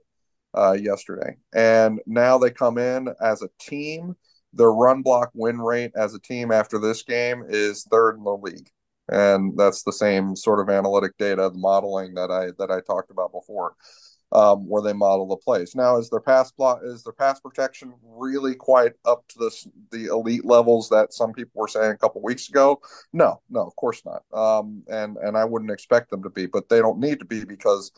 uh, 0.54 0.72
yesterday, 0.72 1.38
and 1.54 2.00
now 2.06 2.36
they 2.36 2.50
come 2.50 2.76
in 2.76 3.08
as 3.22 3.40
a 3.42 3.48
team. 3.58 4.14
Their 4.52 4.72
run 4.72 5.02
block 5.02 5.30
win 5.32 5.58
rate 5.58 5.92
as 5.94 6.14
a 6.14 6.20
team 6.20 6.52
after 6.52 6.78
this 6.78 7.02
game 7.02 7.44
is 7.48 7.84
third 7.84 8.16
in 8.16 8.24
the 8.24 8.36
league 8.36 8.70
and 9.10 9.58
that's 9.58 9.82
the 9.82 9.92
same 9.92 10.36
sort 10.36 10.60
of 10.60 10.72
analytic 10.72 11.16
data, 11.18 11.50
the 11.52 11.58
modeling 11.58 12.14
that 12.14 12.30
I 12.30 12.50
that 12.58 12.70
I 12.70 12.80
talked 12.80 13.10
about 13.10 13.32
before, 13.32 13.74
um, 14.32 14.68
where 14.68 14.82
they 14.82 14.92
model 14.92 15.26
the 15.26 15.36
plays. 15.36 15.74
Now, 15.74 15.98
is 15.98 16.08
their 16.08 16.20
pass 16.20 16.52
block 16.52 16.80
is 16.84 17.02
their 17.02 17.12
pass 17.12 17.40
protection 17.40 17.92
really 18.04 18.54
quite 18.54 18.92
up 19.04 19.26
to 19.28 19.38
this 19.38 19.66
the 19.90 20.06
elite 20.06 20.44
levels 20.44 20.88
that 20.90 21.12
some 21.12 21.32
people 21.32 21.60
were 21.60 21.68
saying 21.68 21.92
a 21.92 21.98
couple 21.98 22.22
weeks 22.22 22.48
ago? 22.48 22.80
No, 23.12 23.40
no, 23.50 23.66
of 23.66 23.74
course 23.76 24.02
not. 24.04 24.22
Um, 24.32 24.84
and 24.88 25.16
and 25.16 25.36
I 25.36 25.44
wouldn't 25.44 25.72
expect 25.72 26.10
them 26.10 26.22
to 26.22 26.30
be, 26.30 26.46
but 26.46 26.68
they 26.68 26.78
don't 26.78 27.00
need 27.00 27.18
to 27.18 27.26
be 27.26 27.44
because 27.44 27.90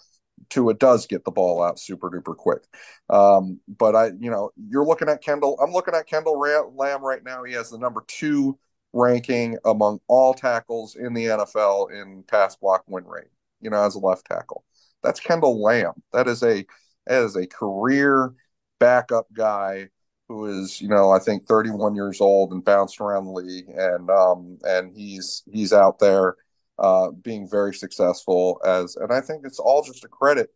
Tua 0.48 0.74
does 0.74 1.06
get 1.06 1.24
the 1.24 1.30
ball 1.30 1.62
out 1.62 1.78
super 1.78 2.10
duper 2.10 2.36
quick. 2.36 2.62
Um, 3.10 3.60
but 3.68 3.94
I, 3.94 4.06
you 4.18 4.30
know, 4.30 4.50
you're 4.56 4.86
looking 4.86 5.08
at 5.08 5.22
Kendall. 5.22 5.58
I'm 5.62 5.72
looking 5.72 5.94
at 5.94 6.06
Kendall 6.08 6.40
Lamm 6.40 7.02
right 7.02 7.22
now. 7.22 7.44
He 7.44 7.52
has 7.52 7.70
the 7.70 7.78
number 7.78 8.02
two 8.08 8.58
ranking 8.93 9.59
among 9.64 10.01
all 10.09 10.34
tackles 10.34 10.97
in 10.97 11.14
the 11.14 11.26
NFL 11.26 11.90
in 11.90 12.22
pass 12.24 12.57
block 12.57 12.84
win 12.86 13.05
rate, 13.05 13.30
you 13.61 13.70
know, 13.70 13.82
as 13.82 13.95
a 13.95 13.99
left 13.99 14.26
tackle. 14.26 14.64
That's 15.03 15.20
Kendall 15.20 15.62
Lamm. 15.62 15.95
That 16.12 16.28
is 16.28 16.43
a 16.43 16.64
that 17.07 17.22
is 17.22 17.36
a 17.36 17.47
career 17.47 18.34
backup 18.78 19.26
guy 19.32 19.88
who 20.28 20.47
is, 20.47 20.80
you 20.80 20.88
know, 20.88 21.11
I 21.11 21.18
think 21.18 21.47
31 21.47 21.95
years 21.95 22.20
old 22.20 22.53
and 22.53 22.64
bounced 22.64 23.01
around 23.01 23.26
the 23.26 23.32
league 23.32 23.68
and 23.68 24.11
um 24.11 24.59
and 24.62 24.97
he's 24.97 25.43
he's 25.51 25.72
out 25.72 25.99
there 25.99 26.36
uh 26.78 27.11
being 27.11 27.49
very 27.49 27.74
successful 27.74 28.61
as 28.64 28.97
and 28.97 29.12
I 29.12 29.20
think 29.20 29.45
it's 29.45 29.59
all 29.59 29.82
just 29.82 30.05
a 30.05 30.09
credit 30.09 30.51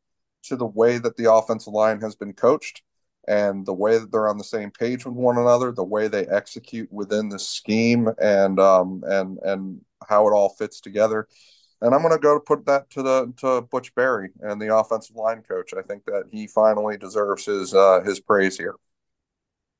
to 0.44 0.56
the 0.56 0.66
way 0.66 0.98
that 0.98 1.16
the 1.16 1.32
offensive 1.32 1.72
line 1.72 2.00
has 2.00 2.14
been 2.14 2.32
coached 2.32 2.82
and 3.28 3.66
the 3.66 3.72
way 3.74 3.98
that 3.98 4.12
they're 4.12 4.28
on 4.28 4.38
the 4.38 4.44
same 4.44 4.70
page 4.70 5.04
with 5.04 5.14
one 5.14 5.38
another, 5.38 5.72
the 5.72 5.84
way 5.84 6.08
they 6.08 6.26
execute 6.26 6.90
within 6.92 7.28
the 7.28 7.38
scheme, 7.38 8.08
and 8.20 8.60
um, 8.60 9.02
and 9.06 9.38
and 9.42 9.80
how 10.08 10.28
it 10.28 10.32
all 10.32 10.50
fits 10.50 10.80
together. 10.80 11.26
And 11.82 11.94
I'm 11.94 12.00
going 12.00 12.14
to 12.14 12.18
go 12.18 12.34
to 12.34 12.40
put 12.40 12.64
that 12.66 12.88
to 12.90 13.02
the 13.02 13.32
to 13.38 13.62
Butch 13.62 13.94
Barry 13.94 14.30
and 14.40 14.60
the 14.60 14.74
offensive 14.74 15.16
line 15.16 15.42
coach. 15.42 15.74
I 15.76 15.82
think 15.82 16.04
that 16.06 16.24
he 16.30 16.46
finally 16.46 16.96
deserves 16.96 17.44
his 17.44 17.74
uh, 17.74 18.00
his 18.02 18.20
praise 18.20 18.56
here. 18.56 18.76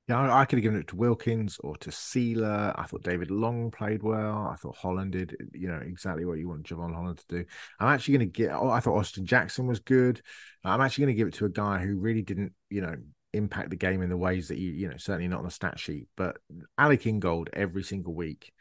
Yeah, 0.08 0.32
I 0.32 0.44
could 0.44 0.58
have 0.58 0.62
given 0.62 0.78
it 0.78 0.86
to 0.88 0.96
Wilkins 0.96 1.58
or 1.64 1.76
to 1.78 1.90
Sieler. 1.90 2.72
I 2.76 2.84
thought 2.84 3.02
David 3.02 3.28
Long 3.28 3.72
played 3.72 4.04
well. 4.04 4.48
I 4.52 4.54
thought 4.54 4.76
Holland 4.76 5.12
did, 5.12 5.36
you 5.52 5.66
know, 5.66 5.80
exactly 5.84 6.24
what 6.24 6.38
you 6.38 6.48
want 6.48 6.62
Jevon 6.62 6.94
Holland 6.94 7.18
to 7.18 7.38
do. 7.38 7.44
I'm 7.80 7.88
actually 7.88 8.18
going 8.18 8.30
to 8.30 8.32
get. 8.32 8.52
Oh, 8.52 8.70
I 8.70 8.78
thought 8.78 8.96
Austin 8.96 9.26
Jackson 9.26 9.66
was 9.66 9.80
good. 9.80 10.22
I'm 10.62 10.80
actually 10.80 11.06
going 11.06 11.16
to 11.16 11.18
give 11.18 11.26
it 11.26 11.34
to 11.34 11.46
a 11.46 11.50
guy 11.50 11.78
who 11.78 11.96
really 11.96 12.22
didn't, 12.22 12.52
you 12.70 12.82
know, 12.82 12.94
impact 13.32 13.70
the 13.70 13.76
game 13.76 14.02
in 14.02 14.08
the 14.08 14.16
ways 14.16 14.48
that 14.48 14.58
you 14.58 14.70
you 14.70 14.88
know 14.88 14.96
certainly 14.96 15.28
not 15.28 15.40
on 15.40 15.44
the 15.44 15.50
stat 15.50 15.78
sheet 15.78 16.08
but 16.16 16.38
alec 16.78 17.06
ingold 17.06 17.50
every 17.52 17.82
single 17.82 18.14
week 18.14 18.52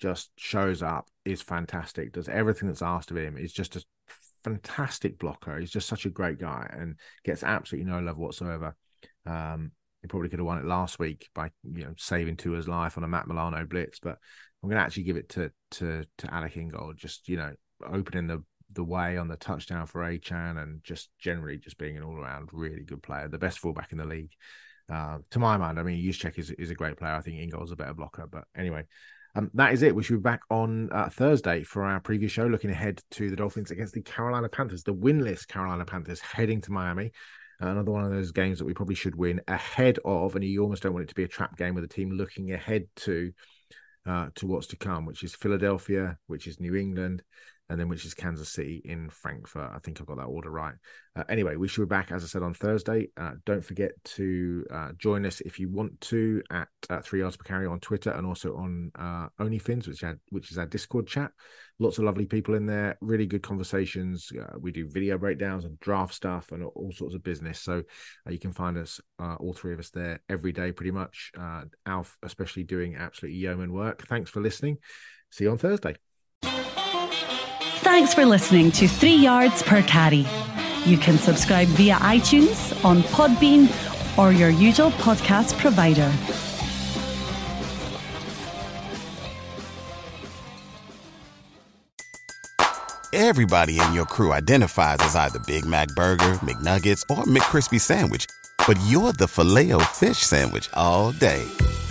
just 0.00 0.30
shows 0.36 0.82
up 0.82 1.08
is 1.24 1.40
fantastic 1.40 2.12
does 2.12 2.28
everything 2.28 2.68
that's 2.68 2.82
asked 2.82 3.10
of 3.10 3.16
him 3.16 3.38
is 3.38 3.52
just 3.52 3.76
a 3.76 3.82
fantastic 4.44 5.18
blocker. 5.18 5.58
He's 5.58 5.70
just 5.70 5.88
such 5.88 6.06
a 6.06 6.10
great 6.10 6.38
guy 6.38 6.68
and 6.70 6.96
gets 7.24 7.42
absolutely 7.42 7.90
no 7.90 8.00
love 8.00 8.18
whatsoever. 8.18 8.76
Um 9.26 9.72
he 10.02 10.06
probably 10.06 10.28
could 10.28 10.38
have 10.38 10.46
won 10.46 10.58
it 10.58 10.64
last 10.64 11.00
week 11.00 11.28
by 11.34 11.50
you 11.64 11.84
know 11.84 11.94
saving 11.96 12.36
Tua's 12.36 12.68
life 12.68 12.96
on 12.96 13.04
a 13.04 13.08
Matt 13.08 13.26
Milano 13.26 13.64
blitz 13.66 13.98
but 13.98 14.16
I'm 14.62 14.68
going 14.68 14.78
to 14.78 14.84
actually 14.84 15.02
give 15.04 15.16
it 15.16 15.28
to 15.30 15.50
to 15.72 16.04
to 16.18 16.34
Alec 16.34 16.56
Ingold 16.56 16.96
just 16.96 17.28
you 17.28 17.36
know 17.36 17.52
opening 17.84 18.28
the 18.28 18.44
the 18.72 18.84
way 18.84 19.16
on 19.16 19.28
the 19.28 19.36
touchdown 19.36 19.86
for 19.86 20.02
Achane 20.02 20.62
and 20.62 20.82
just 20.84 21.10
generally 21.18 21.56
just 21.56 21.78
being 21.78 21.96
an 21.96 22.02
all 22.02 22.16
around 22.16 22.50
really 22.52 22.82
good 22.82 23.02
player, 23.02 23.28
the 23.28 23.38
best 23.38 23.58
fullback 23.58 23.92
in 23.92 23.98
the 23.98 24.04
league. 24.04 24.32
uh, 24.92 25.18
to 25.30 25.38
my 25.38 25.56
mind, 25.56 25.78
I 25.78 25.82
mean, 25.82 26.02
Juszczyk 26.02 26.38
is 26.38 26.50
is 26.50 26.70
a 26.70 26.74
great 26.74 26.96
player. 26.96 27.14
I 27.14 27.20
think 27.20 27.38
Ingold's 27.38 27.72
a 27.72 27.76
better 27.76 27.94
blocker, 27.94 28.26
but 28.30 28.44
anyway. 28.56 28.86
Um, 29.34 29.50
that 29.54 29.74
is 29.74 29.82
it. 29.82 29.94
We 29.94 30.02
should 30.02 30.16
be 30.16 30.22
back 30.22 30.40
on 30.50 30.90
uh, 30.90 31.10
Thursday 31.10 31.62
for 31.62 31.84
our 31.84 32.00
previous 32.00 32.32
show, 32.32 32.46
looking 32.46 32.70
ahead 32.70 33.00
to 33.12 33.28
the 33.28 33.36
Dolphins 33.36 33.70
against 33.70 33.92
the 33.92 34.00
Carolina 34.00 34.48
Panthers, 34.48 34.82
the 34.82 34.94
winless 34.94 35.46
Carolina 35.46 35.84
Panthers 35.84 36.20
heading 36.20 36.60
to 36.62 36.72
Miami. 36.72 37.12
Uh, 37.62 37.68
another 37.68 37.92
one 37.92 38.04
of 38.04 38.10
those 38.10 38.32
games 38.32 38.58
that 38.58 38.64
we 38.64 38.72
probably 38.72 38.94
should 38.94 39.14
win 39.14 39.40
ahead 39.46 39.98
of, 40.04 40.34
and 40.34 40.44
you 40.44 40.62
almost 40.62 40.82
don't 40.82 40.94
want 40.94 41.04
it 41.04 41.08
to 41.08 41.14
be 41.14 41.24
a 41.24 41.28
trap 41.28 41.56
game 41.56 41.74
with 41.74 41.84
a 41.84 41.88
team 41.88 42.10
looking 42.10 42.52
ahead 42.52 42.86
to 42.96 43.30
uh, 44.06 44.28
to 44.36 44.46
what's 44.46 44.68
to 44.68 44.76
come, 44.76 45.04
which 45.04 45.22
is 45.22 45.34
Philadelphia, 45.34 46.18
which 46.26 46.46
is 46.46 46.58
New 46.58 46.74
England, 46.74 47.22
and 47.70 47.78
then 47.78 47.88
which 47.88 48.04
is 48.04 48.14
Kansas 48.14 48.48
City 48.48 48.80
in 48.84 49.10
Frankfurt. 49.10 49.70
I 49.74 49.78
think 49.78 50.00
I've 50.00 50.06
got 50.06 50.16
that 50.16 50.24
order 50.24 50.50
right. 50.50 50.74
Uh, 51.14 51.24
anyway, 51.28 51.56
we 51.56 51.68
should 51.68 51.82
be 51.82 51.94
back, 51.94 52.10
as 52.12 52.24
I 52.24 52.26
said, 52.26 52.42
on 52.42 52.54
Thursday. 52.54 53.08
Uh, 53.16 53.32
don't 53.44 53.64
forget 53.64 53.90
to 54.04 54.64
uh, 54.72 54.92
join 54.96 55.26
us 55.26 55.40
if 55.42 55.58
you 55.58 55.68
want 55.68 56.00
to 56.02 56.42
at 56.50 56.68
uh, 56.88 57.00
Three 57.00 57.20
Yards 57.20 57.36
Per 57.36 57.44
Carry 57.44 57.66
on 57.66 57.80
Twitter 57.80 58.10
and 58.10 58.26
also 58.26 58.56
on 58.56 58.90
uh, 58.98 59.28
OnlyFins, 59.38 59.86
which, 59.86 60.02
which 60.30 60.50
is 60.50 60.58
our 60.58 60.66
Discord 60.66 61.06
chat. 61.06 61.30
Lots 61.78 61.98
of 61.98 62.04
lovely 62.04 62.26
people 62.26 62.54
in 62.54 62.66
there, 62.66 62.96
really 63.00 63.26
good 63.26 63.42
conversations. 63.42 64.30
Uh, 64.32 64.58
we 64.58 64.72
do 64.72 64.88
video 64.88 65.18
breakdowns 65.18 65.64
and 65.64 65.78
draft 65.80 66.14
stuff 66.14 66.52
and 66.52 66.64
all 66.64 66.92
sorts 66.92 67.14
of 67.14 67.22
business. 67.22 67.60
So 67.60 67.82
you 68.28 68.38
can 68.38 68.52
find 68.52 68.78
us, 68.78 69.00
all 69.18 69.52
three 69.52 69.74
of 69.74 69.78
us, 69.78 69.90
there 69.90 70.20
every 70.28 70.52
day, 70.52 70.72
pretty 70.72 70.90
much. 70.90 71.30
Alf, 71.86 72.16
especially 72.22 72.64
doing 72.64 72.96
absolutely 72.96 73.38
yeoman 73.38 73.72
work. 73.72 74.06
Thanks 74.08 74.30
for 74.30 74.40
listening. 74.40 74.78
See 75.30 75.44
you 75.44 75.50
on 75.50 75.58
Thursday. 75.58 76.07
Thanks 77.80 78.12
for 78.12 78.26
listening 78.26 78.72
to 78.72 78.88
Three 78.88 79.14
Yards 79.14 79.62
Per 79.62 79.82
Carry. 79.82 80.26
You 80.84 80.98
can 80.98 81.16
subscribe 81.16 81.68
via 81.68 81.94
iTunes, 81.96 82.84
on 82.84 83.02
Podbean, 83.02 83.68
or 84.18 84.32
your 84.32 84.50
usual 84.50 84.90
podcast 84.92 85.56
provider. 85.58 86.12
Everybody 93.12 93.80
in 93.80 93.92
your 93.94 94.06
crew 94.06 94.32
identifies 94.32 94.98
as 95.00 95.16
either 95.16 95.38
Big 95.40 95.64
Mac 95.64 95.88
Burger, 95.88 96.34
McNuggets, 96.42 97.02
or 97.10 97.24
McCrispy 97.24 97.80
Sandwich, 97.80 98.26
but 98.66 98.78
you're 98.86 99.12
the 99.12 99.28
filet 99.28 99.72
fish 99.84 100.18
Sandwich 100.18 100.68
all 100.74 101.12
day. 101.12 101.44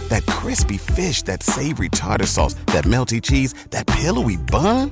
That 0.10 0.26
crispy 0.26 0.78
fish, 0.78 1.24
that 1.24 1.44
savory 1.44 1.90
tartar 1.90 2.28
sauce, 2.28 2.54
that 2.68 2.86
melty 2.86 3.22
cheese, 3.22 3.54
that 3.72 3.88
pillowy 3.88 4.38
bun. 4.38 4.92